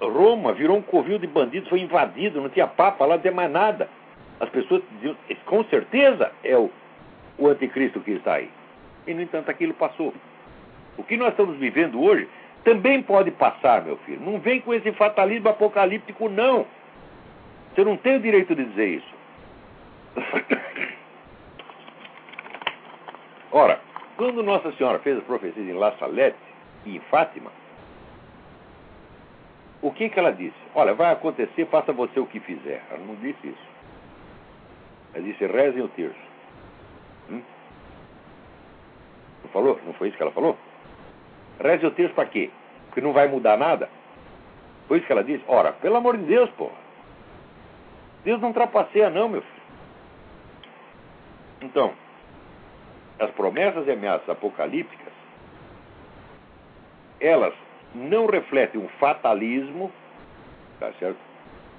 Roma 0.00 0.52
virou 0.52 0.76
um 0.76 0.82
covil 0.82 1.18
de 1.18 1.26
bandidos, 1.26 1.68
foi 1.68 1.80
invadido, 1.80 2.40
não 2.40 2.48
tinha 2.48 2.66
papa 2.66 3.04
lá, 3.04 3.14
não 3.14 3.20
tinha 3.20 3.32
mais 3.32 3.50
nada. 3.50 3.88
As 4.40 4.48
pessoas 4.48 4.82
diziam, 4.92 5.16
com 5.46 5.62
certeza 5.64 6.32
é 6.42 6.56
o, 6.56 6.70
o 7.38 7.48
anticristo 7.48 8.00
que 8.00 8.12
está 8.12 8.34
aí. 8.34 8.50
E, 9.06 9.14
no 9.14 9.22
entanto, 9.22 9.50
aquilo 9.50 9.74
passou. 9.74 10.12
O 10.96 11.04
que 11.04 11.16
nós 11.16 11.28
estamos 11.30 11.56
vivendo 11.56 12.02
hoje 12.02 12.28
também 12.64 13.02
pode 13.02 13.30
passar, 13.30 13.82
meu 13.82 13.96
filho. 13.98 14.20
Não 14.20 14.38
vem 14.38 14.60
com 14.60 14.74
esse 14.74 14.92
fatalismo 14.92 15.48
apocalíptico, 15.48 16.28
não. 16.28 16.66
Você 17.74 17.84
não 17.84 17.96
tem 17.96 18.16
o 18.16 18.20
direito 18.20 18.54
de 18.54 18.64
dizer 18.64 18.88
isso. 18.88 19.14
Ora, 23.50 23.80
quando 24.22 24.40
Nossa 24.40 24.70
Senhora 24.74 25.00
fez 25.00 25.18
as 25.18 25.24
profecias 25.24 25.66
em 25.66 25.72
La 25.72 25.90
Salette 25.98 26.38
e 26.86 26.94
em 26.94 27.00
Fátima, 27.10 27.50
o 29.82 29.90
que, 29.90 30.08
que 30.08 30.16
ela 30.16 30.30
disse? 30.30 30.54
Olha, 30.76 30.94
vai 30.94 31.12
acontecer, 31.12 31.66
faça 31.66 31.92
você 31.92 32.20
o 32.20 32.26
que 32.26 32.38
fizer. 32.38 32.84
Ela 32.88 33.00
não 33.00 33.16
disse 33.16 33.48
isso. 33.48 33.68
Ela 35.12 35.24
disse, 35.24 35.44
rezem 35.44 35.82
o 35.82 35.88
terço. 35.88 36.14
Hum? 37.32 37.42
Não 39.42 39.50
falou? 39.50 39.80
Não 39.84 39.92
foi 39.94 40.06
isso 40.06 40.16
que 40.16 40.22
ela 40.22 40.30
falou? 40.30 40.56
Reze 41.58 41.84
o 41.84 41.90
terço 41.90 42.14
para 42.14 42.26
quê? 42.26 42.48
Porque 42.86 43.00
não 43.00 43.12
vai 43.12 43.26
mudar 43.26 43.56
nada? 43.56 43.90
Foi 44.86 44.98
isso 44.98 45.06
que 45.08 45.12
ela 45.12 45.24
disse? 45.24 45.42
Ora, 45.48 45.72
pelo 45.72 45.96
amor 45.96 46.16
de 46.16 46.26
Deus, 46.26 46.48
pô. 46.50 46.70
Deus 48.22 48.40
não 48.40 48.52
trapaceia 48.52 49.10
não, 49.10 49.28
meu 49.28 49.42
filho. 49.42 49.62
Então, 51.62 51.92
as 53.22 53.30
promessas 53.30 53.86
e 53.86 53.92
ameaças 53.92 54.28
apocalípticas, 54.28 55.12
elas 57.20 57.54
não 57.94 58.26
refletem 58.26 58.80
um 58.80 58.88
fatalismo, 58.98 59.92
tá 60.80 60.92
certo? 60.98 61.18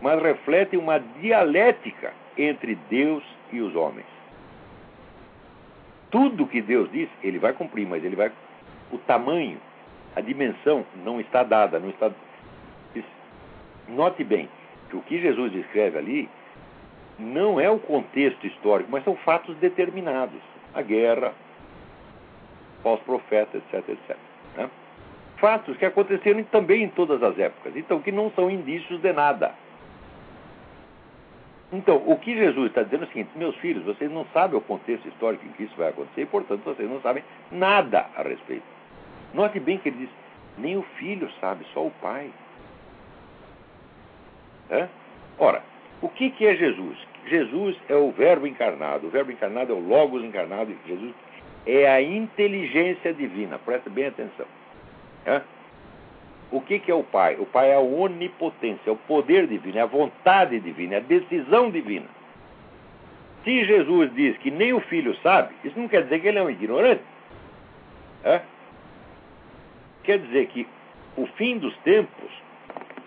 Mas 0.02 0.22
refletem 0.22 0.80
uma 0.80 1.00
dialética 1.00 2.14
entre 2.38 2.76
Deus 2.90 3.24
e 3.52 3.60
os 3.60 3.76
homens. 3.76 4.06
Tudo 6.12 6.48
que 6.48 6.62
Deus 6.62 6.90
diz, 6.92 7.10
ele 7.22 7.40
vai 7.40 7.54
cumprir, 7.54 7.88
mas 7.88 8.04
ele 8.04 8.16
vai. 8.16 8.32
O 8.92 8.98
tamanho, 9.00 9.60
a 10.16 10.22
dimensão 10.22 10.86
não 11.04 11.20
está 11.20 11.44
dada, 11.44 11.80
não 11.80 11.90
está. 11.90 12.10
Note 13.90 14.24
bem 14.24 14.48
que 14.90 14.96
o 14.96 15.02
que 15.02 15.20
Jesus 15.20 15.52
descreve 15.52 15.98
ali 15.98 16.30
não 17.20 17.60
é 17.60 17.70
o 17.70 17.80
contexto 17.80 18.48
histórico, 18.48 18.90
mas 18.92 19.04
são 19.04 19.16
fatos 19.18 19.56
determinados. 19.58 20.53
A 20.74 20.82
guerra, 20.82 21.34
falsos 22.82 23.06
profetas, 23.06 23.62
etc, 23.74 23.90
etc. 23.90 24.18
Né? 24.58 24.70
Fatos 25.38 25.78
que 25.78 25.86
aconteceram 25.86 26.44
também 26.46 26.84
em 26.84 26.90
todas 26.90 27.22
as 27.22 27.38
épocas, 27.38 27.76
então 27.76 28.02
que 28.02 28.12
não 28.12 28.32
são 28.32 28.50
indícios 28.50 29.02
de 29.02 29.14
nada. 29.14 29.54
Então, 31.72 32.04
o 32.06 32.18
que 32.20 32.36
Jesus 32.36 32.68
está 32.68 32.84
dizendo 32.84 33.04
é 33.04 33.08
o 33.08 33.10
seguinte: 33.10 33.32
meus 33.36 33.56
filhos, 33.56 33.84
vocês 33.84 34.12
não 34.12 34.26
sabem 34.32 34.58
o 34.58 34.62
contexto 34.62 35.08
histórico 35.08 35.44
em 35.46 35.52
que 35.54 35.64
isso 35.64 35.76
vai 35.76 35.90
acontecer 35.90 36.22
e, 36.22 36.26
portanto, 36.28 36.64
vocês 36.64 36.88
não 36.88 37.02
sabem 37.02 37.24
nada 37.52 38.06
a 38.16 38.22
respeito. 38.22 38.64
Note 39.34 39.60
bem 39.60 39.80
que 39.80 39.90
ele 39.90 39.98
diz: 39.98 40.10
nem 40.58 40.78
o 40.78 40.84
filho 40.98 41.30
sabe, 41.42 41.66
só 41.74 41.86
o 41.86 41.92
pai. 42.00 42.30
É? 44.70 44.88
Ora, 45.40 45.64
o 46.02 46.10
que, 46.10 46.30
que 46.30 46.46
é 46.46 46.56
Jesus? 46.56 46.98
Jesus 47.28 47.76
é 47.90 47.96
o 47.96 48.12
Verbo 48.12 48.48
encarnado. 48.48 49.08
O 49.08 49.10
Verbo 49.10 49.32
encarnado 49.32 49.72
é 49.72 49.76
o 49.76 49.80
Logos 49.80 50.24
encarnado. 50.24 50.74
Jesus 50.88 51.14
é 51.66 51.88
a 51.88 52.02
inteligência 52.02 53.14
divina. 53.14 53.58
Presta 53.60 53.90
bem 53.90 54.08
atenção. 54.08 54.46
É? 55.26 55.42
O 56.52 56.62
que, 56.62 56.80
que 56.80 56.92
é 56.92 56.96
o 56.96 57.04
Pai? 57.04 57.36
O 57.40 57.46
Pai 57.46 57.72
é 57.72 57.76
a 57.76 57.80
onipotência, 57.80 58.90
é 58.90 58.92
o 58.92 58.96
poder 58.96 59.48
divino, 59.48 59.78
é 59.78 59.82
a 59.82 59.88
vontade 59.88 60.60
divina, 60.60 60.96
é 60.96 60.98
a 60.98 61.02
decisão 61.02 61.72
divina. 61.72 62.06
Se 63.44 63.66
Jesus 63.66 64.14
diz 64.14 64.38
que 64.38 64.52
nem 64.52 64.72
o 64.74 64.80
filho 64.82 65.16
sabe, 65.24 65.54
isso 65.64 65.78
não 65.80 65.88
quer 65.88 66.04
dizer 66.04 66.22
que 66.22 66.28
ele 66.28 66.38
é 66.38 66.44
um 66.44 66.50
ignorante. 66.50 67.02
É? 68.24 68.42
Quer 70.04 70.20
dizer 70.20 70.48
que 70.48 70.68
o 71.18 71.26
fim 71.26 71.58
dos 71.58 71.76
tempos 71.78 72.32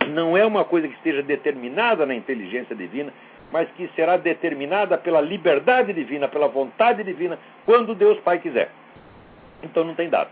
não 0.08 0.36
é 0.36 0.44
uma 0.44 0.64
coisa 0.64 0.88
que 0.88 0.94
esteja 0.94 1.22
determinada 1.22 2.04
na 2.04 2.14
inteligência 2.14 2.74
divina, 2.74 3.12
mas 3.52 3.68
que 3.72 3.88
será 3.94 4.16
determinada 4.16 4.98
pela 4.98 5.20
liberdade 5.20 5.92
divina, 5.92 6.28
pela 6.28 6.48
vontade 6.48 7.02
divina, 7.04 7.38
quando 7.64 7.94
Deus 7.94 8.18
Pai 8.20 8.38
quiser. 8.38 8.70
Então 9.62 9.84
não 9.84 9.94
tem 9.94 10.08
data. 10.08 10.30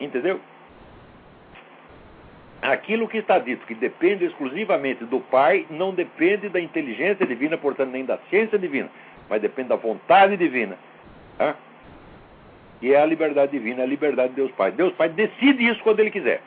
Entendeu? 0.00 0.40
Aquilo 2.60 3.08
que 3.08 3.18
está 3.18 3.38
dito, 3.38 3.66
que 3.66 3.74
depende 3.74 4.24
exclusivamente 4.24 5.04
do 5.04 5.20
Pai, 5.20 5.66
não 5.70 5.94
depende 5.94 6.48
da 6.48 6.60
inteligência 6.60 7.24
divina, 7.24 7.56
portanto, 7.56 7.90
nem 7.90 8.04
da 8.04 8.18
ciência 8.28 8.58
divina, 8.58 8.90
mas 9.28 9.40
depende 9.40 9.68
da 9.68 9.76
vontade 9.76 10.36
divina. 10.36 10.76
Tá? 11.36 11.54
E 12.82 12.92
é 12.92 13.00
a 13.00 13.06
liberdade 13.06 13.52
divina, 13.52 13.80
é 13.80 13.84
a 13.84 13.88
liberdade 13.88 14.30
de 14.30 14.36
Deus 14.36 14.50
Pai. 14.52 14.72
Deus 14.72 14.92
Pai 14.94 15.08
decide 15.08 15.68
isso 15.68 15.82
quando 15.82 16.00
Ele 16.00 16.10
quiser. 16.10 16.42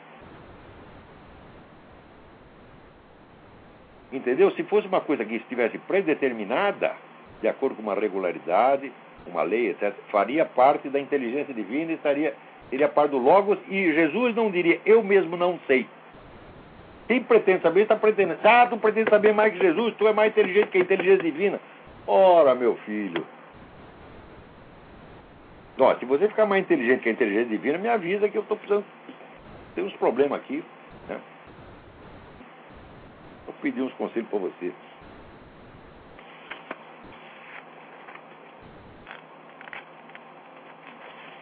Entendeu? 4.12 4.50
Se 4.52 4.62
fosse 4.64 4.86
uma 4.86 5.00
coisa 5.00 5.24
que 5.24 5.36
estivesse 5.36 5.78
predeterminada, 5.78 6.92
de 7.40 7.48
acordo 7.48 7.76
com 7.76 7.82
uma 7.82 7.94
regularidade, 7.94 8.92
uma 9.26 9.42
lei, 9.42 9.70
etc., 9.70 9.94
faria 10.10 10.44
parte 10.44 10.88
da 10.88 11.00
inteligência 11.00 11.54
divina 11.54 11.92
e 11.92 11.94
estaria, 11.94 12.34
seria 12.68 12.88
parte 12.88 13.12
do 13.12 13.18
Logos, 13.18 13.58
e 13.68 13.92
Jesus 13.92 14.34
não 14.34 14.50
diria, 14.50 14.80
eu 14.84 15.02
mesmo 15.02 15.36
não 15.36 15.58
sei. 15.66 15.86
Quem 17.08 17.22
pretende 17.22 17.62
saber 17.62 17.82
está 17.82 17.96
pretendendo. 17.96 18.38
Ah, 18.44 18.66
tu 18.68 18.76
pretende 18.76 19.10
saber 19.10 19.32
mais 19.34 19.52
que 19.52 19.58
Jesus, 19.58 19.94
tu 19.96 20.06
é 20.06 20.12
mais 20.12 20.30
inteligente 20.30 20.68
que 20.68 20.78
a 20.78 20.82
inteligência 20.82 21.22
divina. 21.22 21.60
Ora, 22.06 22.54
meu 22.54 22.76
filho. 22.86 23.26
Ó, 25.78 25.94
se 25.96 26.04
você 26.04 26.28
ficar 26.28 26.46
mais 26.46 26.62
inteligente 26.62 27.00
que 27.00 27.08
a 27.08 27.12
inteligência 27.12 27.48
divina, 27.48 27.78
me 27.78 27.88
avisa 27.88 28.28
que 28.28 28.36
eu 28.36 28.42
estou 28.42 28.56
precisando. 28.56 28.84
Tem 29.74 29.84
uns 29.84 29.94
problemas 29.94 30.38
aqui. 30.38 30.62
Pedir 33.62 33.80
uns 33.80 33.92
conselhos 33.94 34.28
para 34.28 34.40
você. 34.40 34.72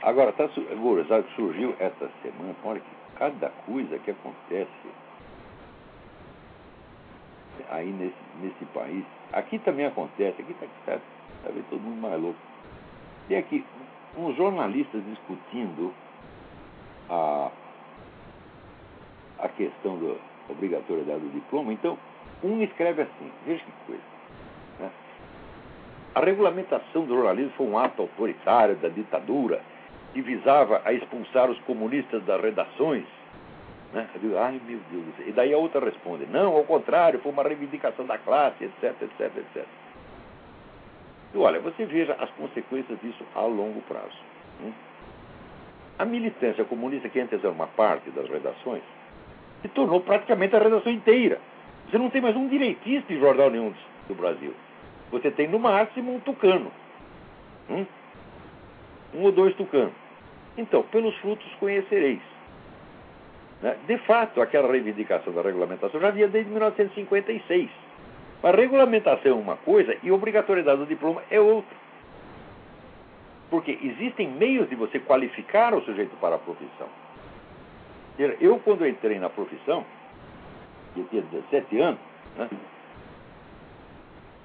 Agora, 0.02 0.32
tá, 0.32 0.48
agora, 0.70 1.24
surgiu 1.34 1.74
essa 1.78 2.10
semana, 2.22 2.54
olha 2.64 2.80
que 2.80 3.16
cada 3.16 3.48
coisa 3.66 3.98
que 3.98 4.10
acontece 4.10 4.88
aí 7.70 7.90
nesse, 7.90 8.16
nesse 8.42 8.64
país, 8.66 9.04
aqui 9.32 9.58
também 9.58 9.86
acontece, 9.86 10.40
aqui 10.42 10.52
está 10.52 10.66
tá, 10.86 10.98
tá 11.42 11.50
vendo 11.50 11.68
todo 11.70 11.80
mundo 11.80 12.00
mais 12.00 12.20
louco. 12.20 12.38
Tem 13.28 13.38
aqui 13.38 13.64
uns 14.16 14.36
jornalistas 14.36 15.02
discutindo 15.04 15.94
a, 17.08 17.50
a 19.38 19.48
questão 19.48 19.98
da 19.98 20.16
obrigatoriedade 20.50 21.20
do 21.20 21.30
diploma. 21.30 21.72
Então, 21.72 21.98
um 22.42 22.62
escreve 22.62 23.02
assim, 23.02 23.32
veja 23.46 23.62
que 23.64 23.72
coisa. 23.86 24.02
Né? 24.78 24.90
A 26.14 26.20
regulamentação 26.20 27.04
do 27.04 27.14
jornalismo 27.14 27.52
foi 27.56 27.66
um 27.66 27.78
ato 27.78 28.02
autoritário 28.02 28.76
da 28.76 28.88
ditadura 28.88 29.60
que 30.12 30.20
visava 30.22 30.82
a 30.84 30.92
expulsar 30.92 31.50
os 31.50 31.58
comunistas 31.60 32.22
das 32.24 32.40
redações. 32.40 33.04
Né? 33.92 34.08
Eu 34.14 34.20
digo, 34.20 34.36
ai 34.38 34.60
meu 34.66 34.80
Deus 34.90 35.04
do 35.04 35.16
céu. 35.16 35.28
E 35.28 35.32
daí 35.32 35.52
a 35.52 35.58
outra 35.58 35.84
responde, 35.84 36.26
não, 36.26 36.56
ao 36.56 36.64
contrário, 36.64 37.20
foi 37.20 37.32
uma 37.32 37.42
reivindicação 37.42 38.06
da 38.06 38.18
classe, 38.18 38.64
etc, 38.64 39.02
etc, 39.02 39.36
etc. 39.36 39.64
E 41.32 41.38
olha, 41.38 41.60
você 41.60 41.84
veja 41.84 42.14
as 42.14 42.30
consequências 42.30 42.98
disso 43.00 43.24
a 43.34 43.42
longo 43.42 43.80
prazo. 43.82 44.18
Né? 44.60 44.72
A 45.98 46.04
militância 46.04 46.64
comunista, 46.64 47.08
que 47.08 47.20
antes 47.20 47.38
era 47.38 47.52
uma 47.52 47.66
parte 47.66 48.10
das 48.10 48.28
redações, 48.28 48.82
se 49.62 49.68
tornou 49.68 50.00
praticamente 50.00 50.56
a 50.56 50.58
redação 50.58 50.90
inteira. 50.90 51.38
Você 51.88 51.98
não 51.98 52.10
tem 52.10 52.20
mais 52.20 52.36
um 52.36 52.48
direitista 52.48 53.12
em 53.12 53.18
jornal 53.18 53.50
nenhum 53.50 53.72
do 54.08 54.14
Brasil. 54.14 54.54
Você 55.10 55.30
tem 55.30 55.48
no 55.48 55.58
máximo 55.58 56.14
um 56.14 56.20
tucano. 56.20 56.70
Hum? 57.68 57.86
Um 59.14 59.22
ou 59.22 59.32
dois 59.32 59.54
tucanos. 59.56 59.92
Então, 60.56 60.82
pelos 60.84 61.16
frutos 61.16 61.52
conhecereis. 61.58 62.20
Né? 63.62 63.76
De 63.86 63.98
fato, 63.98 64.40
aquela 64.40 64.70
reivindicação 64.70 65.32
da 65.32 65.42
regulamentação 65.42 66.00
já 66.00 66.08
havia 66.08 66.28
desde 66.28 66.50
1956. 66.50 67.70
Mas 68.42 68.54
regulamentação 68.54 69.32
é 69.32 69.34
uma 69.34 69.56
coisa 69.56 69.96
e 70.02 70.10
obrigatoriedade 70.10 70.78
do 70.78 70.86
diploma 70.86 71.22
é 71.30 71.40
outra. 71.40 71.76
Porque 73.50 73.78
existem 73.82 74.28
meios 74.28 74.68
de 74.68 74.76
você 74.76 74.98
qualificar 74.98 75.74
o 75.74 75.82
sujeito 75.82 76.16
para 76.16 76.36
a 76.36 76.38
profissão. 76.38 76.88
Eu, 78.40 78.58
quando 78.58 78.86
entrei 78.86 79.18
na 79.18 79.28
profissão, 79.28 79.84
eu 80.96 81.04
tinha 81.08 81.22
17 81.22 81.80
anos, 81.80 82.00
né, 82.36 82.48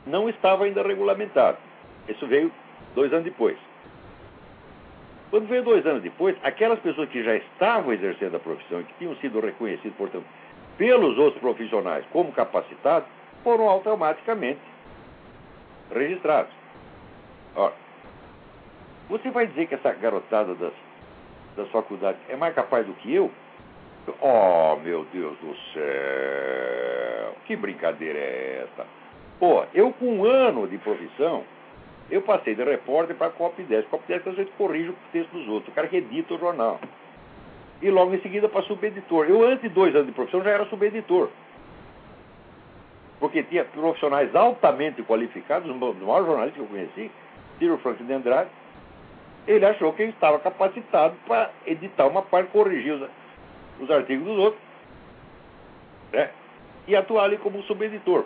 não 0.06 0.30
estava 0.30 0.66
ainda 0.66 0.84
regulamentado. 0.84 1.58
Isso 2.08 2.26
veio 2.28 2.52
dois 2.94 3.12
anos 3.12 3.26
depois. 3.26 3.58
Quando 5.32 5.48
veio 5.48 5.64
dois 5.64 5.86
anos 5.86 6.04
depois, 6.04 6.38
aquelas 6.44 6.80
pessoas 6.80 7.10
que 7.10 7.24
já 7.24 7.36
estavam 7.36 7.92
exercendo 7.92 8.36
a 8.36 8.40
profissão 8.40 8.84
que 8.84 8.94
tinham 9.00 9.16
sido 9.18 9.40
reconhecidas, 9.40 9.98
portanto, 9.98 10.26
pelos 10.78 11.18
outros 11.18 11.42
profissionais 11.42 12.06
como 12.12 12.32
capacitados, 12.32 13.08
foram 13.44 13.68
automaticamente 13.68 14.60
registrados. 15.92 16.52
Ora, 17.56 17.74
você 19.10 19.30
vai 19.30 19.48
dizer 19.48 19.68
que 19.68 19.76
essa 19.76 19.92
garotada 19.94 20.56
das, 20.56 20.74
das 21.56 21.70
faculdades 21.70 22.20
é 22.30 22.36
mais 22.36 22.54
capaz 22.54 22.86
do 22.86 22.94
que 22.94 23.14
eu? 23.14 23.32
Oh, 24.22 24.76
meu 24.84 25.06
Deus 25.12 25.38
do 25.40 25.56
céu! 25.74 27.36
Que 27.46 27.56
brincadeira 27.56 28.20
é 28.20 28.68
essa? 28.68 28.86
Pô, 29.40 29.64
eu 29.74 29.92
com 29.94 30.20
um 30.20 30.26
ano 30.26 30.68
de 30.68 30.78
profissão, 30.78 31.44
eu 32.10 32.22
passei 32.22 32.56
de 32.56 32.64
repórter 32.64 33.16
para 33.16 33.32
copy 33.32 33.64
10. 33.64 33.86
Copy 33.88 34.08
10 34.08 34.20
é 34.20 34.24
que 34.24 34.30
a 34.30 34.34
gente 34.34 34.52
corrige 34.58 34.90
o 34.90 34.96
texto 35.12 35.32
dos 35.32 35.48
outros, 35.48 35.70
o 35.70 35.76
cara 35.76 35.88
que 35.88 35.98
edita 35.98 36.36
o 36.36 36.40
jornal. 36.40 36.80
E 37.82 37.90
logo 37.90 38.14
em 38.14 38.22
seguida 38.22 38.48
para 38.48 38.62
subeditor. 38.64 39.26
Eu, 39.26 39.44
antes 39.44 39.62
de 39.62 39.70
dois 39.70 39.94
anos 39.96 40.08
de 40.08 40.14
profissão, 40.14 40.44
já 40.44 40.52
era 40.52 40.66
subeditor. 40.66 41.30
Porque 43.20 43.44
tinha 43.44 43.66
profissionais 43.66 44.34
altamente 44.36 45.02
qualificados, 45.04 45.70
um 45.70 45.80
dos 45.80 45.98
maiores 45.98 46.28
jornalistas 46.28 46.54
que 46.54 46.60
eu 46.62 46.68
conheci, 46.68 47.12
Ciro 47.58 47.78
Franklin 47.80 48.06
de 48.06 48.14
Andrade, 48.14 48.50
ele 49.48 49.66
achou 49.66 49.94
que 49.94 50.04
ele 50.04 50.12
estava 50.12 50.40
capacitado 50.40 51.16
para 51.28 51.52
editar 51.66 52.08
uma 52.08 52.22
parte, 52.22 52.52
corrigir 52.52 52.94
os, 52.94 53.10
os 53.80 53.90
artigos 53.90 54.26
dos 54.26 54.38
outros, 54.38 54.62
né? 56.14 56.30
e 56.88 56.96
atuar 56.96 57.26
ali 57.26 57.38
como 57.38 57.62
subeditor. 57.64 58.26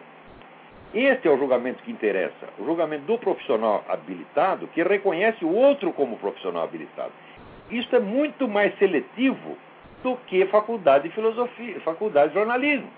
Este 0.93 1.27
é 1.27 1.31
o 1.31 1.37
julgamento 1.37 1.83
que 1.83 1.91
interessa, 1.91 2.49
o 2.57 2.65
julgamento 2.65 3.05
do 3.05 3.17
profissional 3.17 3.85
habilitado 3.87 4.67
que 4.67 4.81
reconhece 4.81 5.45
o 5.45 5.53
outro 5.53 5.93
como 5.93 6.17
profissional 6.17 6.63
habilitado. 6.63 7.11
Isso 7.69 7.95
é 7.95 7.99
muito 7.99 8.47
mais 8.47 8.75
seletivo 8.79 9.55
do 10.01 10.15
que 10.27 10.45
faculdade 10.47 11.07
de 11.07 11.13
filosofia, 11.13 11.79
faculdade 11.81 12.29
de 12.29 12.35
jornalismo. 12.35 12.89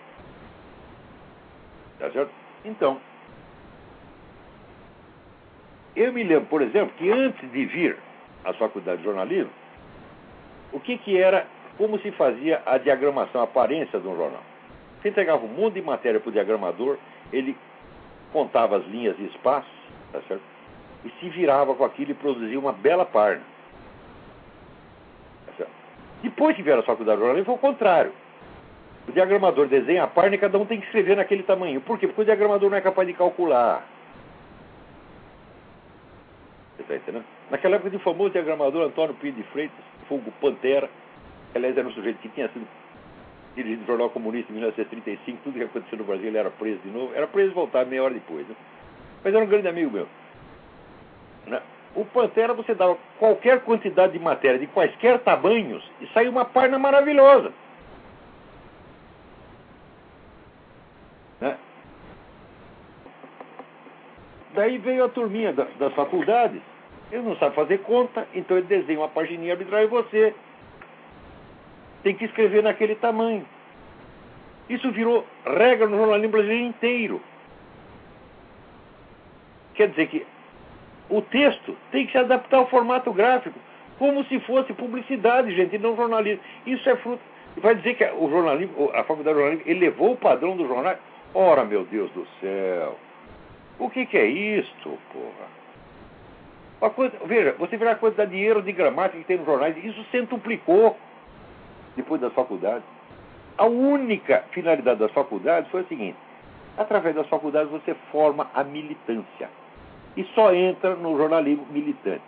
Tá 2.00 2.10
certo? 2.12 2.32
Então, 2.64 2.98
eu 5.96 6.14
me 6.14 6.24
lembro, 6.24 6.46
por 6.46 6.62
exemplo, 6.62 6.94
que 6.98 7.12
antes 7.12 7.52
de 7.52 7.66
vir 7.66 7.98
à 8.46 8.54
faculdade 8.54 9.00
de 9.00 9.04
jornalismo, 9.04 9.52
o 10.72 10.80
que, 10.80 10.98
que 10.98 11.18
era, 11.18 11.46
como 11.82 11.98
se 11.98 12.12
fazia 12.12 12.62
a 12.64 12.78
diagramação, 12.78 13.42
a 13.42 13.46
aparência 13.46 14.00
de 14.00 14.08
um 14.08 14.16
jornal. 14.16 14.44
Você 15.02 15.10
entregava 15.10 15.44
um 15.44 15.50
monte 15.50 15.74
de 15.74 15.82
matéria 15.82 16.20
para 16.20 16.30
o 16.30 16.32
diagramador, 16.32 17.00
ele 17.34 17.58
contava 18.32 18.78
as 18.78 18.86
linhas 18.86 19.18
e 19.18 19.24
espaços, 19.24 19.74
tá 20.12 20.22
certo? 20.28 20.44
E 21.04 21.10
se 21.20 21.28
virava 21.30 21.74
com 21.74 21.84
aquilo 21.84 22.12
e 22.12 22.14
produzia 22.14 22.60
uma 22.60 22.72
bela 22.72 23.04
página. 23.04 23.44
Tá 25.58 25.66
Depois 26.22 26.56
que 26.56 26.62
vieram 26.62 26.82
a 26.82 26.84
faculdade 26.84 27.18
de 27.18 27.24
jornalismo, 27.24 27.46
foi 27.48 27.56
o 27.56 27.74
contrário. 27.74 28.14
O 29.08 29.12
diagramador 29.12 29.68
desenha 29.68 30.04
a 30.04 30.08
página 30.08 30.36
e 30.36 30.38
cada 30.38 30.60
um 30.60 30.68
tem 30.68 30.80
que 30.80 30.86
escrever 30.86 31.18
naquele 31.18 31.42
tamanho. 31.42 31.82
Por 31.82 31.98
quê? 31.98 32.06
Porque 32.06 32.22
o 32.22 32.26
diagramador 32.26 32.70
não 32.70 32.78
é 32.78 32.82
capaz 32.82 33.08
de 33.08 33.16
calcular. 33.16 33.84
Você 36.78 36.84
está 36.84 36.96
entendendo? 36.96 37.26
Naquela 37.50 37.78
época, 37.78 37.98
o 37.98 38.00
famoso 38.02 38.30
diagramador 38.30 38.86
Antônio 38.86 39.16
Pinho 39.16 39.34
de 39.34 39.44
Freitas, 39.46 39.84
Fogo 40.08 40.32
Pantera, 40.40 40.88
aliás 41.56 41.78
era 41.78 41.88
um 41.88 41.92
sujeito 41.92 42.18
que 42.20 42.30
tinha 42.30 42.48
sido 42.50 42.68
dirigido 43.56 43.84
o 43.84 43.88
Jornal 43.88 44.10
Comunista 44.10 44.52
em 44.52 44.56
1935, 44.56 45.40
tudo 45.44 45.58
que 45.58 45.64
aconteceu 45.64 45.98
no 45.98 46.04
Brasil, 46.04 46.28
ele 46.28 46.38
era 46.38 46.50
preso 46.50 46.80
de 46.80 46.90
novo. 46.90 47.14
Era 47.14 47.28
preso 47.28 47.52
e 47.52 47.54
voltar 47.54 47.86
meia 47.86 48.04
hora 48.04 48.14
depois. 48.14 48.48
Né? 48.48 48.56
Mas 49.24 49.34
era 49.34 49.44
um 49.44 49.48
grande 49.48 49.68
amigo 49.68 49.92
meu. 49.92 50.08
Né? 51.48 51.62
O 51.94 52.06
Pantera, 52.06 52.54
você 52.54 52.74
dava 52.74 52.98
qualquer 53.20 53.62
quantidade 53.62 54.14
de 54.14 54.20
matéria, 54.20 54.58
de 54.58 54.68
quaisquer 54.68 55.20
tamanhos, 55.20 55.84
e 56.00 56.08
saiu 56.08 56.32
uma 56.32 56.46
página 56.46 56.80
maravilhosa. 56.80 57.52
Né? 61.42 61.58
Daí 64.54 64.78
veio 64.78 65.04
a 65.04 65.10
turminha 65.10 65.52
da, 65.52 65.66
das 65.78 65.94
faculdades, 65.94 66.62
ele 67.12 67.24
não 67.24 67.36
sabe 67.36 67.56
fazer 67.56 67.80
conta, 67.80 68.26
então 68.34 68.56
ele 68.58 68.68
desenha 68.68 69.00
uma 69.00 69.10
pagininha 69.10 69.54
arbitrária 69.54 69.86
e 69.86 69.90
você 69.90 70.34
tem 72.04 72.16
que 72.16 72.26
escrever 72.26 72.64
naquele 72.64 72.96
tamanho. 72.96 73.46
Isso 74.70 74.92
virou 74.92 75.26
regra 75.46 75.88
no 75.88 75.98
jornalismo 75.98 76.32
brasileiro 76.32 76.64
inteiro. 76.66 77.22
Quer 79.74 79.90
dizer 79.90 80.08
que 80.08 80.26
o 81.10 81.22
texto 81.22 81.76
tem 81.92 82.06
que 82.06 82.12
se 82.14 82.18
adaptar 82.18 82.58
ao 82.58 82.70
formato 82.70 83.12
gráfico, 83.12 83.60
como 84.00 84.24
se 84.26 84.40
fosse 84.42 84.74
publicidade, 84.74 85.56
gente, 85.56 85.76
e 85.76 85.80
não 85.80 85.96
jornalismo. 85.96 86.42
Isso 86.66 86.90
é 86.90 86.96
fruto. 86.98 87.22
Vai 87.58 87.76
dizer 87.76 87.96
que 87.96 88.06
o 88.06 88.30
jornalismo, 88.30 88.90
a 88.94 89.04
faculdade 89.04 89.36
de 89.36 89.42
jornalismo 89.42 89.72
elevou 89.72 90.14
o 90.14 90.18
padrão 90.18 90.56
do 90.56 90.68
jornal. 90.68 90.96
Ora, 91.34 91.66
meu 91.66 91.84
Deus 91.84 92.10
do 92.12 92.26
céu! 92.40 92.98
O 93.78 93.90
que, 93.90 94.06
que 94.06 94.18
é 94.18 94.26
isto, 94.26 94.98
porra? 95.12 95.62
Coisa, 96.92 97.16
veja, 97.26 97.56
você 97.60 97.78
vê 97.78 97.88
a 97.90 97.96
quantidade 97.96 98.32
de 98.32 98.38
erro 98.38 98.62
de 98.62 98.72
gramática 98.72 99.20
que 99.20 99.26
tem 99.26 99.38
nos 99.38 99.46
jornais, 99.46 99.78
isso 99.84 100.04
centuplicou 100.12 100.98
depois 101.96 102.22
das 102.22 102.34
faculdades. 102.34 102.84
A 103.58 103.66
única 103.66 104.44
finalidade 104.52 105.00
das 105.00 105.12
faculdades 105.12 105.70
foi 105.70 105.82
a 105.82 105.86
seguinte: 105.86 106.18
através 106.78 107.16
das 107.16 107.28
faculdades 107.28 107.72
você 107.72 107.94
forma 108.12 108.50
a 108.54 108.64
militância. 108.64 109.50
E 110.16 110.24
só 110.36 110.54
entra 110.54 110.96
no 110.96 111.18
jornalismo 111.18 111.66
militante. 111.72 112.24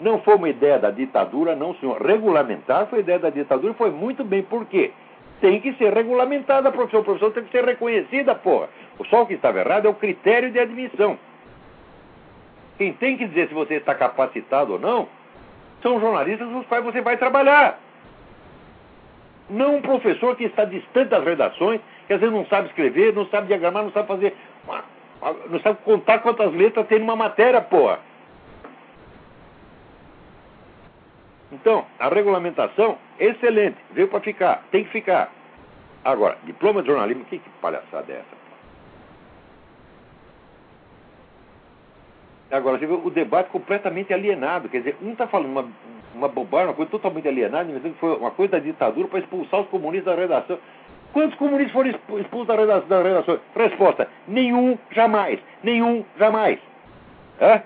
Não 0.00 0.20
foi 0.20 0.36
uma 0.36 0.48
ideia 0.48 0.78
da 0.78 0.90
ditadura, 0.90 1.56
não, 1.56 1.74
senhor. 1.76 2.00
Regulamentar 2.00 2.86
foi 2.86 3.00
ideia 3.00 3.18
da 3.18 3.30
ditadura 3.30 3.72
e 3.72 3.76
foi 3.76 3.90
muito 3.90 4.24
bem. 4.24 4.42
Por 4.42 4.64
quê? 4.66 4.92
Tem 5.40 5.60
que 5.60 5.72
ser 5.74 5.92
regulamentada 5.92 6.68
a 6.68 6.72
profissão. 6.72 7.00
A 7.00 7.04
profissão 7.04 7.30
tem 7.30 7.44
que 7.44 7.50
ser 7.50 7.64
reconhecida, 7.64 8.34
porra. 8.34 8.68
Só 9.10 9.22
o 9.22 9.26
que 9.26 9.34
estava 9.34 9.60
errado 9.60 9.86
é 9.86 9.88
o 9.88 9.94
critério 9.94 10.50
de 10.50 10.58
admissão. 10.58 11.18
Quem 12.76 12.92
tem 12.92 13.16
que 13.16 13.26
dizer 13.26 13.48
se 13.48 13.54
você 13.54 13.74
está 13.74 13.94
capacitado 13.94 14.74
ou 14.74 14.78
não 14.78 15.08
são 15.82 16.00
jornalistas 16.00 16.48
com 16.48 16.58
os 16.58 16.66
quais 16.66 16.84
você 16.84 17.00
vai 17.00 17.16
trabalhar. 17.16 17.78
Não 19.48 19.76
um 19.76 19.82
professor 19.82 20.36
que 20.36 20.44
está 20.44 20.64
distante 20.64 21.08
das 21.08 21.24
redações, 21.24 21.80
que 22.06 22.12
às 22.12 22.20
vezes 22.20 22.34
não 22.34 22.44
sabe 22.46 22.68
escrever, 22.68 23.14
não 23.14 23.26
sabe 23.26 23.46
diagramar, 23.46 23.82
não 23.82 23.92
sabe 23.92 24.08
fazer. 24.08 24.36
Não 25.48 25.60
sabe 25.60 25.78
contar 25.84 26.18
quantas 26.18 26.52
letras 26.52 26.86
tem 26.86 26.98
numa 26.98 27.16
matéria, 27.16 27.60
porra. 27.60 28.00
Então, 31.50 31.86
a 31.98 32.08
regulamentação, 32.08 32.98
excelente, 33.18 33.78
veio 33.92 34.08
para 34.08 34.20
ficar, 34.20 34.64
tem 34.70 34.84
que 34.84 34.90
ficar. 34.90 35.32
Agora, 36.04 36.36
diploma 36.44 36.82
de 36.82 36.88
jornalismo, 36.88 37.24
que, 37.24 37.38
que 37.38 37.50
palhaçada 37.60 38.12
é 38.12 38.16
essa? 38.16 38.38
Agora, 42.50 42.78
você 42.78 42.86
vê 42.86 42.92
o 42.92 43.10
debate 43.10 43.50
completamente 43.50 44.12
alienado. 44.12 44.68
Quer 44.68 44.78
dizer, 44.78 44.96
um 45.02 45.12
está 45.12 45.26
falando 45.26 45.50
uma, 45.50 45.68
uma 46.14 46.28
bobagem, 46.28 46.68
uma 46.68 46.74
coisa 46.74 46.90
totalmente 46.90 47.28
alienada, 47.28 47.72
que 47.80 47.90
foi 48.00 48.16
uma 48.16 48.30
coisa 48.30 48.52
da 48.52 48.58
ditadura 48.58 49.08
para 49.08 49.20
expulsar 49.20 49.60
os 49.60 49.68
comunistas 49.68 50.14
da 50.14 50.20
redação. 50.20 50.58
Quantos 51.12 51.38
comunistas 51.38 51.72
foram 51.72 51.90
expulsos 51.90 52.46
da 52.46 52.56
redação? 52.56 52.88
Da 52.88 53.02
redação? 53.02 53.38
Resposta: 53.54 54.08
nenhum, 54.26 54.78
jamais. 54.90 55.40
Nenhum, 55.62 56.04
jamais. 56.18 56.58
É? 57.40 57.62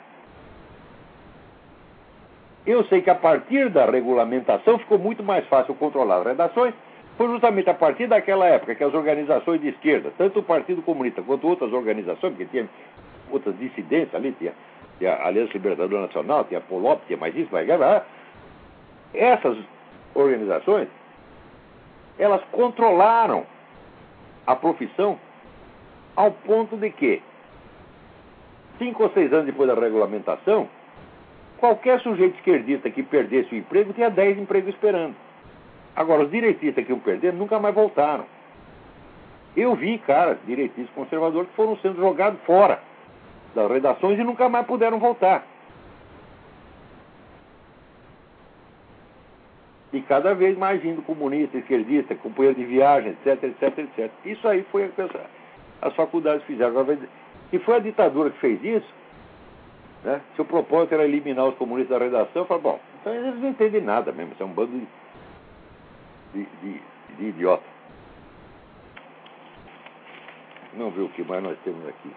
Eu 2.64 2.84
sei 2.84 3.02
que 3.02 3.10
a 3.10 3.14
partir 3.14 3.68
da 3.70 3.86
regulamentação 3.86 4.78
ficou 4.78 4.98
muito 4.98 5.22
mais 5.22 5.44
fácil 5.46 5.74
controlar 5.74 6.18
as 6.18 6.26
redações. 6.26 6.74
Foi 7.18 7.28
justamente 7.28 7.68
a 7.68 7.74
partir 7.74 8.06
daquela 8.06 8.46
época 8.46 8.74
que 8.74 8.84
as 8.84 8.94
organizações 8.94 9.60
de 9.60 9.68
esquerda, 9.68 10.12
tanto 10.16 10.38
o 10.38 10.42
Partido 10.42 10.80
Comunista 10.80 11.22
quanto 11.22 11.46
outras 11.46 11.72
organizações, 11.72 12.30
porque 12.30 12.46
tinha 12.46 12.68
outras 13.30 13.58
dissidências 13.58 14.14
ali, 14.14 14.32
tinha 14.32 14.52
tinha 15.02 15.14
a 15.14 15.26
Aliança 15.26 15.52
Libertadora 15.54 16.02
Nacional, 16.02 16.44
tinha 16.44 16.58
a 16.58 16.62
Polop, 16.62 17.02
tinha 17.06 17.18
mais 17.18 17.34
isso, 17.34 17.48
mais 17.50 17.68
aquilo. 17.68 17.84
Essas 19.14 19.58
organizações, 20.14 20.88
elas 22.18 22.42
controlaram 22.52 23.44
a 24.46 24.56
profissão 24.56 25.18
ao 26.16 26.30
ponto 26.30 26.76
de 26.76 26.90
que, 26.90 27.22
cinco 28.78 29.04
ou 29.04 29.10
seis 29.10 29.32
anos 29.32 29.46
depois 29.46 29.68
da 29.68 29.74
regulamentação, 29.74 30.68
qualquer 31.58 32.00
sujeito 32.00 32.36
esquerdista 32.36 32.90
que 32.90 33.02
perdesse 33.02 33.54
o 33.54 33.58
emprego 33.58 33.92
tinha 33.92 34.10
dez 34.10 34.38
empregos 34.38 34.74
esperando. 34.74 35.14
Agora, 35.94 36.22
os 36.22 36.30
direitistas 36.30 36.84
que 36.84 36.90
iam 36.90 36.98
perdendo 36.98 37.36
nunca 37.36 37.58
mais 37.58 37.74
voltaram. 37.74 38.24
Eu 39.54 39.74
vi 39.74 39.98
caras, 39.98 40.38
direitistas 40.46 40.94
conservadores, 40.94 41.48
que 41.50 41.56
foram 41.56 41.76
sendo 41.78 42.00
jogados 42.00 42.40
fora 42.42 42.80
das 43.54 43.70
redações 43.70 44.18
e 44.18 44.24
nunca 44.24 44.48
mais 44.48 44.66
puderam 44.66 44.98
voltar. 44.98 45.44
E 49.92 50.00
cada 50.02 50.34
vez 50.34 50.56
mais 50.56 50.80
vindo 50.80 51.02
comunista, 51.02 51.58
esquerdista, 51.58 52.14
companheiro 52.14 52.58
de 52.58 52.64
viagem, 52.64 53.10
etc, 53.10 53.44
etc, 53.44 53.78
etc. 53.78 54.10
Isso 54.24 54.48
aí 54.48 54.64
foi 54.70 54.86
o 54.86 54.92
que 54.92 55.02
as 55.82 55.94
faculdades 55.94 56.44
fizeram. 56.46 56.74
E 57.52 57.58
foi 57.58 57.76
a 57.76 57.80
ditadura 57.80 58.30
que 58.30 58.38
fez 58.38 58.62
isso. 58.64 59.02
Né? 60.02 60.20
Se 60.34 60.40
o 60.40 60.44
propósito 60.44 60.94
era 60.94 61.04
eliminar 61.04 61.46
os 61.46 61.54
comunistas 61.56 61.98
da 61.98 62.04
redação, 62.04 62.42
eu 62.42 62.46
falo, 62.46 62.60
bom, 62.60 62.80
então 63.00 63.14
eles 63.14 63.38
não 63.38 63.50
entendem 63.50 63.82
nada 63.82 64.10
mesmo, 64.12 64.32
isso 64.32 64.42
é 64.42 64.46
um 64.46 64.52
bando 64.52 64.72
de, 64.72 64.86
de, 66.34 66.48
de, 66.62 66.82
de 67.18 67.24
idiota. 67.26 67.62
Vamos 70.76 70.94
ver 70.94 71.02
o 71.02 71.08
que 71.10 71.22
mais 71.22 71.42
nós 71.42 71.58
temos 71.64 71.86
aqui. 71.86 72.10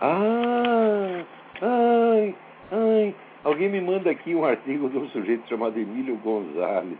Ah, 0.00 1.24
ai, 1.62 2.34
ai. 2.72 3.14
Alguém 3.56 3.70
me 3.70 3.80
manda 3.80 4.10
aqui 4.10 4.34
um 4.34 4.44
artigo 4.44 4.86
de 4.90 4.98
um 4.98 5.08
sujeito 5.08 5.48
chamado 5.48 5.80
Emílio 5.80 6.14
Gonzalez, 6.18 6.98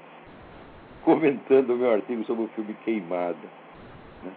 comentando 1.04 1.74
o 1.74 1.76
meu 1.76 1.92
artigo 1.92 2.24
sobre 2.24 2.44
o 2.44 2.48
filme 2.48 2.72
Queimada. 2.82 3.36
Né? 4.24 4.32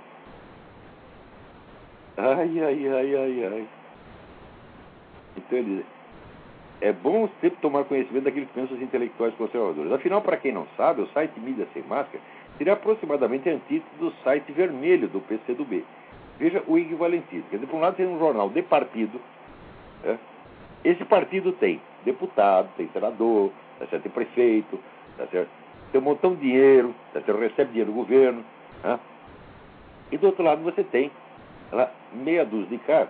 Ai, 2.17 2.59
ai, 2.59 2.88
ai, 2.89 3.15
ai, 3.15 3.45
ai. 3.45 3.67
Então 5.38 5.57
ele 5.59 5.78
diz, 5.78 5.86
é 6.82 6.91
bom 6.91 7.30
sempre 7.39 7.57
tomar 7.61 7.86
conhecimento 7.86 8.26
daqueles 8.26 8.49
que 8.49 8.53
pensam 8.53 8.76
os 8.76 8.84
intelectuais 8.84 9.34
conservadores. 9.36 9.89
Afinal, 9.89 10.22
para 10.22 10.36
quem 10.36 10.51
não 10.51 10.67
sabe, 10.76 11.01
o 11.01 11.07
site 11.13 11.39
Mídia 11.39 11.70
Sem 11.74 11.84
Máscara 11.84 12.22
seria 12.57 12.74
aproximadamente 12.74 13.49
antítese 13.49 13.95
do 13.97 14.11
site 14.26 14.51
vermelho 14.51 15.07
do 15.07 15.22
PCdoB. 15.22 15.86
Veja 16.38 16.61
o 16.67 16.78
equivalentismo. 16.78 17.45
Quer 17.49 17.59
dizer, 17.59 17.67
por 17.67 17.78
um 17.78 17.80
lado 17.80 17.95
tem 17.95 18.05
um 18.05 18.20
jornal 18.20 18.49
de 18.49 18.61
partido. 18.61 19.22
Né? 20.03 20.20
Esse 20.84 21.04
partido 21.06 21.52
tem 21.54 21.82
deputado, 22.06 22.70
tem 22.78 22.90
senador, 22.94 23.52
tá 23.78 23.88
certo? 23.88 24.04
tem 24.04 24.12
prefeito, 24.12 24.80
tá 25.18 25.28
certo? 25.28 25.50
tem 25.92 26.00
um 26.00 26.04
montão 26.04 26.36
de 26.36 26.42
dinheiro, 26.42 26.94
tá 27.14 27.22
certo? 27.22 27.40
recebe 27.40 27.72
dinheiro 27.72 27.92
do 27.92 27.96
governo. 27.96 28.44
Né? 28.84 29.00
E 30.12 30.18
do 30.18 30.28
outro 30.28 30.44
lado 30.44 30.62
você 30.64 30.84
tem 30.84 31.12
lá, 31.72 31.92
meia 32.14 32.46
dúzia 32.46 32.70
de 32.70 32.78
caras 32.80 33.10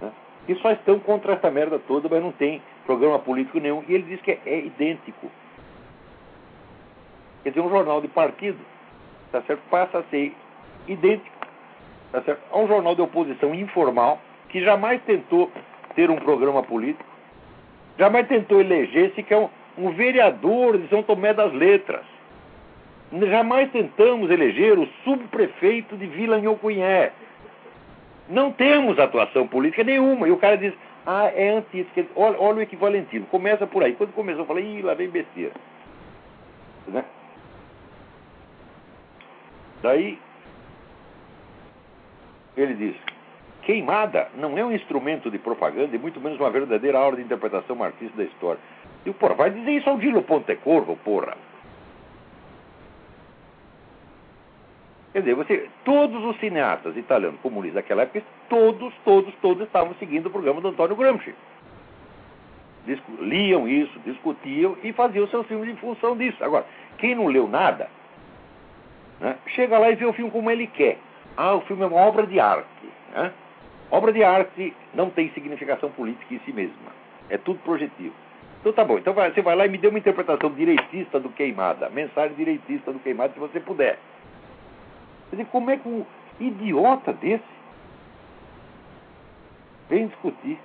né? 0.00 0.10
que 0.46 0.54
só 0.56 0.70
estão 0.72 0.98
contra 0.98 1.34
essa 1.34 1.50
merda 1.50 1.78
toda, 1.78 2.08
mas 2.08 2.22
não 2.22 2.32
tem 2.32 2.62
programa 2.86 3.18
político 3.18 3.58
nenhum. 3.58 3.84
E 3.88 3.94
ele 3.94 4.04
diz 4.04 4.20
que 4.20 4.32
é, 4.32 4.40
é 4.46 4.58
idêntico. 4.60 5.30
Quer 7.42 7.50
dizer, 7.50 7.60
um 7.60 7.70
jornal 7.70 8.00
de 8.00 8.08
partido 8.08 8.58
tá 9.32 9.42
certo? 9.42 9.60
passa 9.70 9.98
a 9.98 10.02
ser 10.04 10.34
idêntico 10.86 11.46
tá 12.12 12.22
certo? 12.22 12.42
a 12.50 12.58
um 12.58 12.68
jornal 12.68 12.94
de 12.94 13.02
oposição 13.02 13.54
informal 13.54 14.20
que 14.48 14.62
jamais 14.62 15.00
tentou 15.02 15.50
ter 15.94 16.10
um 16.10 16.16
programa 16.16 16.62
político, 16.62 17.04
jamais 17.98 18.26
tentou 18.26 18.60
eleger-se 18.60 19.22
que 19.22 19.34
é 19.34 19.38
um, 19.38 19.48
um 19.78 19.90
vereador 19.90 20.78
de 20.78 20.88
São 20.88 21.02
Tomé 21.02 21.32
das 21.34 21.52
Letras. 21.52 22.04
Jamais 23.12 23.70
tentamos 23.72 24.30
eleger 24.30 24.78
o 24.78 24.86
subprefeito 25.04 25.96
de 25.96 26.06
Vila 26.06 26.38
Nhocuinhé. 26.38 27.12
Não 28.28 28.52
temos 28.52 28.98
atuação 28.98 29.48
política 29.48 29.82
nenhuma. 29.82 30.28
E 30.28 30.30
o 30.30 30.36
cara 30.36 30.56
diz, 30.56 30.72
ah, 31.04 31.26
é 31.34 31.50
antítese. 31.50 32.08
Olha, 32.14 32.38
olha 32.38 32.58
o 32.58 32.62
equivalentismo. 32.62 33.26
Começa 33.26 33.66
por 33.66 33.82
aí. 33.82 33.94
Quando 33.94 34.12
começou, 34.12 34.42
eu 34.42 34.46
falei, 34.46 34.64
ih, 34.64 34.82
lá 34.82 34.94
vem 34.94 35.08
besteira. 35.08 35.52
Né? 36.86 37.04
Daí, 39.82 40.18
ele 42.56 42.74
diz: 42.74 42.96
queimada 43.62 44.28
não 44.36 44.56
é 44.56 44.64
um 44.64 44.72
instrumento 44.72 45.30
de 45.30 45.38
propaganda 45.38 45.94
e 45.94 45.98
muito 45.98 46.20
menos 46.20 46.38
uma 46.38 46.50
verdadeira 46.50 46.98
aula 46.98 47.16
de 47.16 47.22
interpretação 47.22 47.76
marxista 47.76 48.16
da 48.16 48.24
história. 48.24 48.60
E 49.04 49.12
porra, 49.12 49.34
vai 49.34 49.50
dizer 49.50 49.70
isso 49.72 49.88
ao 49.88 49.98
Dilo 49.98 50.22
Pontecorvo, 50.22 50.96
porra. 50.96 51.36
Quer 55.12 55.20
dizer, 55.20 55.34
você, 55.34 55.68
todos 55.84 56.24
os 56.24 56.38
cineastas 56.38 56.96
italianos 56.96 57.40
comunistas 57.40 57.82
daquela 57.82 58.02
época, 58.02 58.22
todos, 58.48 58.94
todos, 59.04 59.34
todos 59.42 59.66
estavam 59.66 59.94
seguindo 59.94 60.26
o 60.26 60.30
programa 60.30 60.60
do 60.60 60.68
Antônio 60.68 60.94
Gramsci. 60.94 61.34
Discu 62.86 63.12
liam 63.20 63.68
isso, 63.68 63.98
discutiam 64.04 64.76
e 64.82 64.92
faziam 64.92 65.26
seus 65.28 65.46
filmes 65.46 65.68
em 65.68 65.76
função 65.76 66.16
disso. 66.16 66.42
Agora, 66.42 66.64
quem 66.98 67.14
não 67.14 67.26
leu 67.26 67.48
nada, 67.48 67.88
né, 69.18 69.36
chega 69.48 69.78
lá 69.78 69.90
e 69.90 69.96
vê 69.96 70.06
o 70.06 70.12
filme 70.12 70.30
como 70.30 70.50
ele 70.50 70.66
quer. 70.68 70.98
Ah, 71.36 71.54
o 71.54 71.60
filme 71.62 71.82
é 71.82 71.86
uma 71.86 72.00
obra 72.00 72.26
de 72.26 72.38
arte. 72.38 72.88
Né? 73.12 73.32
Obra 73.90 74.12
de 74.12 74.22
arte 74.22 74.74
não 74.94 75.10
tem 75.10 75.30
significação 75.30 75.90
política 75.90 76.34
em 76.34 76.38
si 76.40 76.52
mesma. 76.52 76.92
É 77.28 77.36
tudo 77.36 77.58
projetivo. 77.60 78.14
Então 78.60 78.72
tá 78.72 78.84
bom. 78.84 78.98
Então 78.98 79.12
vai, 79.12 79.32
você 79.32 79.42
vai 79.42 79.56
lá 79.56 79.66
e 79.66 79.68
me 79.68 79.78
dê 79.78 79.88
uma 79.88 79.98
interpretação 79.98 80.50
direitista 80.50 81.18
do 81.18 81.30
Queimada. 81.30 81.90
Mensagem 81.90 82.36
direitista 82.36 82.92
do 82.92 82.98
Queimada, 83.00 83.32
se 83.32 83.38
você 83.40 83.58
puder. 83.58 83.98
Quer 85.30 85.36
dizer, 85.36 85.48
como 85.50 85.70
é 85.70 85.76
que 85.76 85.88
um 85.88 86.04
idiota 86.38 87.12
desse 87.12 87.42
vem 89.88 90.06
discutir? 90.06 90.58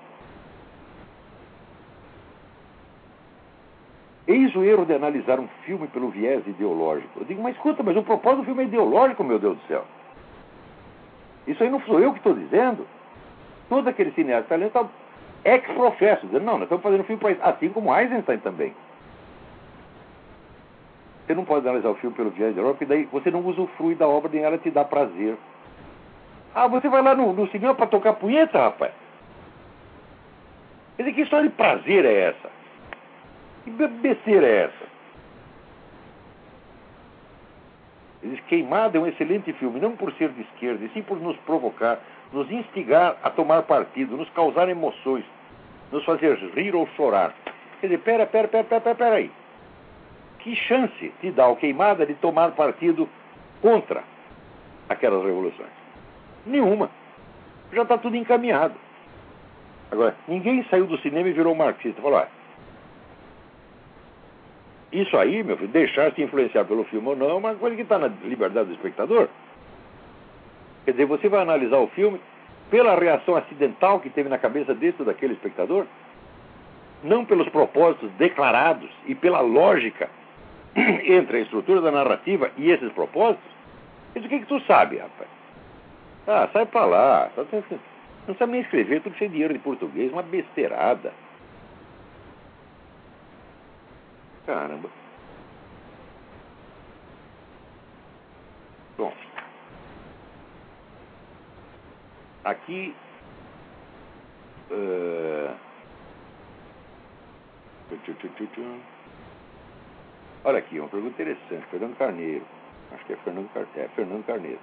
Eis 4.27 4.55
o 4.55 4.63
erro 4.63 4.85
de 4.85 4.93
analisar 4.93 5.39
um 5.39 5.47
filme 5.65 5.87
pelo 5.87 6.09
viés 6.09 6.45
ideológico. 6.47 7.19
Eu 7.19 7.25
digo, 7.25 7.41
mas 7.41 7.55
escuta, 7.55 7.83
mas 7.83 7.95
o 7.95 8.03
propósito 8.03 8.41
do 8.41 8.45
filme 8.45 8.63
é 8.63 8.65
ideológico, 8.65 9.23
meu 9.23 9.37
Deus 9.37 9.57
do 9.57 9.67
céu. 9.67 9.85
Isso 11.47 11.61
aí 11.61 11.69
não 11.69 11.79
sou 11.81 11.99
eu 11.99 12.11
que 12.11 12.17
estou 12.17 12.33
dizendo. 12.33 12.87
Todo 13.69 13.87
aquele 13.87 14.11
cineasta 14.11 14.45
italiano 14.45 14.67
está 14.67 14.85
ex-professo, 15.43 16.25
dizendo, 16.27 16.45
não, 16.45 16.53
nós 16.53 16.63
estamos 16.63 16.83
fazendo 16.83 17.01
um 17.01 17.05
filme 17.05 17.19
para 17.19 17.31
isso. 17.31 17.41
Assim 17.43 17.69
como 17.69 17.95
Eisenstein 17.95 18.39
também. 18.39 18.73
Você 21.25 21.33
não 21.33 21.45
pode 21.45 21.67
analisar 21.67 21.89
o 21.89 21.95
filme 21.95 22.15
pelo 22.15 22.29
viés 22.29 22.53
de 22.53 22.59
Europa, 22.59 22.77
porque 22.77 22.93
daí 22.93 23.05
você 23.11 23.31
não 23.31 23.45
usufrui 23.45 23.95
da 23.95 24.07
obra, 24.07 24.29
nem 24.31 24.43
ela 24.43 24.57
te 24.57 24.69
dá 24.69 24.83
prazer. 24.83 25.35
Ah, 26.53 26.67
você 26.67 26.87
vai 26.87 27.01
lá 27.01 27.15
no, 27.15 27.33
no 27.33 27.47
cinema 27.49 27.73
para 27.73 27.87
tocar 27.87 28.13
punheta, 28.13 28.59
rapaz? 28.59 28.93
Quer 30.95 31.03
dizer, 31.03 31.15
que 31.15 31.21
história 31.21 31.49
de 31.49 31.55
prazer 31.55 32.05
é 32.05 32.29
essa? 32.29 32.49
Que 33.63 33.71
besteira 33.71 34.47
é 34.47 34.55
essa? 34.65 34.85
Ele 38.21 38.35
diz, 38.35 38.45
Queimada 38.45 38.97
é 38.97 39.01
um 39.01 39.07
excelente 39.07 39.51
filme, 39.53 39.79
não 39.79 39.95
por 39.95 40.13
ser 40.13 40.29
de 40.29 40.41
esquerda, 40.41 40.85
e 40.85 40.89
sim 40.89 41.01
por 41.01 41.19
nos 41.19 41.35
provocar, 41.37 41.99
nos 42.35 42.51
instigar 42.51 43.15
a 43.23 43.29
tomar 43.29 43.63
partido, 43.63 44.17
nos 44.17 44.29
causar 44.31 44.67
emoções, 44.67 45.23
nos 45.89 46.03
fazer 46.03 46.35
rir 46.53 46.75
ou 46.75 46.85
chorar. 46.97 47.33
Quer 47.79 47.87
dizer, 47.87 47.99
pera, 47.99 48.25
pera, 48.25 48.47
pera, 48.49 48.63
pera, 48.65 48.81
pera, 48.81 48.95
pera 48.95 49.15
aí. 49.15 49.31
Que 50.39 50.53
chance 50.53 51.13
te 51.21 51.31
dá 51.31 51.47
o 51.47 51.55
Queimada 51.55 52.05
de 52.05 52.13
tomar 52.15 52.51
partido 52.51 53.07
contra 53.61 54.03
aquelas 54.89 55.23
revoluções? 55.23 55.69
Nenhuma. 56.45 56.89
Já 57.71 57.83
está 57.83 57.97
tudo 57.97 58.17
encaminhado. 58.17 58.75
Agora, 59.89 60.13
ninguém 60.27 60.65
saiu 60.69 60.87
do 60.87 60.97
cinema 60.97 61.29
e 61.29 61.33
virou 61.33 61.55
marxista. 61.55 62.01
Falou, 62.01 62.19
ah, 62.19 62.27
isso 64.91 65.15
aí, 65.17 65.41
meu 65.41 65.55
filho, 65.55 65.69
deixar-se 65.69 66.21
influenciar 66.21 66.65
pelo 66.65 66.83
filme 66.85 67.07
ou 67.07 67.15
não 67.15 67.29
é 67.29 67.33
uma 67.33 67.55
coisa 67.55 67.77
que 67.77 67.83
está 67.83 67.97
na 67.97 68.07
liberdade 68.07 68.67
do 68.67 68.75
espectador. 68.75 69.29
Quer 70.85 70.91
dizer, 70.91 71.05
você 71.05 71.27
vai 71.27 71.41
analisar 71.41 71.77
o 71.77 71.87
filme 71.87 72.21
pela 72.69 72.95
reação 72.95 73.35
acidental 73.35 73.99
que 73.99 74.09
teve 74.09 74.29
na 74.29 74.37
cabeça 74.37 74.73
desse 74.73 74.97
ou 74.99 75.05
daquele 75.05 75.33
espectador, 75.33 75.85
não 77.03 77.25
pelos 77.25 77.49
propósitos 77.49 78.09
declarados 78.13 78.89
e 79.05 79.13
pela 79.13 79.39
lógica 79.41 80.09
entre 80.75 81.37
a 81.37 81.41
estrutura 81.41 81.81
da 81.81 81.91
narrativa 81.91 82.51
e 82.57 82.71
esses 82.71 82.91
propósitos. 82.93 83.55
Isso 84.15 84.25
o 84.25 84.29
que, 84.29 84.39
que 84.39 84.45
tu 84.45 84.59
sabe, 84.61 84.97
rapaz? 84.97 85.29
Ah, 86.27 86.49
sai 86.53 86.65
pra 86.65 86.85
lá. 86.85 87.29
Não 88.27 88.35
sabe 88.35 88.53
nem 88.53 88.61
escrever, 88.61 89.01
tudo 89.01 89.15
cheio 89.17 89.29
de 89.29 89.41
erro 89.41 89.53
de 89.53 89.59
português, 89.59 90.11
uma 90.11 90.23
besteirada. 90.23 91.13
Caramba. 94.45 94.89
Bom. 98.97 99.13
Aqui. 102.45 102.95
Uh... 104.69 105.55
Olha 110.43 110.59
aqui, 110.59 110.79
uma 110.79 110.87
pergunta 110.87 111.21
interessante. 111.21 111.65
Fernando 111.71 111.97
Carneiro. 111.97 112.45
Acho 112.93 113.03
que 113.05 113.13
é 113.13 113.15
Fernando, 113.17 113.51
Car... 113.51 113.65
é, 113.75 113.87
Fernando 113.95 114.25
Carneiro. 114.25 114.59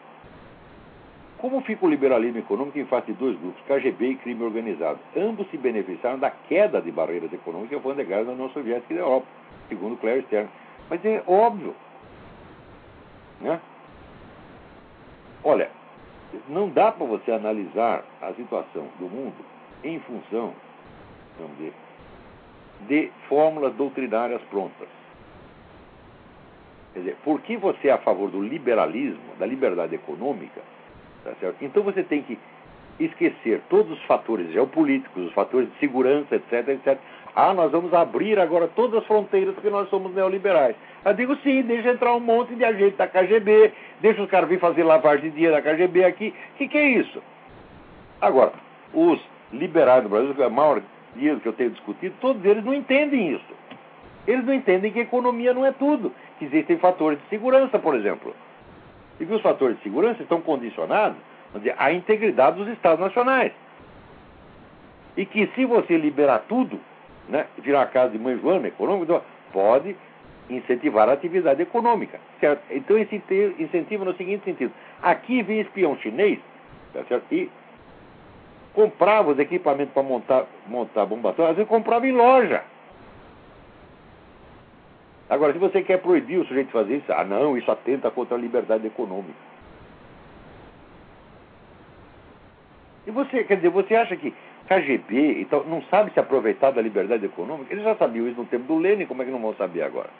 Como 1.38 1.60
fica 1.62 1.84
o 1.84 1.88
liberalismo 1.88 2.38
econômico 2.38 2.78
em 2.78 2.86
face 2.86 3.08
de 3.08 3.14
dois 3.14 3.36
grupos, 3.36 3.60
KGB 3.66 4.10
e 4.10 4.16
crime 4.16 4.44
organizado? 4.44 5.00
Ambos 5.16 5.50
se 5.50 5.56
beneficiaram 5.56 6.20
da 6.20 6.30
queda 6.30 6.80
de 6.80 6.92
barreiras 6.92 7.32
econômicas 7.32 7.76
que 7.76 7.82
foram 7.82 7.96
da 7.96 8.32
União 8.32 8.48
Soviética 8.50 8.92
e 8.92 8.96
da 8.96 9.02
Europa, 9.02 9.26
segundo 9.68 9.96
Claire 9.96 10.22
Stern. 10.26 10.48
Mas 10.88 11.04
é 11.04 11.20
óbvio. 11.26 11.74
Né? 13.40 13.60
Olha, 15.42 15.68
não 16.48 16.68
dá 16.68 16.90
para 16.92 17.06
você 17.06 17.32
analisar 17.32 18.04
a 18.20 18.32
situação 18.34 18.88
do 18.98 19.06
mundo 19.06 19.44
em 19.84 19.98
função 20.00 20.54
vamos 21.38 21.56
dizer, 21.56 21.72
de 22.88 23.10
fórmulas 23.28 23.74
doutrinárias 23.74 24.40
prontas. 24.50 24.88
Quer 26.92 27.00
dizer, 27.00 27.16
por 27.24 27.40
que 27.40 27.56
você 27.56 27.88
é 27.88 27.92
a 27.92 27.98
favor 27.98 28.30
do 28.30 28.42
liberalismo, 28.42 29.34
da 29.38 29.46
liberdade 29.46 29.94
econômica, 29.94 30.60
tá 31.24 31.32
então 31.60 31.82
você 31.82 32.02
tem 32.02 32.22
que 32.22 32.38
esquecer 33.00 33.62
todos 33.70 33.92
os 33.92 34.04
fatores 34.04 34.52
geopolíticos, 34.52 35.26
os 35.26 35.32
fatores 35.32 35.70
de 35.72 35.78
segurança, 35.78 36.36
etc, 36.36 36.68
etc. 36.68 36.98
Ah, 37.34 37.54
nós 37.54 37.72
vamos 37.72 37.94
abrir 37.94 38.38
agora 38.38 38.68
todas 38.68 39.00
as 39.00 39.06
fronteiras 39.06 39.54
porque 39.54 39.70
nós 39.70 39.88
somos 39.88 40.14
neoliberais. 40.14 40.76
Eu 41.04 41.14
digo 41.14 41.34
sim, 41.36 41.62
deixa 41.62 41.90
entrar 41.90 42.14
um 42.14 42.20
monte 42.20 42.54
de 42.54 42.64
agente 42.64 42.96
da 42.96 43.06
KGB, 43.06 43.72
deixa 44.00 44.22
os 44.22 44.30
caras 44.30 44.48
vir 44.48 44.60
fazer 44.60 44.82
lavagem 44.82 45.30
de 45.30 45.36
dinheiro 45.36 45.54
da 45.54 45.62
KGB 45.62 46.04
aqui. 46.04 46.34
O 46.54 46.58
que, 46.58 46.68
que 46.68 46.78
é 46.78 46.88
isso? 46.90 47.22
Agora, 48.20 48.52
os 48.92 49.18
liberais 49.52 50.02
do 50.02 50.10
Brasil, 50.10 50.44
a 50.44 50.50
maior 50.50 50.82
dia 51.16 51.36
que 51.36 51.48
eu 51.48 51.52
tenho 51.54 51.70
discutido, 51.70 52.14
todos 52.20 52.44
eles 52.44 52.64
não 52.64 52.74
entendem 52.74 53.32
isso. 53.32 53.62
Eles 54.26 54.44
não 54.44 54.54
entendem 54.54 54.92
que 54.92 55.00
economia 55.00 55.52
não 55.54 55.66
é 55.66 55.72
tudo, 55.72 56.12
que 56.38 56.44
existem 56.44 56.76
fatores 56.78 57.18
de 57.20 57.28
segurança, 57.28 57.78
por 57.78 57.94
exemplo. 57.94 58.34
E 59.18 59.24
que 59.24 59.32
os 59.32 59.42
fatores 59.42 59.76
de 59.78 59.82
segurança 59.82 60.22
estão 60.22 60.40
condicionados 60.40 61.16
dizer, 61.54 61.74
à 61.78 61.92
integridade 61.92 62.56
dos 62.56 62.68
Estados 62.68 63.00
nacionais. 63.00 63.52
E 65.16 65.26
que 65.26 65.46
se 65.54 65.64
você 65.64 65.96
liberar 65.96 66.44
tudo, 66.48 66.78
né, 67.28 67.46
virar 67.58 67.82
a 67.82 67.86
casa 67.86 68.12
de 68.12 68.18
mãe 68.18 68.38
Joana 68.38 68.68
econômica, 68.68 69.04
então, 69.04 69.22
pode 69.52 69.96
incentivar 70.50 71.08
a 71.08 71.12
atividade 71.12 71.62
econômica. 71.62 72.18
Certo? 72.40 72.62
Então 72.70 72.98
incentiva 72.98 74.04
no 74.04 74.14
seguinte 74.16 74.44
sentido. 74.44 74.72
Aqui 75.02 75.42
vem 75.42 75.60
espião 75.60 75.96
chinês 75.98 76.38
tá 76.92 77.02
certo? 77.04 77.24
e 77.32 77.50
comprava 78.74 79.32
os 79.32 79.38
equipamentos 79.38 79.92
para 79.92 80.02
montar, 80.02 80.46
montar 80.66 81.06
bomba 81.06 81.30
atômica, 81.30 81.50
às 81.50 81.56
vezes 81.56 81.68
comprava 81.68 82.06
em 82.06 82.12
loja. 82.12 82.62
Agora, 85.28 85.52
se 85.52 85.58
você 85.58 85.82
quer 85.82 85.98
proibir 85.98 86.38
o 86.38 86.44
sujeito 86.44 86.66
de 86.66 86.72
fazer 86.72 86.96
isso, 86.96 87.12
ah 87.12 87.24
não, 87.24 87.56
isso 87.56 87.70
atenta 87.70 88.10
contra 88.10 88.36
a 88.36 88.40
liberdade 88.40 88.86
econômica. 88.86 89.52
E 93.06 93.10
você, 93.10 93.42
quer 93.44 93.56
dizer, 93.56 93.70
você 93.70 93.94
acha 93.94 94.16
que 94.16 94.32
KGB 94.68 95.40
então, 95.40 95.64
não 95.64 95.82
sabe 95.82 96.12
se 96.12 96.20
aproveitar 96.20 96.70
da 96.70 96.80
liberdade 96.80 97.24
econômica? 97.24 97.72
Eles 97.72 97.84
já 97.84 97.94
sabiam 97.96 98.28
isso 98.28 98.40
no 98.40 98.46
tempo 98.46 98.64
do 98.64 98.78
Lenin, 98.78 99.06
como 99.06 99.22
é 99.22 99.24
que 99.24 99.30
não 99.30 99.40
vão 99.40 99.54
saber 99.54 99.82
agora? 99.82 100.10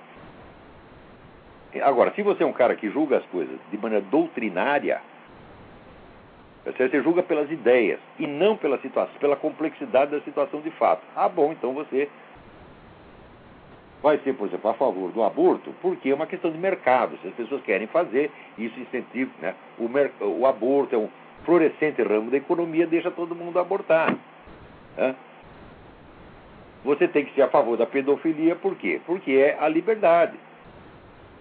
Agora, 1.82 2.12
se 2.14 2.22
você 2.22 2.42
é 2.42 2.46
um 2.46 2.52
cara 2.52 2.76
que 2.76 2.90
julga 2.90 3.16
as 3.16 3.24
coisas 3.26 3.58
de 3.70 3.78
maneira 3.78 4.04
doutrinária, 4.10 5.00
você 6.64 7.02
julga 7.02 7.22
pelas 7.22 7.50
ideias 7.50 7.98
e 8.18 8.26
não 8.26 8.56
pela 8.56 8.78
situação, 8.78 9.14
pela 9.18 9.36
complexidade 9.36 10.10
da 10.10 10.20
situação 10.20 10.60
de 10.60 10.70
fato. 10.72 11.02
Ah, 11.16 11.28
bom, 11.28 11.50
então 11.52 11.72
você 11.72 12.08
vai 14.02 14.18
ser, 14.18 14.34
por 14.34 14.48
exemplo, 14.48 14.70
a 14.70 14.74
favor 14.74 15.10
do 15.12 15.22
aborto, 15.22 15.72
porque 15.80 16.10
é 16.10 16.14
uma 16.14 16.26
questão 16.26 16.50
de 16.50 16.58
mercado. 16.58 17.16
Se 17.22 17.28
as 17.28 17.34
pessoas 17.34 17.62
querem 17.62 17.86
fazer, 17.86 18.30
isso 18.58 18.78
incentiva. 18.78 19.30
Né? 19.40 19.54
O, 19.78 19.88
o 20.40 20.46
aborto 20.46 20.94
é 20.94 20.98
um 20.98 21.08
florescente 21.44 22.02
ramo 22.02 22.30
da 22.30 22.36
economia, 22.36 22.86
deixa 22.86 23.10
todo 23.10 23.34
mundo 23.34 23.58
abortar. 23.58 24.14
Né? 24.96 25.14
Você 26.84 27.06
tem 27.08 27.24
que 27.24 27.34
ser 27.34 27.42
a 27.42 27.48
favor 27.48 27.76
da 27.76 27.86
pedofilia, 27.86 28.56
por 28.56 28.74
quê? 28.76 29.00
Porque 29.06 29.32
é 29.32 29.56
a 29.60 29.68
liberdade. 29.68 30.36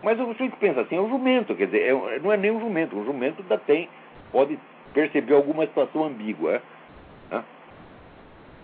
Mas 0.04 0.20
o 0.20 0.26
sujeito 0.28 0.58
pensa 0.58 0.82
assim, 0.82 0.98
é 0.98 1.02
um 1.02 1.10
jumento, 1.10 1.56
quer 1.56 1.66
dizer, 1.66 1.82
é, 1.82 2.20
não 2.20 2.32
é 2.32 2.38
nem 2.38 2.52
um 2.52 2.60
jumento, 2.60 2.98
um 2.98 3.06
jumento 3.06 3.42
ainda 3.42 3.58
tem, 3.58 3.88
pode 4.32 4.58
perceber 4.94 5.34
alguma 5.34 5.66
situação 5.66 6.04
ambígua. 6.04 6.62
Né? 7.30 7.44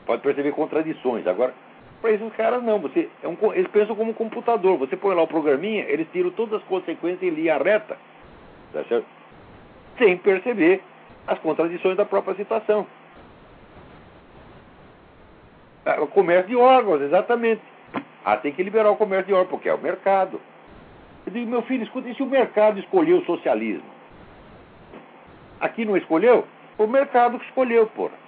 Pode 0.05 0.21
perceber 0.21 0.51
contradições. 0.51 1.25
Agora, 1.27 1.53
para 2.01 2.11
esses 2.11 2.33
caras 2.33 2.63
não, 2.63 2.79
você 2.79 3.09
é 3.23 3.27
um, 3.27 3.37
eles 3.53 3.67
pensam 3.71 3.95
como 3.95 4.11
um 4.11 4.13
computador. 4.13 4.77
Você 4.77 4.95
põe 4.95 5.15
lá 5.15 5.23
o 5.23 5.27
programinha, 5.27 5.83
eles 5.87 6.07
tiram 6.11 6.29
todas 6.31 6.61
as 6.61 6.67
consequências 6.67 7.23
em 7.23 7.35
linha 7.35 7.57
reta, 7.57 7.97
tá 8.71 8.83
sem 9.97 10.15
perceber 10.17 10.81
as 11.25 11.39
contradições 11.39 11.97
da 11.97 12.05
própria 12.05 12.35
situação. 12.35 12.85
Ah, 15.87 16.01
o 16.01 16.07
comércio 16.07 16.49
de 16.49 16.55
órgãos, 16.57 17.01
exatamente. 17.01 17.61
Ah, 18.25 18.35
tem 18.35 18.51
que 18.51 18.61
liberar 18.61 18.91
o 18.91 18.97
comércio 18.97 19.27
de 19.27 19.33
órgãos, 19.33 19.51
porque 19.51 19.69
é 19.69 19.73
o 19.73 19.77
mercado. 19.77 20.41
Eu 21.25 21.31
digo, 21.31 21.49
meu 21.49 21.61
filho, 21.61 21.83
escuta, 21.83 22.09
e 22.09 22.15
se 22.15 22.21
o 22.21 22.25
mercado 22.25 22.77
escolheu 22.77 23.19
o 23.19 23.25
socialismo? 23.25 23.87
Aqui 25.61 25.85
não 25.85 25.95
escolheu? 25.95 26.45
O 26.77 26.87
mercado 26.87 27.39
que 27.39 27.45
escolheu, 27.45 27.87
porra. 27.87 28.27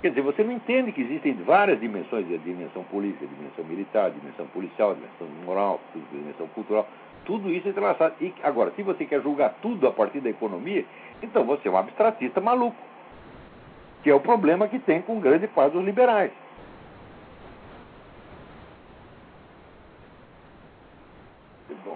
Quer 0.00 0.10
dizer, 0.10 0.22
você 0.22 0.44
não 0.44 0.52
entende 0.52 0.92
que 0.92 1.00
existem 1.00 1.34
várias 1.34 1.80
dimensões, 1.80 2.26
a 2.32 2.36
dimensão 2.36 2.84
política, 2.84 3.24
a 3.24 3.28
dimensão 3.28 3.64
militar, 3.64 4.06
a 4.06 4.10
dimensão 4.10 4.46
policial, 4.46 4.92
a 4.92 4.94
dimensão 4.94 5.26
moral, 5.44 5.80
a 5.94 6.16
dimensão 6.16 6.46
cultural. 6.48 6.88
Tudo 7.24 7.50
isso 7.50 7.66
é 7.66 7.70
entrelaçado. 7.70 8.14
E 8.20 8.32
agora, 8.44 8.72
se 8.76 8.82
você 8.82 9.04
quer 9.04 9.20
julgar 9.20 9.56
tudo 9.60 9.88
a 9.88 9.92
partir 9.92 10.20
da 10.20 10.30
economia, 10.30 10.84
então 11.20 11.44
você 11.44 11.66
é 11.66 11.70
um 11.70 11.76
abstratista 11.76 12.40
maluco. 12.40 12.91
Que 14.02 14.10
é 14.10 14.14
o 14.14 14.20
problema 14.20 14.68
que 14.68 14.78
tem 14.78 15.02
com 15.02 15.20
grande 15.20 15.46
parte 15.48 15.72
dos 15.74 15.84
liberais. 15.84 16.32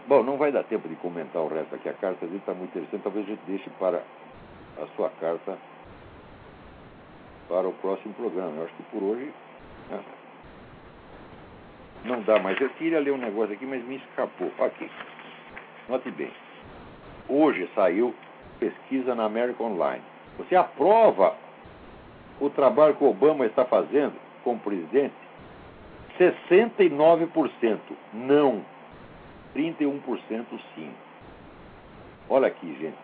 Bom, 0.08 0.22
não 0.22 0.36
vai 0.36 0.52
dar 0.52 0.62
tempo 0.62 0.88
de 0.88 0.94
comentar 0.96 1.42
o 1.42 1.48
resto 1.48 1.74
aqui. 1.74 1.88
A 1.88 1.94
carta 1.94 2.24
dele 2.26 2.38
está 2.38 2.54
muito 2.54 2.70
interessante. 2.70 3.02
Talvez 3.02 3.26
a 3.26 3.28
gente 3.30 3.42
deixe 3.46 3.68
para 3.70 4.02
a 4.80 4.86
sua 4.94 5.10
carta 5.20 5.58
para 7.48 7.66
o 7.66 7.72
próximo 7.72 8.14
programa. 8.14 8.52
Eu 8.56 8.64
acho 8.64 8.74
que 8.74 8.82
por 8.84 9.02
hoje 9.02 9.32
né, 9.90 10.00
não 12.04 12.22
dá 12.22 12.38
mais. 12.38 12.60
Eu 12.60 12.70
queria 12.70 13.00
ler 13.00 13.12
um 13.12 13.18
negócio 13.18 13.52
aqui, 13.52 13.66
mas 13.66 13.84
me 13.84 13.96
escapou. 13.96 14.50
Aqui. 14.60 14.88
Note 15.88 16.10
bem. 16.12 16.30
Hoje 17.28 17.68
saiu 17.74 18.14
pesquisa 18.60 19.14
na 19.14 19.24
American 19.24 19.72
Online. 19.72 20.02
Você 20.38 20.54
aprova 20.54 21.34
o 22.40 22.50
trabalho 22.50 22.94
que 22.94 23.04
o 23.04 23.10
Obama 23.10 23.46
está 23.46 23.64
fazendo 23.64 24.14
como 24.44 24.58
presidente? 24.58 25.14
69% 26.18 27.78
não 28.12 28.62
31% 29.54 30.44
sim. 30.74 30.90
Olha 32.28 32.48
aqui, 32.48 32.76
gente. 32.80 32.96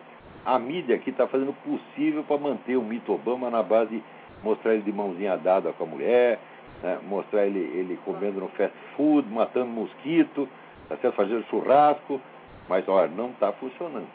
A 0.45 0.59
mídia 0.59 0.95
aqui 0.95 1.09
está 1.09 1.25
fazendo 1.25 1.49
o 1.49 1.53
possível 1.53 2.23
para 2.23 2.37
manter 2.37 2.75
o 2.75 2.81
mito 2.81 3.13
Obama 3.13 3.49
na 3.49 3.63
base 3.63 3.97
de 3.97 4.03
mostrar 4.43 4.73
ele 4.73 4.83
de 4.83 4.91
mãozinha 4.91 5.37
dada 5.37 5.71
com 5.71 5.83
a 5.85 5.87
mulher, 5.87 6.37
né? 6.81 6.99
mostrar 7.03 7.45
ele, 7.45 7.59
ele 7.59 7.97
comendo 8.03 8.41
no 8.41 8.49
fast 8.49 8.75
food, 8.95 9.27
matando 9.29 9.67
mosquito, 9.67 10.49
tá 10.89 10.97
certo? 10.97 11.15
fazendo 11.15 11.45
churrasco. 11.49 12.19
Mas, 12.67 12.87
olha, 12.87 13.07
não 13.07 13.29
está 13.29 13.51
funcionando. 13.53 14.07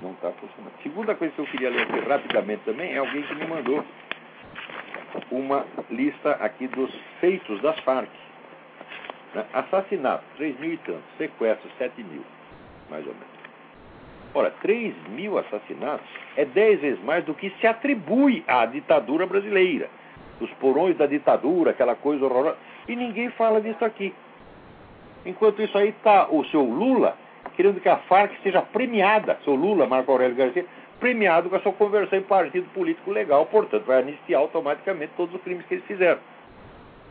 Não 0.00 0.12
está 0.12 0.30
funcionando. 0.32 0.72
Segunda 0.82 1.14
coisa 1.14 1.34
que 1.34 1.40
eu 1.40 1.46
queria 1.46 1.70
ler 1.70 1.82
aqui 1.82 2.00
rapidamente 2.00 2.62
também 2.64 2.92
é 2.92 2.98
alguém 2.98 3.22
que 3.22 3.34
me 3.34 3.46
mandou 3.46 3.84
uma 5.30 5.64
lista 5.90 6.32
aqui 6.32 6.66
dos 6.68 6.90
feitos 7.20 7.60
das 7.62 7.78
Farc. 7.80 8.08
Né? 9.34 9.44
Assassinato, 9.52 10.24
3 10.36 10.58
mil 10.58 10.72
e 10.72 10.76
tantos. 10.78 11.02
Sequestro, 11.18 11.70
7 11.78 12.02
mil, 12.02 12.24
mais 12.88 13.06
ou 13.06 13.12
menos. 13.12 13.40
Ora, 14.34 14.50
3 14.62 14.94
mil 15.08 15.38
assassinatos 15.38 16.06
é 16.36 16.44
10 16.44 16.80
vezes 16.80 17.04
mais 17.04 17.24
do 17.24 17.34
que 17.34 17.50
se 17.60 17.66
atribui 17.66 18.44
à 18.46 18.64
ditadura 18.66 19.26
brasileira. 19.26 19.88
Os 20.40 20.50
porões 20.52 20.96
da 20.96 21.06
ditadura, 21.06 21.72
aquela 21.72 21.94
coisa 21.94 22.24
horrorosa. 22.24 22.56
E 22.88 22.96
ninguém 22.96 23.30
fala 23.30 23.60
disso 23.60 23.84
aqui. 23.84 24.14
Enquanto 25.26 25.60
isso 25.60 25.76
aí 25.76 25.90
está 25.90 26.28
o 26.30 26.44
seu 26.46 26.62
Lula 26.62 27.16
querendo 27.60 27.80
que 27.80 27.88
a 27.88 27.96
Farc 27.96 28.32
seja 28.42 28.62
premiada, 28.62 29.38
seu 29.44 29.54
Lula, 29.54 29.86
Marco 29.86 30.10
Aurélio 30.10 30.36
Garcia, 30.36 30.64
premiado 31.00 31.48
com 31.48 31.56
a 31.56 31.60
sua 31.60 31.72
conversão 31.72 32.18
em 32.18 32.22
partido 32.22 32.68
político 32.72 33.10
legal, 33.10 33.46
portanto, 33.46 33.84
vai 33.84 34.00
anistiar 34.00 34.40
automaticamente 34.40 35.12
todos 35.16 35.34
os 35.34 35.40
crimes 35.42 35.66
que 35.66 35.74
eles 35.74 35.86
fizeram. 35.86 36.20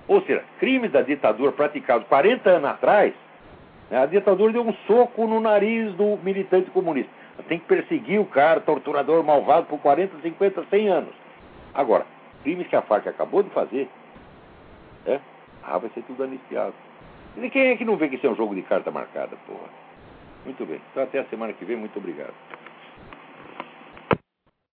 Ou 0.07 0.21
seja, 0.21 0.43
crimes 0.59 0.91
da 0.91 1.01
ditadura 1.01 1.51
praticados 1.51 2.07
40 2.07 2.49
anos 2.49 2.69
atrás, 2.69 3.13
né, 3.89 4.01
a 4.01 4.05
ditadura 4.05 4.53
deu 4.53 4.61
um 4.61 4.73
soco 4.87 5.27
no 5.27 5.39
nariz 5.39 5.93
do 5.95 6.17
militante 6.23 6.69
comunista. 6.71 7.11
Tem 7.47 7.59
que 7.59 7.65
perseguir 7.65 8.19
o 8.19 8.25
cara, 8.25 8.59
torturador, 8.59 9.23
malvado, 9.23 9.65
por 9.65 9.79
40, 9.79 10.21
50, 10.21 10.65
100 10.69 10.87
anos. 10.89 11.13
Agora, 11.73 12.05
crimes 12.43 12.67
que 12.67 12.75
a 12.75 12.81
FARC 12.81 13.07
acabou 13.07 13.43
de 13.43 13.49
fazer, 13.51 13.87
é, 15.05 15.19
ah, 15.63 15.77
vai 15.77 15.89
ser 15.91 16.03
tudo 16.03 16.23
anistiado. 16.23 16.73
E 17.37 17.49
quem 17.49 17.67
é 17.67 17.77
que 17.77 17.85
não 17.85 17.95
vê 17.95 18.09
que 18.09 18.15
isso 18.15 18.27
é 18.27 18.29
um 18.29 18.35
jogo 18.35 18.55
de 18.55 18.61
carta 18.63 18.91
marcada, 18.91 19.37
porra? 19.47 19.69
Muito 20.43 20.65
bem. 20.65 20.81
Então 20.91 21.03
até 21.03 21.19
a 21.19 21.25
semana 21.25 21.53
que 21.53 21.65
vem. 21.65 21.77
Muito 21.77 21.97
obrigado. 21.97 22.33